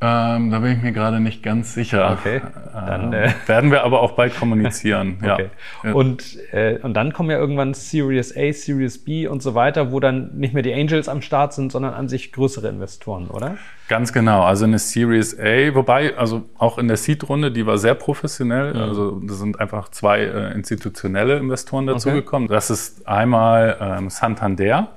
Ähm, 0.00 0.52
da 0.52 0.60
bin 0.60 0.76
ich 0.76 0.82
mir 0.82 0.92
gerade 0.92 1.18
nicht 1.18 1.42
ganz 1.42 1.74
sicher. 1.74 2.16
Okay, 2.18 2.40
dann, 2.72 3.12
Ähm, 3.12 3.12
äh, 3.14 3.30
werden 3.46 3.72
wir 3.72 3.82
aber 3.82 4.00
auch 4.00 4.12
bald 4.12 4.36
kommunizieren. 4.38 5.18
Okay. 5.28 5.50
ja. 5.82 5.92
Und, 5.92 6.38
äh, 6.52 6.78
und 6.82 6.94
dann 6.94 7.12
kommen 7.12 7.30
ja 7.30 7.38
irgendwann 7.38 7.74
Series 7.74 8.32
A, 8.36 8.52
Series 8.52 9.04
B 9.04 9.26
und 9.26 9.42
so 9.42 9.54
weiter, 9.56 9.90
wo 9.90 9.98
dann 9.98 10.30
nicht 10.38 10.54
mehr 10.54 10.62
die 10.62 10.72
Angels 10.72 11.08
am 11.08 11.20
Start 11.20 11.52
sind, 11.52 11.72
sondern 11.72 11.94
an 11.94 12.08
sich 12.08 12.30
größere 12.32 12.68
Investoren, 12.68 13.26
oder? 13.28 13.56
Ganz 13.88 14.12
genau, 14.12 14.42
also 14.44 14.64
eine 14.66 14.78
Series 14.78 15.36
A, 15.40 15.74
wobei, 15.74 16.16
also 16.16 16.44
auch 16.58 16.78
in 16.78 16.86
der 16.86 16.96
Seed-Runde, 16.96 17.50
die 17.50 17.66
war 17.66 17.78
sehr 17.78 17.94
professionell. 17.94 18.76
Also 18.76 19.18
da 19.20 19.34
sind 19.34 19.58
einfach 19.58 19.88
zwei 19.88 20.20
äh, 20.20 20.52
institutionelle 20.54 21.38
Investoren 21.38 21.86
dazugekommen. 21.86 22.48
Das 22.48 22.70
ist 22.70 23.08
einmal 23.08 23.76
ähm, 23.80 24.10
Santander, 24.10 24.88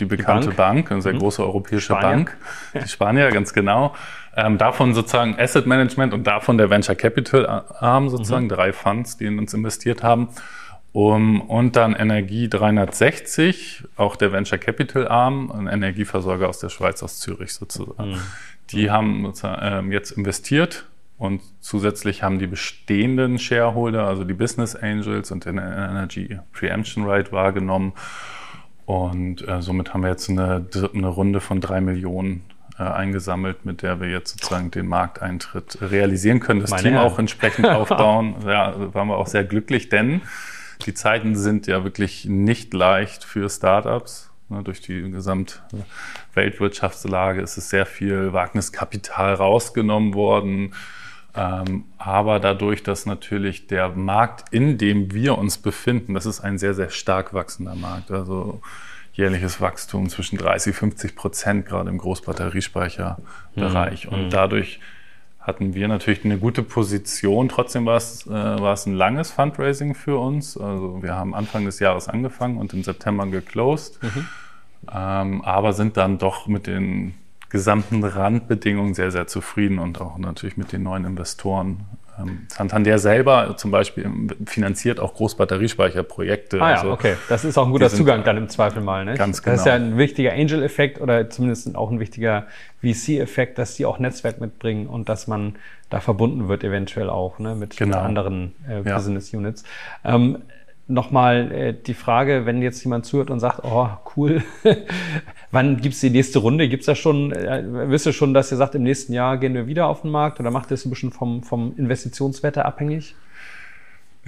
die 0.00 0.04
bekannte 0.04 0.50
Mhm. 0.50 0.54
Bank. 0.56 0.76
Bank, 0.88 0.92
eine 0.92 1.02
sehr 1.02 1.14
große 1.14 1.42
europäische 1.42 1.94
Spanier. 1.94 2.02
Bank. 2.08 2.36
Die 2.74 2.88
Spanier, 2.88 3.30
ganz 3.30 3.52
genau. 3.54 3.94
Ähm, 4.36 4.58
davon 4.58 4.94
sozusagen 4.94 5.34
Asset 5.38 5.66
Management 5.66 6.12
und 6.12 6.26
davon 6.26 6.58
der 6.58 6.68
Venture 6.68 6.94
Capital 6.94 7.46
Arm 7.46 8.10
sozusagen, 8.10 8.44
Mhm. 8.44 8.50
drei 8.50 8.72
Funds, 8.72 9.16
die 9.16 9.24
in 9.24 9.38
uns 9.38 9.54
investiert 9.54 10.02
haben. 10.02 10.28
Um, 10.92 11.42
und 11.42 11.76
dann 11.76 11.94
Energie 11.94 12.48
360, 12.48 13.84
auch 13.96 14.16
der 14.16 14.32
Venture 14.32 14.56
Capital 14.56 15.06
Arm, 15.08 15.50
ein 15.50 15.66
Energieversorger 15.66 16.48
aus 16.48 16.58
der 16.58 16.70
Schweiz, 16.70 17.02
aus 17.02 17.18
Zürich 17.18 17.52
sozusagen. 17.52 18.12
Mhm. 18.12 18.20
Die 18.70 18.90
haben 18.90 19.32
ähm, 19.60 19.92
jetzt 19.92 20.12
investiert 20.12 20.86
und 21.18 21.42
zusätzlich 21.60 22.22
haben 22.22 22.38
die 22.38 22.46
bestehenden 22.46 23.38
Shareholder, 23.38 24.06
also 24.06 24.24
die 24.24 24.32
Business 24.32 24.74
Angels 24.74 25.30
und 25.30 25.44
den 25.44 25.58
Energy 25.58 26.38
Preemption 26.52 27.04
Right 27.04 27.30
wahrgenommen. 27.30 27.92
Und 28.86 29.46
äh, 29.46 29.60
somit 29.60 29.92
haben 29.92 30.02
wir 30.02 30.10
jetzt 30.10 30.30
eine, 30.30 30.64
eine 30.94 31.08
Runde 31.08 31.40
von 31.40 31.60
drei 31.60 31.80
Millionen 31.80 32.42
äh, 32.78 32.82
eingesammelt, 32.82 33.64
mit 33.64 33.82
der 33.82 34.00
wir 34.00 34.08
jetzt 34.08 34.32
sozusagen 34.32 34.70
den 34.70 34.86
Markteintritt 34.86 35.78
realisieren 35.80 36.40
können, 36.40 36.60
das 36.60 36.70
Meine 36.70 36.82
Team 36.82 36.92
Herren. 36.92 37.06
auch 37.06 37.18
entsprechend 37.18 37.66
aufbauen. 37.68 38.36
Ja, 38.44 38.72
da 38.72 38.94
waren 38.94 39.08
wir 39.08 39.16
auch 39.16 39.26
sehr 39.26 39.44
glücklich, 39.44 39.88
denn 39.88 40.22
die 40.84 40.94
Zeiten 40.94 41.36
sind 41.36 41.66
ja 41.66 41.84
wirklich 41.84 42.26
nicht 42.26 42.74
leicht 42.74 43.24
für 43.24 43.48
Startups. 43.48 44.30
Ne, 44.48 44.62
durch 44.62 44.80
die 44.80 45.10
gesamte 45.10 45.56
Weltwirtschaftslage 46.34 47.40
ist 47.40 47.56
es 47.56 47.70
sehr 47.70 47.86
viel 47.86 48.32
Wagniskapital 48.32 49.34
rausgenommen 49.34 50.14
worden. 50.14 50.74
Ähm, 51.34 51.84
aber 51.98 52.40
dadurch, 52.40 52.82
dass 52.82 53.06
natürlich 53.06 53.66
der 53.66 53.90
Markt, 53.90 54.52
in 54.52 54.78
dem 54.78 55.12
wir 55.12 55.36
uns 55.36 55.58
befinden, 55.58 56.14
das 56.14 56.26
ist 56.26 56.40
ein 56.40 56.58
sehr, 56.58 56.74
sehr 56.74 56.90
stark 56.90 57.34
wachsender 57.34 57.74
Markt. 57.74 58.10
Also 58.10 58.60
jährliches 59.16 59.60
Wachstum 59.60 60.08
zwischen 60.08 60.36
30, 60.36 60.76
50 60.76 61.16
Prozent, 61.16 61.66
gerade 61.66 61.90
im 61.90 61.98
Großbatteriespeicherbereich. 61.98 64.06
Und 64.08 64.30
dadurch 64.30 64.78
hatten 65.40 65.74
wir 65.74 65.88
natürlich 65.88 66.24
eine 66.24 66.38
gute 66.38 66.62
Position. 66.62 67.48
Trotzdem 67.48 67.86
war 67.86 67.96
es, 67.96 68.26
äh, 68.26 68.30
war 68.30 68.74
es 68.74 68.86
ein 68.86 68.94
langes 68.94 69.30
Fundraising 69.30 69.94
für 69.94 70.18
uns. 70.18 70.58
Also 70.58 71.02
wir 71.02 71.14
haben 71.14 71.34
Anfang 71.34 71.64
des 71.64 71.78
Jahres 71.78 72.08
angefangen 72.08 72.58
und 72.58 72.74
im 72.74 72.82
September 72.82 73.26
geclosed, 73.26 74.00
ähm, 74.92 75.42
aber 75.42 75.72
sind 75.72 75.96
dann 75.96 76.18
doch 76.18 76.48
mit 76.48 76.66
den 76.66 77.14
gesamten 77.48 78.02
Randbedingungen 78.02 78.94
sehr, 78.94 79.12
sehr 79.12 79.28
zufrieden 79.28 79.78
und 79.78 80.00
auch 80.00 80.18
natürlich 80.18 80.56
mit 80.56 80.72
den 80.72 80.82
neuen 80.82 81.04
Investoren. 81.04 81.84
Ähm, 82.18 82.46
Santander 82.48 82.98
selber 82.98 83.56
zum 83.56 83.70
Beispiel 83.70 84.10
finanziert 84.46 85.00
auch 85.00 85.14
Großbatteriespeicherprojekte. 85.14 86.60
Ah 86.60 86.70
ja, 86.70 86.76
Also 86.76 86.92
okay. 86.92 87.14
Das 87.28 87.44
ist 87.44 87.58
auch 87.58 87.66
ein 87.66 87.72
guter 87.72 87.90
Zugang 87.90 88.24
dann 88.24 88.36
im 88.36 88.48
Zweifel 88.48 88.82
mal. 88.82 89.04
Ne? 89.04 89.14
Ganz 89.14 89.42
Das 89.42 89.54
ist 89.58 89.64
genau. 89.64 89.76
ja 89.76 89.82
ein 89.82 89.98
wichtiger 89.98 90.32
Angel-Effekt 90.32 91.00
oder 91.00 91.28
zumindest 91.30 91.74
auch 91.76 91.90
ein 91.90 92.00
wichtiger 92.00 92.46
VC-Effekt, 92.82 93.58
dass 93.58 93.74
die 93.74 93.86
auch 93.86 93.98
Netzwerk 93.98 94.40
mitbringen 94.40 94.86
und 94.86 95.08
dass 95.08 95.26
man 95.26 95.56
da 95.90 96.00
verbunden 96.00 96.48
wird 96.48 96.64
eventuell 96.64 97.10
auch 97.10 97.38
ne, 97.38 97.54
mit 97.54 97.76
Genau. 97.76 97.98
anderen 97.98 98.54
äh. 98.68 98.80
Business 98.82 99.32
Units. 99.32 99.64
Ähm, 100.04 100.38
nochmal 100.88 101.52
äh, 101.52 101.74
die 101.74 101.94
Frage, 101.94 102.46
wenn 102.46 102.62
jetzt 102.62 102.82
jemand 102.84 103.06
zuhört 103.06 103.30
und 103.30 103.40
sagt, 103.40 103.60
oh, 103.64 103.88
cool, 104.16 104.42
wann 105.50 105.78
gibt 105.78 105.94
es 105.94 106.00
die 106.00 106.10
nächste 106.10 106.38
Runde? 106.38 106.68
Gibt 106.68 106.82
es 106.82 106.86
da 106.86 106.94
schon, 106.94 107.32
äh, 107.32 107.62
wisst 107.88 108.06
ihr 108.06 108.12
schon, 108.12 108.34
dass 108.34 108.52
ihr 108.52 108.56
sagt, 108.56 108.74
im 108.74 108.82
nächsten 108.82 109.12
Jahr 109.12 109.38
gehen 109.38 109.54
wir 109.54 109.66
wieder 109.66 109.86
auf 109.86 110.02
den 110.02 110.10
Markt 110.10 110.38
oder 110.40 110.50
macht 110.50 110.70
ihr 110.70 110.74
es 110.74 110.84
ein 110.84 110.90
bisschen 110.90 111.10
vom, 111.10 111.42
vom 111.42 111.74
Investitionswetter 111.76 112.64
abhängig? 112.64 113.14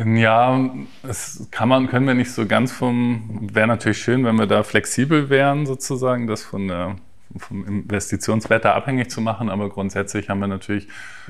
Ja, 0.05 0.71
das 1.03 1.49
kann 1.51 1.69
man, 1.69 1.89
können 1.89 2.07
wir 2.07 2.15
nicht 2.15 2.31
so 2.31 2.47
ganz 2.47 2.71
vom, 2.71 3.49
wäre 3.53 3.67
natürlich 3.67 3.99
schön, 3.99 4.25
wenn 4.25 4.37
wir 4.37 4.47
da 4.47 4.63
flexibel 4.63 5.29
wären, 5.29 5.67
sozusagen, 5.67 6.29
das 6.29 6.45
von 6.45 6.69
der 6.69 6.97
vom 7.37 7.67
Investitionswetter 7.67 8.75
abhängig 8.75 9.11
zu 9.11 9.21
machen, 9.21 9.51
aber 9.51 9.69
grundsätzlich 9.69 10.31
haben 10.31 10.41
wir 10.41 10.47
natürlich 10.47 10.89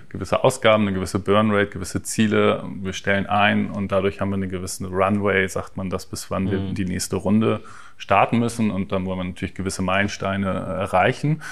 gewisse 0.08 0.44
Ausgaben, 0.44 0.84
eine 0.84 0.94
gewisse 0.94 1.18
Burnrate, 1.18 1.70
gewisse 1.70 2.02
Ziele. 2.02 2.64
Wir 2.80 2.92
stellen 2.92 3.26
ein 3.26 3.70
und 3.70 3.90
dadurch 3.90 4.20
haben 4.20 4.30
wir 4.30 4.36
eine 4.36 4.48
gewisse 4.48 4.86
Runway, 4.86 5.48
sagt 5.48 5.76
man 5.76 5.90
das, 5.90 6.06
bis 6.06 6.30
wann 6.30 6.44
mhm. 6.44 6.50
wir 6.50 6.58
die 6.72 6.84
nächste 6.84 7.16
Runde 7.16 7.60
starten 7.96 8.38
müssen 8.38 8.70
und 8.70 8.92
dann 8.92 9.06
wollen 9.06 9.18
wir 9.18 9.24
natürlich 9.24 9.54
gewisse 9.54 9.82
Meilensteine 9.82 10.48
erreichen. 10.48 11.42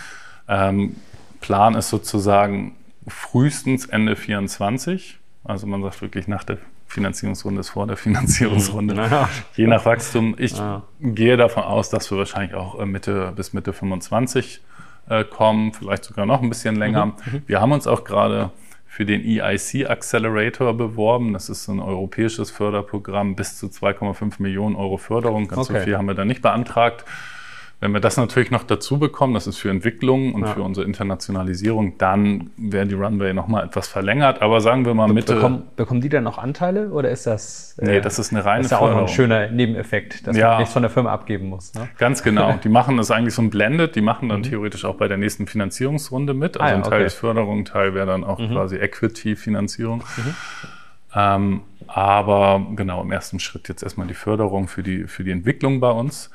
Ähm, 0.48 0.96
Plan 1.40 1.74
ist 1.74 1.90
sozusagen 1.90 2.76
frühestens 3.08 3.86
Ende 3.86 4.16
24. 4.16 5.18
Also 5.44 5.66
man 5.66 5.82
sagt 5.82 6.02
wirklich 6.02 6.28
nach 6.28 6.44
der 6.44 6.58
Finanzierungsrunde 6.86 7.60
ist 7.60 7.70
vor 7.70 7.86
der 7.86 7.96
Finanzierungsrunde. 7.96 8.94
Naja. 8.96 9.28
Je 9.54 9.66
nach 9.66 9.84
Wachstum. 9.84 10.34
Ich 10.38 10.56
ja. 10.56 10.82
gehe 11.00 11.36
davon 11.36 11.64
aus, 11.64 11.90
dass 11.90 12.10
wir 12.10 12.18
wahrscheinlich 12.18 12.54
auch 12.54 12.78
äh, 12.78 12.86
Mitte 12.86 13.32
bis 13.34 13.52
Mitte 13.52 13.72
25 13.72 14.62
äh, 15.08 15.24
kommen, 15.24 15.72
vielleicht 15.72 16.04
sogar 16.04 16.26
noch 16.26 16.42
ein 16.42 16.48
bisschen 16.48 16.76
länger. 16.76 17.06
Mhm. 17.06 17.12
mhm. 17.32 17.42
Wir 17.46 17.60
haben 17.60 17.72
uns 17.72 17.86
auch 17.86 18.04
gerade 18.04 18.50
für 18.86 19.04
den 19.04 19.22
EIC 19.24 19.90
Accelerator 19.90 20.72
beworben. 20.74 21.34
Das 21.34 21.50
ist 21.50 21.68
ein 21.68 21.80
europäisches 21.80 22.50
Förderprogramm 22.50 23.36
bis 23.36 23.58
zu 23.58 23.66
2,5 23.66 24.40
Millionen 24.40 24.74
Euro 24.74 24.96
Förderung. 24.96 25.48
Ganz 25.48 25.68
okay. 25.68 25.80
so 25.80 25.84
viel 25.84 25.98
haben 25.98 26.06
wir 26.06 26.14
da 26.14 26.24
nicht 26.24 26.40
beantragt. 26.40 27.04
Wenn 27.78 27.92
wir 27.92 28.00
das 28.00 28.16
natürlich 28.16 28.50
noch 28.50 28.64
dazu 28.64 28.98
bekommen, 28.98 29.34
das 29.34 29.46
ist 29.46 29.58
für 29.58 29.68
Entwicklung 29.68 30.32
und 30.34 30.46
ja. 30.46 30.54
für 30.54 30.62
unsere 30.62 30.86
Internationalisierung, 30.86 31.98
dann 31.98 32.50
wäre 32.56 32.86
die 32.86 32.94
Runway 32.94 33.34
nochmal 33.34 33.66
etwas 33.66 33.86
verlängert. 33.86 34.40
Aber 34.40 34.62
sagen 34.62 34.86
wir 34.86 34.94
mal 34.94 35.08
Mitte. 35.08 35.34
Bekommen, 35.34 35.64
bekommen 35.76 36.00
die 36.00 36.08
dann 36.08 36.24
noch 36.24 36.38
Anteile 36.38 36.88
oder 36.88 37.10
ist 37.10 37.26
das. 37.26 37.76
Äh, 37.78 37.84
nee, 37.84 38.00
das 38.00 38.18
ist 38.18 38.32
eine 38.32 38.42
reine 38.46 38.62
Das 38.62 38.66
ist 38.66 38.70
ja 38.72 38.78
auch 38.78 38.90
noch 38.90 39.02
ein 39.02 39.08
schöner 39.08 39.48
Nebeneffekt, 39.48 40.26
dass 40.26 40.34
ja. 40.34 40.48
man 40.48 40.58
nichts 40.60 40.72
von 40.72 40.82
der 40.82 40.90
Firma 40.90 41.12
abgeben 41.12 41.50
muss. 41.50 41.74
Ne? 41.74 41.86
Ganz 41.98 42.22
genau. 42.22 42.54
Die 42.64 42.70
machen 42.70 42.96
das 42.96 43.10
eigentlich 43.10 43.34
so 43.34 43.42
ein 43.42 43.50
Blended. 43.50 43.94
Die 43.94 44.00
machen 44.00 44.30
dann 44.30 44.38
mhm. 44.38 44.44
theoretisch 44.44 44.86
auch 44.86 44.94
bei 44.94 45.06
der 45.06 45.18
nächsten 45.18 45.46
Finanzierungsrunde 45.46 46.32
mit. 46.32 46.58
Also 46.58 46.64
ah, 46.64 46.70
ja, 46.70 46.76
ein 46.76 46.82
Teil 46.82 46.94
okay. 46.94 47.06
ist 47.06 47.14
Förderung, 47.14 47.58
ein 47.58 47.64
Teil 47.66 47.92
wäre 47.92 48.06
dann 48.06 48.24
auch 48.24 48.38
mhm. 48.38 48.52
quasi 48.52 48.76
Equity-Finanzierung. 48.76 49.98
Mhm. 49.98 50.34
Ähm, 51.14 51.60
aber 51.88 52.66
genau, 52.74 53.02
im 53.02 53.12
ersten 53.12 53.38
Schritt 53.38 53.68
jetzt 53.68 53.82
erstmal 53.82 54.06
die 54.06 54.14
Förderung 54.14 54.66
für 54.66 54.82
die, 54.82 55.04
für 55.04 55.24
die 55.24 55.30
Entwicklung 55.30 55.80
bei 55.80 55.90
uns. 55.90 56.30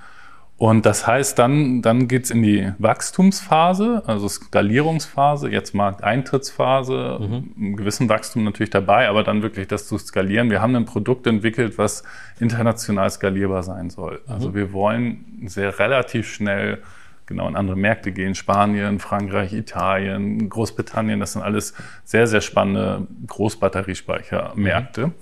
Und 0.62 0.86
das 0.86 1.08
heißt, 1.08 1.40
dann, 1.40 1.82
dann 1.82 2.08
geht's 2.08 2.30
in 2.30 2.44
die 2.44 2.72
Wachstumsphase, 2.78 4.04
also 4.06 4.28
Skalierungsphase, 4.28 5.50
jetzt 5.50 5.74
Markteintrittsphase, 5.74 7.18
mhm. 7.20 7.54
einem 7.58 7.76
gewissen 7.78 8.08
Wachstum 8.10 8.44
natürlich 8.44 8.70
dabei, 8.70 9.10
aber 9.10 9.24
dann 9.24 9.42
wirklich 9.42 9.68
das 9.68 9.88
zu 9.88 9.98
skalieren. 9.98 10.52
Wir 10.52 10.62
haben 10.62 10.76
ein 10.76 10.86
Produkt 10.86 11.26
entwickelt, 11.26 11.80
was 11.80 12.04
international 12.40 13.10
skalierbar 13.10 13.64
sein 13.64 13.90
soll. 13.90 14.22
Mhm. 14.28 14.32
Also 14.32 14.54
wir 14.54 14.72
wollen 14.72 15.42
sehr 15.48 15.80
relativ 15.80 16.32
schnell 16.32 16.84
genau 17.26 17.48
in 17.48 17.56
andere 17.56 17.76
Märkte 17.76 18.12
gehen. 18.12 18.36
Spanien, 18.36 19.00
Frankreich, 19.00 19.54
Italien, 19.54 20.48
Großbritannien, 20.48 21.20
das 21.20 21.34
sind 21.34 21.42
alles 21.42 21.74
sehr, 22.04 22.28
sehr 22.28 22.42
spannende 22.42 23.08
Großbatteriespeichermärkte. 23.26 25.08
Mhm. 25.08 25.14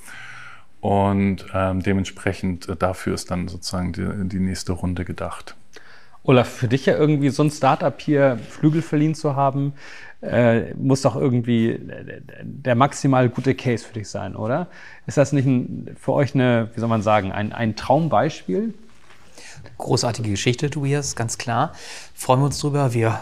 Und 0.81 1.45
ähm, 1.53 1.81
dementsprechend 1.81 2.69
äh, 2.69 2.75
dafür 2.75 3.13
ist 3.13 3.31
dann 3.31 3.47
sozusagen 3.47 3.91
die, 3.93 4.29
die 4.29 4.39
nächste 4.39 4.73
Runde 4.73 5.05
gedacht. 5.05 5.55
Olaf, 6.23 6.49
für 6.49 6.67
dich 6.67 6.85
ja 6.85 6.95
irgendwie 6.95 7.29
so 7.29 7.43
ein 7.43 7.51
Startup 7.51 7.99
hier 7.99 8.37
Flügel 8.49 8.81
verliehen 8.81 9.15
zu 9.15 9.35
haben, 9.35 9.73
äh, 10.21 10.73
muss 10.75 11.01
doch 11.01 11.15
irgendwie 11.15 11.79
der 12.41 12.75
maximal 12.75 13.29
gute 13.29 13.55
Case 13.55 13.85
für 13.85 13.93
dich 13.93 14.09
sein, 14.09 14.35
oder? 14.35 14.67
Ist 15.07 15.17
das 15.17 15.31
nicht 15.31 15.45
ein, 15.45 15.95
für 15.99 16.13
euch 16.13 16.35
eine, 16.35 16.69
wie 16.73 16.79
soll 16.79 16.89
man 16.89 17.01
sagen, 17.01 17.31
ein, 17.31 17.53
ein 17.53 17.75
Traumbeispiel? 17.75 18.73
Großartige 19.77 20.29
Geschichte, 20.29 20.69
Tobias, 20.69 21.15
ganz 21.15 21.37
klar. 21.37 21.73
Freuen 22.13 22.41
wir 22.41 22.45
uns 22.47 22.59
drüber. 22.59 22.93
Wir 22.93 23.21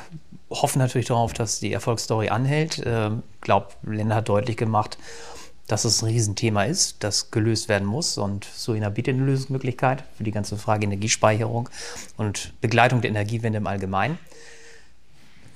hoffen 0.49 0.79
natürlich 0.79 1.07
darauf, 1.07 1.33
dass 1.33 1.59
die 1.59 1.71
Erfolgsstory 1.71 2.29
anhält. 2.29 2.79
Ich 2.79 2.85
äh, 2.85 3.11
glaube, 3.41 3.67
Länder 3.83 4.15
hat 4.15 4.29
deutlich 4.29 4.57
gemacht, 4.57 4.97
dass 5.67 5.86
es 5.86 6.01
ein 6.01 6.10
Riesenthema 6.10 6.63
ist, 6.63 7.03
das 7.03 7.32
gelöst 7.32 7.69
werden 7.69 7.88
muss. 7.88 8.17
Und 8.17 8.45
Suina 8.45 8.89
bietet 8.89 9.15
eine 9.15 9.25
Lösungsmöglichkeit 9.25 10.03
für 10.15 10.23
die 10.23 10.32
ganze 10.32 10.58
Frage 10.58 10.86
Energiespeicherung 10.86 11.69
und 12.15 12.53
Begleitung 12.62 13.01
der 13.01 13.12
Energiewende 13.12 13.58
im 13.58 13.67
Allgemeinen. 13.67 14.17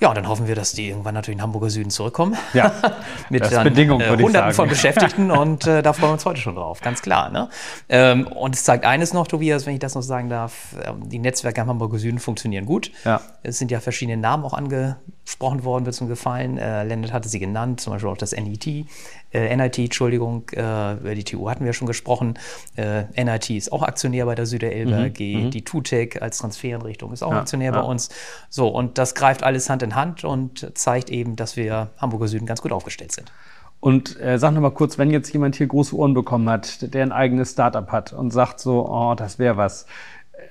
Ja, 0.02 0.10
und 0.10 0.16
dann 0.18 0.28
hoffen 0.28 0.48
wir, 0.48 0.56
dass 0.56 0.74
die 0.74 0.90
irgendwann 0.90 1.14
natürlich 1.14 1.38
in 1.38 1.44
Hamburger 1.44 1.70
Süden 1.70 1.92
zurückkommen. 1.92 2.36
Ja, 2.56 2.74
mit 3.30 3.44
das 3.44 3.52
dann, 3.52 3.66
Bedingung, 3.66 4.02
äh, 4.02 4.18
Hunderten 4.18 4.52
von 4.54 4.68
Beschäftigten 4.68 5.30
und 5.32 5.68
äh, 5.68 5.84
da 5.84 5.94
freuen 5.94 6.10
wir 6.10 6.14
uns 6.14 6.26
heute 6.26 6.42
schon 6.42 6.56
drauf, 6.56 6.82
ganz 6.82 7.04
klar. 7.04 7.30
Ne? 7.30 7.50
Ähm, 7.88 8.26
und 8.26 8.56
es 8.56 8.64
zeigt 8.64 8.84
eines 8.84 9.14
noch, 9.14 9.28
Tobias, 9.28 9.68
wenn 9.68 9.76
ich 9.76 9.80
das 9.80 9.94
noch 9.94 10.02
sagen 10.02 10.28
darf, 10.28 10.76
äh, 10.84 10.92
die 11.06 11.20
Netzwerke 11.20 11.62
am 11.62 11.68
Hamburger 11.68 12.00
Süden 12.00 12.18
funktionieren 12.18 12.66
gut. 12.66 12.92
Ja. 13.06 13.22
Es 13.44 13.60
sind 13.60 13.70
ja 13.70 13.80
verschiedene 13.80 14.18
Namen 14.18 14.44
auch 14.44 14.56
angesprochen 14.56 15.64
worden, 15.64 15.86
wird 15.86 15.94
es 15.94 16.02
mir 16.02 16.08
gefallen. 16.08 16.58
Äh, 16.58 16.84
Lennart 16.84 17.14
hatte 17.14 17.30
sie 17.30 17.38
genannt, 17.38 17.80
zum 17.80 17.94
Beispiel 17.94 18.10
auch 18.10 18.18
das 18.18 18.32
NET, 18.32 18.88
äh, 19.34 19.56
NIT, 19.56 19.80
Entschuldigung, 19.80 20.50
äh, 20.52 20.94
über 20.94 21.16
die 21.16 21.24
TU 21.24 21.50
hatten 21.50 21.66
wir 21.66 21.74
schon 21.74 21.88
gesprochen. 21.88 22.38
Äh, 22.76 23.04
NIT 23.24 23.50
ist 23.52 23.72
auch 23.72 23.84
Aktionär 23.84 24.26
bei 24.26 24.36
der 24.36 24.46
Süderelbe 24.46 24.92
mhm, 24.92 25.06
AG. 25.06 25.20
Mhm. 25.20 25.52
Die 25.52 25.64
TUTEC 25.64 26.22
als 26.22 26.40
Transfereinrichtung 26.40 27.14
ist 27.14 27.24
auch 27.24 27.32
ja, 27.32 27.40
Aktionär 27.40 27.74
ja. 27.74 27.82
bei 27.82 27.88
uns. 27.88 28.10
So, 28.50 28.68
und 28.68 28.98
das 28.98 29.16
greift 29.16 29.44
alles 29.44 29.70
Hand 29.70 29.84
in 29.84 29.96
Hand 29.96 30.24
und 30.24 30.72
zeigt 30.78 31.10
eben, 31.10 31.36
dass 31.36 31.56
wir 31.56 31.90
Hamburger 31.98 32.28
Süden 32.28 32.46
ganz 32.46 32.62
gut 32.62 32.72
aufgestellt 32.72 33.12
sind. 33.12 33.32
Und 33.82 34.20
äh, 34.22 34.38
sag 34.38 34.54
noch 34.54 34.62
mal 34.62 34.70
kurz, 34.70 35.00
wenn 35.00 35.10
jetzt 35.10 35.34
jemand 35.34 35.56
hier 35.56 35.66
große 35.66 35.96
Ohren 35.96 36.14
bekommen 36.14 36.48
hat, 36.48 36.94
der 36.94 37.02
ein 37.02 37.12
eigenes 37.12 37.52
Startup 37.52 37.92
hat 37.92 38.14
und 38.14 38.30
sagt 38.32 38.60
so, 38.60 38.88
oh, 38.88 39.16
das 39.16 39.40
wäre 39.40 39.58
was. 39.58 39.88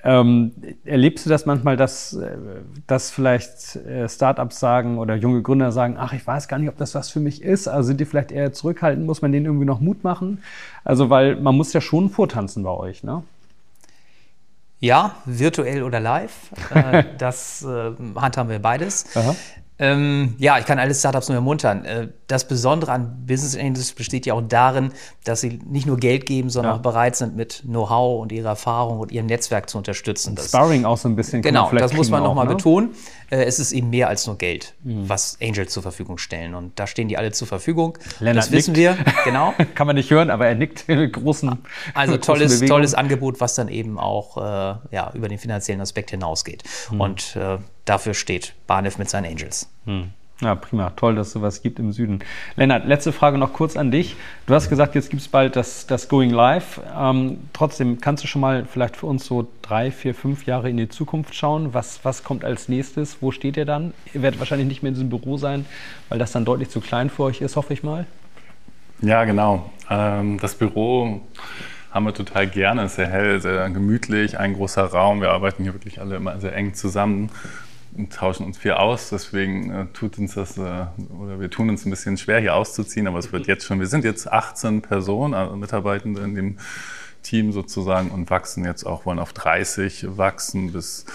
Ähm, 0.03 0.51
erlebst 0.83 1.25
du 1.25 1.29
das 1.29 1.45
manchmal, 1.45 1.77
dass, 1.77 2.13
äh, 2.13 2.37
dass 2.87 3.11
vielleicht 3.11 3.75
äh, 3.75 4.09
Startups 4.09 4.59
sagen 4.59 4.97
oder 4.97 5.15
junge 5.15 5.41
Gründer 5.41 5.71
sagen, 5.71 5.95
ach, 5.97 6.13
ich 6.13 6.25
weiß 6.25 6.47
gar 6.47 6.57
nicht, 6.57 6.69
ob 6.69 6.77
das 6.77 6.95
was 6.95 7.09
für 7.09 7.19
mich 7.19 7.41
ist? 7.43 7.67
Also 7.67 7.87
sind 7.87 7.99
die 7.99 8.05
vielleicht 8.05 8.31
eher 8.31 8.51
zurückhaltend? 8.51 9.05
Muss 9.05 9.21
man 9.21 9.31
denen 9.31 9.45
irgendwie 9.45 9.65
noch 9.65 9.79
Mut 9.79 10.03
machen? 10.03 10.41
Also, 10.83 11.09
weil 11.09 11.35
man 11.35 11.55
muss 11.55 11.73
ja 11.73 11.81
schon 11.81 12.09
vortanzen 12.09 12.63
bei 12.63 12.71
euch, 12.71 13.03
ne? 13.03 13.23
Ja, 14.79 15.15
virtuell 15.25 15.83
oder 15.83 15.99
live. 15.99 16.51
Äh, 16.73 17.03
das 17.19 17.63
äh, 17.63 17.91
handhaben 18.15 18.49
wir 18.49 18.59
beides. 18.59 19.15
Aha. 19.15 19.35
Ähm, 19.81 20.35
ja, 20.37 20.59
ich 20.59 20.65
kann 20.65 20.77
alle 20.77 20.93
Startups 20.93 21.27
nur 21.27 21.35
ermuntern. 21.35 21.83
Äh, 21.85 22.09
das 22.27 22.47
Besondere 22.47 22.91
an 22.91 23.25
Business 23.25 23.57
Angels 23.57 23.93
besteht 23.93 24.27
ja 24.27 24.35
auch 24.35 24.43
darin, 24.47 24.91
dass 25.23 25.41
sie 25.41 25.59
nicht 25.65 25.87
nur 25.87 25.97
Geld 25.97 26.27
geben, 26.27 26.51
sondern 26.51 26.73
ja. 26.73 26.77
auch 26.77 26.83
bereit 26.83 27.15
sind, 27.15 27.35
mit 27.35 27.63
Know-how 27.65 28.21
und 28.21 28.31
ihrer 28.31 28.49
Erfahrung 28.49 28.99
und 28.99 29.11
ihrem 29.11 29.25
Netzwerk 29.25 29.71
zu 29.71 29.79
unterstützen. 29.79 30.35
Das, 30.35 30.49
Sparring 30.49 30.85
auch 30.85 30.97
so 30.97 31.09
ein 31.09 31.15
bisschen. 31.15 31.41
Genau, 31.41 31.71
das 31.71 31.93
muss 31.93 32.11
man 32.11 32.21
nochmal 32.21 32.45
ne? 32.45 32.55
betonen. 32.55 32.91
Äh, 33.31 33.43
es 33.45 33.57
ist 33.57 33.71
eben 33.71 33.89
mehr 33.89 34.07
als 34.07 34.27
nur 34.27 34.37
Geld, 34.37 34.75
mhm. 34.83 35.09
was 35.09 35.39
Angels 35.41 35.73
zur 35.73 35.81
Verfügung 35.81 36.19
stellen. 36.19 36.53
Und 36.53 36.79
da 36.79 36.85
stehen 36.85 37.07
die 37.07 37.17
alle 37.17 37.31
zur 37.31 37.47
Verfügung. 37.47 37.97
Lennart 38.19 38.45
das 38.45 38.51
wissen 38.51 38.73
nickt. 38.73 38.97
wir, 39.03 39.13
genau. 39.23 39.55
Kann 39.75 39.87
man 39.87 39.95
nicht 39.95 40.11
hören, 40.11 40.29
aber 40.29 40.45
er 40.45 40.53
nickt 40.53 40.87
mit 40.87 41.11
großen. 41.13 41.57
Also 41.95 42.17
tolles, 42.17 42.59
tolles 42.61 42.93
Angebot, 42.93 43.41
was 43.41 43.55
dann 43.55 43.67
eben 43.67 43.97
auch 43.97 44.37
äh, 44.37 44.75
ja, 44.91 45.11
über 45.15 45.27
den 45.27 45.39
finanziellen 45.39 45.81
Aspekt 45.81 46.11
hinausgeht. 46.11 46.63
Mhm. 46.91 47.01
Und 47.01 47.35
äh, 47.35 47.57
dafür 47.91 48.13
steht 48.13 48.53
Barnef 48.67 48.97
mit 48.97 49.09
seinen 49.09 49.25
Angels. 49.25 49.69
Hm. 49.85 50.11
Ja, 50.39 50.55
prima. 50.55 50.89
Toll, 50.91 51.15
dass 51.15 51.27
es 51.27 51.33
sowas 51.33 51.61
gibt 51.61 51.77
im 51.77 51.91
Süden. 51.91 52.19
Lennart, 52.55 52.85
letzte 52.85 53.11
Frage 53.11 53.37
noch 53.37 53.53
kurz 53.53 53.77
an 53.77 53.91
dich. 53.91 54.15
Du 54.47 54.55
hast 54.55 54.69
gesagt, 54.69 54.95
jetzt 54.95 55.11
gibt 55.11 55.21
es 55.21 55.27
bald 55.27 55.55
das, 55.55 55.85
das 55.85 56.07
Going 56.07 56.31
Live. 56.31 56.81
Ähm, 56.97 57.37
trotzdem, 57.53 58.01
kannst 58.01 58.23
du 58.23 58.27
schon 58.27 58.41
mal 58.41 58.65
vielleicht 58.65 58.97
für 58.97 59.05
uns 59.05 59.25
so 59.25 59.47
drei, 59.61 59.91
vier, 59.91 60.15
fünf 60.15 60.47
Jahre 60.47 60.69
in 60.69 60.77
die 60.77 60.89
Zukunft 60.89 61.35
schauen? 61.35 61.75
Was, 61.75 61.99
was 62.03 62.23
kommt 62.23 62.43
als 62.43 62.69
nächstes? 62.69 63.21
Wo 63.21 63.31
steht 63.31 63.55
ihr 63.55 63.65
dann? 63.65 63.93
Ihr 64.13 64.23
werdet 64.23 64.39
wahrscheinlich 64.39 64.67
nicht 64.67 64.81
mehr 64.81 64.89
in 64.89 64.95
diesem 64.95 65.09
Büro 65.09 65.37
sein, 65.37 65.65
weil 66.09 66.17
das 66.17 66.31
dann 66.31 66.43
deutlich 66.43 66.69
zu 66.69 66.81
klein 66.81 67.11
für 67.11 67.23
euch 67.23 67.41
ist, 67.41 67.55
hoffe 67.55 67.73
ich 67.73 67.83
mal. 67.83 68.07
Ja, 69.01 69.25
genau. 69.25 69.69
Ähm, 69.91 70.39
das 70.39 70.55
Büro 70.55 71.21
haben 71.91 72.05
wir 72.05 72.13
total 72.15 72.47
gerne. 72.47 72.83
Es 72.83 72.91
ist 72.91 72.95
sehr 72.95 73.09
hell, 73.09 73.41
sehr 73.41 73.69
gemütlich, 73.69 74.39
ein 74.39 74.53
großer 74.53 74.85
Raum. 74.85 75.21
Wir 75.21 75.29
arbeiten 75.29 75.61
hier 75.63 75.73
wirklich 75.73 75.99
alle 75.99 76.15
immer 76.15 76.39
sehr 76.39 76.55
eng 76.55 76.73
zusammen 76.73 77.29
tauschen 78.09 78.45
uns 78.45 78.57
viel 78.57 78.71
aus. 78.71 79.09
Deswegen 79.09 79.71
äh, 79.71 79.85
tut 79.93 80.17
uns 80.17 80.35
das, 80.35 80.57
äh, 80.57 80.85
oder 81.19 81.39
wir 81.39 81.49
tun 81.49 81.69
uns 81.69 81.85
ein 81.85 81.89
bisschen 81.89 82.17
schwer, 82.17 82.39
hier 82.39 82.55
auszuziehen, 82.55 83.07
aber 83.07 83.19
es 83.19 83.31
wird 83.31 83.47
jetzt 83.47 83.65
schon, 83.65 83.79
wir 83.79 83.87
sind 83.87 84.03
jetzt 84.03 84.31
18 84.31 84.81
Personen, 84.81 85.33
also 85.33 85.55
Mitarbeitende 85.55 86.21
in 86.21 86.35
dem 86.35 86.57
Team 87.23 87.51
sozusagen 87.51 88.09
und 88.09 88.29
wachsen 88.29 88.65
jetzt 88.65 88.83
auch, 88.85 89.05
wollen 89.05 89.19
auf 89.19 89.33
30 89.33 90.17
wachsen 90.17 90.73
bis 90.73 91.05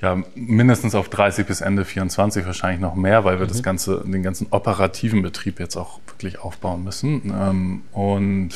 ja, 0.00 0.22
mindestens 0.34 0.94
auf 0.94 1.08
30 1.08 1.46
bis 1.46 1.62
Ende 1.62 1.84
24 1.84 2.44
wahrscheinlich 2.44 2.80
noch 2.80 2.94
mehr, 2.94 3.24
weil 3.24 3.38
wir 3.38 3.46
mhm. 3.46 3.50
das 3.50 3.62
ganze, 3.62 4.04
den 4.04 4.22
ganzen 4.22 4.48
operativen 4.50 5.22
Betrieb 5.22 5.58
jetzt 5.58 5.76
auch 5.76 6.00
wirklich 6.06 6.38
aufbauen 6.38 6.84
müssen. 6.84 7.22
Ähm, 7.34 7.82
und 7.92 8.50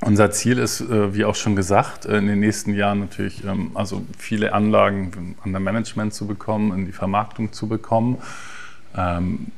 Unser 0.00 0.30
Ziel 0.30 0.58
ist, 0.58 0.80
äh, 0.80 1.14
wie 1.14 1.24
auch 1.24 1.34
schon 1.34 1.56
gesagt, 1.56 2.06
äh, 2.06 2.18
in 2.18 2.28
den 2.28 2.40
nächsten 2.40 2.74
Jahren 2.74 3.00
natürlich 3.00 3.44
ähm, 3.44 3.72
also 3.74 4.04
viele 4.16 4.52
Anlagen 4.52 5.36
an 5.42 5.52
der 5.52 5.60
Management 5.60 6.14
zu 6.14 6.26
bekommen, 6.26 6.72
in 6.72 6.86
die 6.86 6.92
Vermarktung 6.92 7.52
zu 7.52 7.66
bekommen. 7.66 8.18
Ähm, 8.96 9.48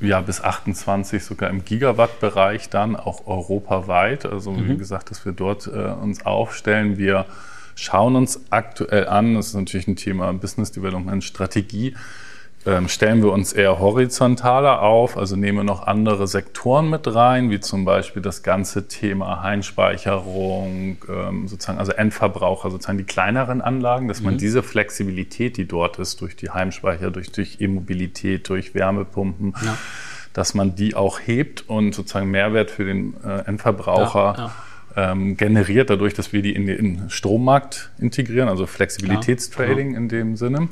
ja, 0.00 0.20
bis 0.20 0.40
28 0.40 1.22
sogar 1.22 1.50
im 1.50 1.64
Gigawatt-Bereich 1.64 2.70
dann, 2.70 2.96
auch 2.96 3.26
europaweit. 3.26 4.24
Also 4.24 4.52
mhm. 4.52 4.68
wie 4.70 4.76
gesagt, 4.76 5.10
dass 5.10 5.24
wir 5.24 5.32
dort 5.32 5.66
äh, 5.66 5.70
uns 5.70 6.24
aufstellen. 6.24 6.96
Wir 6.96 7.26
schauen 7.74 8.16
uns 8.16 8.40
aktuell 8.50 9.08
an, 9.08 9.34
das 9.34 9.48
ist 9.48 9.54
natürlich 9.54 9.88
ein 9.88 9.96
Thema 9.96 10.32
Business 10.32 10.72
Development 10.72 11.22
Strategie, 11.22 11.94
stellen 12.88 13.22
wir 13.22 13.32
uns 13.32 13.54
eher 13.54 13.78
horizontaler 13.78 14.82
auf, 14.82 15.16
also 15.16 15.34
nehmen 15.34 15.58
wir 15.58 15.64
noch 15.64 15.86
andere 15.86 16.26
Sektoren 16.26 16.90
mit 16.90 17.12
rein, 17.12 17.50
wie 17.50 17.58
zum 17.60 17.86
Beispiel 17.86 18.20
das 18.20 18.42
ganze 18.42 18.86
Thema 18.86 19.42
Heimspeicherung, 19.42 20.98
ähm, 21.08 21.48
sozusagen, 21.48 21.78
also 21.78 21.92
Endverbraucher, 21.92 22.70
sozusagen 22.70 22.98
die 22.98 23.04
kleineren 23.04 23.62
Anlagen, 23.62 24.08
dass 24.08 24.20
man 24.20 24.34
mhm. 24.34 24.38
diese 24.38 24.62
Flexibilität, 24.62 25.56
die 25.56 25.66
dort 25.66 25.98
ist, 25.98 26.20
durch 26.20 26.36
die 26.36 26.50
Heimspeicher, 26.50 27.10
durch, 27.10 27.32
durch 27.32 27.62
E-Mobilität, 27.62 28.46
durch 28.50 28.74
Wärmepumpen, 28.74 29.54
ja. 29.64 29.78
dass 30.34 30.52
man 30.52 30.74
die 30.74 30.94
auch 30.94 31.18
hebt 31.18 31.66
und 31.66 31.94
sozusagen 31.94 32.30
Mehrwert 32.30 32.70
für 32.70 32.84
den 32.84 33.14
äh, 33.24 33.38
Endverbraucher 33.46 34.34
ja, 34.36 34.44
ja. 34.44 35.12
Ähm, 35.12 35.36
generiert, 35.38 35.88
dadurch, 35.88 36.12
dass 36.12 36.34
wir 36.34 36.42
die 36.42 36.52
in 36.52 36.66
den 36.66 37.08
Strommarkt 37.08 37.90
integrieren, 37.98 38.48
also 38.48 38.66
Flexibilitätstrading 38.66 39.94
in 39.94 40.08
dem 40.08 40.36
Sinne. 40.36 40.68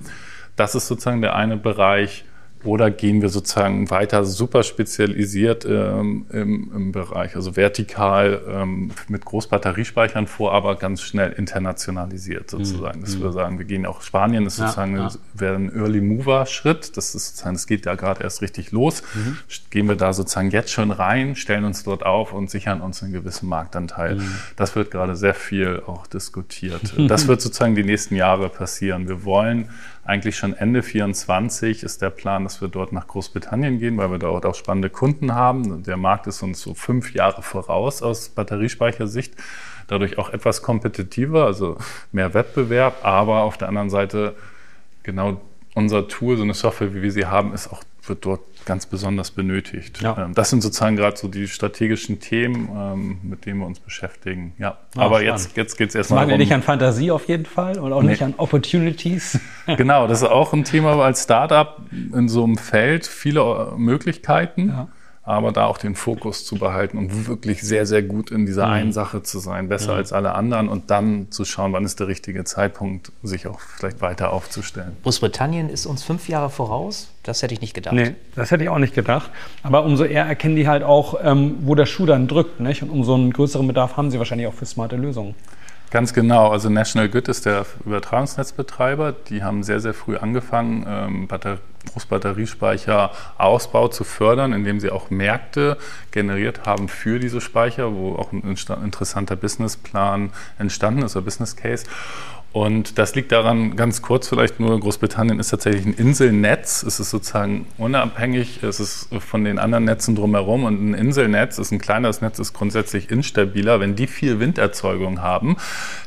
Das 0.59 0.74
ist 0.74 0.88
sozusagen 0.88 1.22
der 1.22 1.36
eine 1.36 1.56
Bereich. 1.56 2.24
Oder 2.64 2.90
gehen 2.90 3.22
wir 3.22 3.28
sozusagen 3.28 3.88
weiter 3.88 4.24
super 4.24 4.64
spezialisiert 4.64 5.64
ähm, 5.64 6.26
im, 6.32 6.70
im, 6.74 6.92
Bereich, 6.92 7.36
also 7.36 7.56
vertikal 7.56 8.42
ähm, 8.48 8.90
mit 9.06 9.24
Großbatteriespeichern 9.24 10.26
vor, 10.26 10.52
aber 10.52 10.74
ganz 10.74 11.02
schnell 11.02 11.30
internationalisiert 11.32 12.50
sozusagen. 12.50 12.98
Mhm. 12.98 13.04
Dass 13.04 13.20
wir 13.20 13.30
sagen, 13.30 13.59
wir 13.59 13.64
gehen 13.64 13.86
auch 13.86 14.02
Spanien, 14.02 14.42
das 14.42 14.54
ist 14.54 14.61
ja, 14.61 14.66
sozusagen 14.66 14.96
ja. 14.96 15.11
wäre 15.34 15.54
ein 15.54 15.72
Early 15.72 16.00
Mover 16.00 16.46
Schritt. 16.46 16.96
Das 16.96 17.14
ist 17.14 17.28
sozusagen, 17.28 17.54
das 17.54 17.68
geht 17.68 17.86
ja 17.86 17.94
gerade 17.94 18.24
erst 18.24 18.42
richtig 18.42 18.72
los. 18.72 19.04
Mhm. 19.14 19.38
Gehen 19.70 19.88
wir 19.88 19.96
da 19.96 20.12
sozusagen 20.12 20.50
jetzt 20.50 20.72
schon 20.72 20.90
rein, 20.90 21.36
stellen 21.36 21.64
uns 21.64 21.84
dort 21.84 22.04
auf 22.04 22.32
und 22.32 22.50
sichern 22.50 22.80
uns 22.80 23.04
einen 23.04 23.12
gewissen 23.12 23.48
Marktanteil. 23.48 24.16
Mhm. 24.16 24.34
Das 24.56 24.74
wird 24.74 24.90
gerade 24.90 25.14
sehr 25.14 25.34
viel 25.34 25.80
auch 25.86 26.09
diskutiert. 26.09 26.92
das 27.09 27.28
wird 27.28 27.40
sozusagen 27.40 27.76
die 27.76 27.84
nächsten 27.84 28.16
Jahre 28.16 28.48
passieren. 28.48 29.06
Wir 29.06 29.24
wollen 29.24 29.68
eigentlich 30.09 30.38
schon 30.38 30.54
Ende 30.54 30.82
24 30.82 31.82
ist 31.82 32.00
der 32.00 32.09
Plan, 32.09 32.44
dass 32.44 32.62
wir 32.62 32.68
dort 32.68 32.92
nach 32.92 33.06
Großbritannien 33.06 33.78
gehen, 33.78 33.98
weil 33.98 34.11
wir 34.11 34.18
dort 34.18 34.46
auch 34.46 34.54
spannende 34.54 34.88
Kunden 34.88 35.34
haben. 35.34 35.82
Der 35.82 35.98
Markt 35.98 36.26
ist 36.26 36.42
uns 36.42 36.62
so 36.62 36.72
fünf 36.72 37.12
Jahre 37.12 37.42
voraus 37.42 38.02
aus 38.02 38.30
Batteriespeichersicht. 38.30 39.34
Dadurch 39.86 40.16
auch 40.16 40.30
etwas 40.30 40.62
kompetitiver, 40.62 41.44
also 41.44 41.76
mehr 42.11 42.32
Wettbewerb, 42.32 43.04
aber 43.04 43.42
auf 43.42 43.59
der 43.59 43.68
anderen 43.68 43.90
Seite 43.90 44.34
genau 45.02 45.42
unser 45.74 46.09
Tool, 46.09 46.38
so 46.38 46.42
eine 46.42 46.54
Software, 46.54 46.94
wie 46.94 47.02
wir 47.02 47.12
sie 47.12 47.26
haben, 47.26 47.52
ist 47.52 47.70
auch 47.70 47.82
wird 48.09 48.24
dort 48.24 48.40
ganz 48.69 48.87
besonders 48.87 49.33
benötigt. 49.33 50.01
Ja. 50.03 50.16
Ähm, 50.27 50.35
das 50.35 50.51
sind 50.51 50.62
sozusagen 50.62 50.95
gerade 50.95 51.16
so 51.16 51.27
die 51.27 51.49
strategischen 51.49 52.21
Themen, 52.21 52.69
ähm, 52.73 53.19
mit 53.23 53.47
denen 53.47 53.59
wir 53.61 53.66
uns 53.66 53.81
beschäftigen. 53.81 54.53
Ja, 54.59 54.77
ja 54.95 55.03
aber 55.03 55.16
spannend. 55.16 55.41
jetzt, 55.43 55.57
jetzt 55.57 55.77
geht 55.79 55.89
es 55.89 55.95
erstmal 55.97 56.27
darum. 56.27 56.39
nicht 56.39 56.53
an 56.53 56.62
Fantasie 56.62 57.11
auf 57.11 57.27
jeden 57.27 57.47
Fall 57.47 57.79
und 57.79 57.93
auch 57.93 58.03
nee. 58.03 58.11
nicht 58.11 58.23
an 58.23 58.35
Opportunities. 58.37 59.41
genau, 59.77 60.07
das 60.07 60.23
ist 60.23 60.29
auch 60.29 60.53
ein 60.53 60.64
Thema 60.64 61.03
als 61.03 61.25
Startup 61.25 61.79
in 61.91 62.29
so 62.29 62.45
einem 62.45 62.59
Feld, 62.59 63.07
viele 63.07 63.73
Möglichkeiten. 63.77 64.69
Ja 64.69 64.89
aber 65.29 65.53
da 65.53 65.66
auch 65.66 65.76
den 65.76 65.95
Fokus 65.95 66.47
zu 66.47 66.57
behalten 66.57 66.97
und 66.97 67.29
wirklich 67.29 67.61
sehr, 67.61 67.85
sehr 67.85 68.03
gut 68.03 68.31
in 68.31 68.47
dieser 68.47 68.66
mhm. 68.66 68.72
einen 68.72 68.93
Sache 68.93 69.22
zu 69.22 69.39
sein, 69.41 69.68
besser 69.68 69.93
mhm. 69.93 69.99
als 69.99 70.12
alle 70.14 70.35
anderen 70.35 70.70
und 70.70 70.91
dann 70.91 71.31
zu 71.31 71.45
schauen, 71.45 71.74
wann 71.74 71.85
ist 71.85 72.01
der 72.01 72.09
richtige 72.09 72.45
Zeitpunkt, 72.45 73.12
sich 73.22 73.47
auch 73.47 73.61
vielleicht 73.61 74.01
weiter 74.01 74.33
aufzustellen. 74.33 74.97
Großbritannien 75.03 75.68
ist 75.68 75.85
uns 75.85 76.03
fünf 76.03 76.31
Jahre 76.31 76.49
voraus. 76.49 77.11
Das 77.24 77.43
hätte 77.43 77.53
ich 77.53 77.61
nicht 77.61 77.74
gedacht. 77.74 77.95
Nee, 77.95 78.14
das 78.37 78.51
hätte 78.51 78.64
ich 78.64 78.70
auch 78.70 78.79
nicht 78.79 78.95
gedacht. 78.95 79.31
Aber 79.62 79.85
umso 79.85 80.05
eher 80.05 80.24
erkennen 80.24 80.57
die 80.57 80.66
halt 80.66 80.83
auch, 80.83 81.16
ähm, 81.22 81.57
wo 81.61 81.74
der 81.74 81.85
Schuh 81.85 82.07
dann 82.07 82.26
drückt. 82.26 82.61
Nicht? 82.61 82.83
Und 82.83 82.89
umso 82.89 83.14
einen 83.14 83.31
größeren 83.31 83.66
Bedarf 83.66 83.99
haben 83.99 84.11
sie 84.11 84.18
wahrscheinlich 84.18 84.47
auch 84.47 84.55
für 84.55 84.64
smarte 84.64 84.97
Lösungen. 84.97 85.35
Ganz 85.91 86.12
genau. 86.12 86.51
Also 86.51 86.68
National 86.68 87.09
Grid 87.09 87.28
ist 87.28 87.47
der 87.47 87.64
Übertragungsnetzbetreiber. 87.84 89.12
Die 89.12 89.43
haben 89.43 89.62
sehr, 89.62 89.80
sehr 89.80 89.95
früh 89.95 90.18
angefangen, 90.18 90.84
ähm, 90.86 91.28
Großbatteriespeicher-Ausbau 91.93 93.89
zu 93.89 94.05
fördern, 94.05 94.53
indem 94.53 94.80
sie 94.80 94.91
auch 94.91 95.09
Märkte 95.09 95.78
generiert 96.11 96.66
haben 96.66 96.89
für 96.89 97.18
diese 97.18 97.41
Speicher, 97.41 97.95
wo 97.95 98.16
auch 98.16 98.32
ein 98.32 98.43
interessanter 98.43 99.36
Businessplan 99.36 100.30
entstanden 100.59 101.03
ist, 101.03 101.16
oder 101.16 101.24
Business 101.24 101.57
Case. 101.57 101.86
Und 102.59 102.98
das 102.98 103.14
liegt 103.14 103.30
daran, 103.30 103.76
ganz 103.76 104.02
kurz 104.02 104.28
vielleicht 104.28 104.59
nur, 104.59 104.80
Großbritannien 104.80 105.38
ist 105.38 105.50
tatsächlich 105.50 105.86
ein 105.86 105.92
Inselnetz. 105.92 106.82
Es 106.82 106.98
ist 106.98 107.11
sozusagen 107.11 107.66
unabhängig, 107.78 108.64
es 108.64 108.80
ist 108.80 109.11
von 109.20 109.44
den 109.44 109.61
anderen 109.61 109.84
Netzen 109.84 110.16
drumherum. 110.16 110.64
Und 110.64 110.90
ein 110.90 110.94
Inselnetz 110.94 111.59
ist 111.59 111.70
ein 111.70 111.78
kleineres 111.78 112.20
Netz, 112.20 112.40
ist 112.40 112.54
grundsätzlich 112.54 113.12
instabiler. 113.12 113.78
Wenn 113.78 113.94
die 113.94 114.09
viel 114.09 114.40
Winderzeugung 114.40 115.22
haben, 115.22 115.56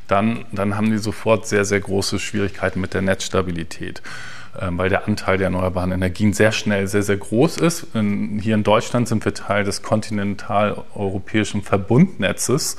dann, 0.09 0.43
dann 0.51 0.75
haben 0.75 0.91
die 0.91 0.97
sofort 0.97 1.47
sehr, 1.47 1.63
sehr 1.63 1.79
große 1.79 2.19
Schwierigkeiten 2.19 2.81
mit 2.81 2.93
der 2.93 3.01
Netzstabilität 3.01 4.01
ähm, 4.59 4.77
weil 4.77 4.89
der 4.89 5.07
Anteil 5.07 5.37
der 5.37 5.45
erneuerbaren 5.45 5.93
Energien 5.93 6.33
sehr 6.33 6.51
schnell 6.51 6.85
sehr, 6.85 7.03
sehr 7.03 7.15
groß 7.15 7.55
ist. 7.59 7.95
In, 7.95 8.39
hier 8.39 8.55
in 8.55 8.63
Deutschland 8.63 9.07
sind 9.07 9.23
wir 9.23 9.33
Teil 9.33 9.63
des 9.63 9.83
kontinentaleuropäischen 9.83 11.61
Verbundnetzes 11.61 12.75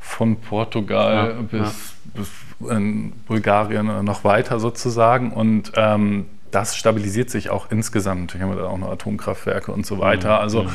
von 0.00 0.34
Portugal 0.40 1.36
ja, 1.36 1.42
bis, 1.42 1.60
ja. 1.60 1.74
bis 2.14 2.28
in 2.68 3.12
Bulgarien 3.26 4.04
noch 4.04 4.24
weiter 4.24 4.60
sozusagen. 4.60 5.32
Und 5.32 5.72
ähm, 5.76 6.26
das 6.50 6.76
stabilisiert 6.76 7.30
sich 7.30 7.50
auch 7.50 7.70
insgesamt. 7.70 8.34
Haben 8.34 8.50
wir 8.50 8.56
da 8.56 8.66
auch 8.66 8.78
noch 8.78 8.90
Atomkraftwerke 8.92 9.72
und 9.72 9.84
so 9.84 9.98
weiter. 9.98 10.36
Mhm. 10.36 10.42
Also 10.42 10.62
mhm. 10.64 10.68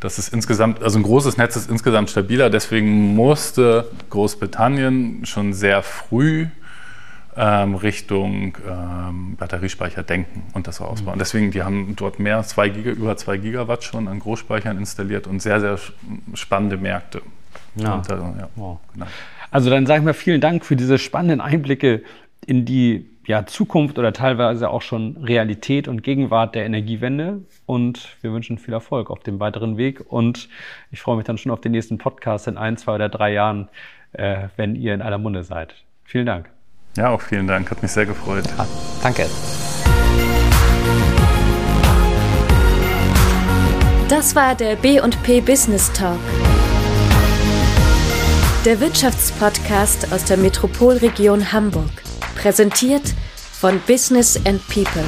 das 0.00 0.18
ist 0.18 0.32
insgesamt, 0.32 0.82
also 0.82 0.98
ein 0.98 1.02
großes 1.02 1.36
Netz 1.36 1.56
ist 1.56 1.68
insgesamt 1.68 2.10
stabiler. 2.10 2.48
Deswegen 2.48 3.14
musste 3.14 3.88
Großbritannien 4.10 5.26
schon 5.26 5.52
sehr 5.52 5.82
früh 5.82 6.46
ähm, 7.36 7.74
Richtung 7.74 8.56
ähm, 8.66 9.36
Batteriespeicher 9.36 10.02
denken 10.02 10.44
und 10.54 10.66
das 10.66 10.80
ausbauen. 10.80 11.16
Mhm. 11.16 11.18
Deswegen, 11.18 11.50
die 11.50 11.62
haben 11.62 11.94
dort 11.96 12.18
mehr, 12.18 12.42
zwei 12.44 12.68
Giga, 12.68 12.90
über 12.92 13.16
zwei 13.16 13.36
Gigawatt 13.36 13.84
schon 13.84 14.08
an 14.08 14.20
Großspeichern 14.20 14.78
installiert 14.78 15.26
und 15.26 15.42
sehr, 15.42 15.60
sehr 15.60 15.78
spannende 16.34 16.76
Märkte. 16.76 17.20
Ja. 17.74 17.94
Und, 17.94 18.08
äh, 18.08 18.14
ja, 18.14 18.48
wow. 18.54 18.78
genau. 18.92 19.06
Also 19.50 19.70
dann 19.70 19.86
sage 19.86 20.00
ich 20.00 20.04
mal 20.04 20.14
vielen 20.14 20.40
Dank 20.40 20.64
für 20.64 20.76
diese 20.76 20.98
spannenden 20.98 21.40
Einblicke 21.40 22.02
in 22.46 22.64
die 22.64 23.06
ja, 23.26 23.44
Zukunft 23.44 23.98
oder 23.98 24.12
teilweise 24.12 24.70
auch 24.70 24.82
schon 24.82 25.16
Realität 25.16 25.88
und 25.88 26.02
Gegenwart 26.02 26.54
der 26.54 26.64
Energiewende. 26.64 27.42
Und 27.66 28.16
wir 28.22 28.32
wünschen 28.32 28.58
viel 28.58 28.74
Erfolg 28.74 29.10
auf 29.10 29.20
dem 29.20 29.40
weiteren 29.40 29.76
Weg. 29.76 30.04
Und 30.08 30.48
ich 30.90 31.00
freue 31.00 31.16
mich 31.16 31.26
dann 31.26 31.38
schon 31.38 31.52
auf 31.52 31.60
den 31.60 31.72
nächsten 31.72 31.98
Podcast 31.98 32.46
in 32.46 32.56
ein, 32.56 32.76
zwei 32.76 32.94
oder 32.94 33.08
drei 33.08 33.32
Jahren, 33.32 33.68
äh, 34.12 34.48
wenn 34.56 34.76
ihr 34.76 34.94
in 34.94 35.02
aller 35.02 35.18
Munde 35.18 35.42
seid. 35.42 35.74
Vielen 36.04 36.26
Dank. 36.26 36.48
Ja, 36.96 37.10
auch 37.10 37.20
vielen 37.20 37.46
Dank. 37.46 37.70
Hat 37.70 37.82
mich 37.82 37.90
sehr 37.90 38.06
gefreut. 38.06 38.44
Ah, 38.56 38.66
danke. 39.02 39.26
Das 44.08 44.36
war 44.36 44.54
der 44.54 44.76
B&P 44.76 45.40
Business 45.40 45.92
Talk 45.92 46.20
der 48.66 48.80
Wirtschaftspodcast 48.80 50.12
aus 50.12 50.24
der 50.24 50.36
Metropolregion 50.36 51.52
Hamburg. 51.52 52.02
Präsentiert 52.34 53.14
von 53.52 53.80
Business 53.86 54.36
and 54.44 54.60
People. 54.66 55.04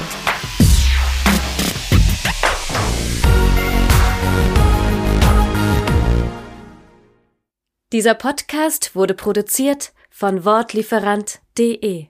Dieser 7.93 8.15
Podcast 8.15 8.95
wurde 8.95 9.15
produziert 9.15 9.93
von 10.09 10.45
Wortlieferant.de 10.45 12.07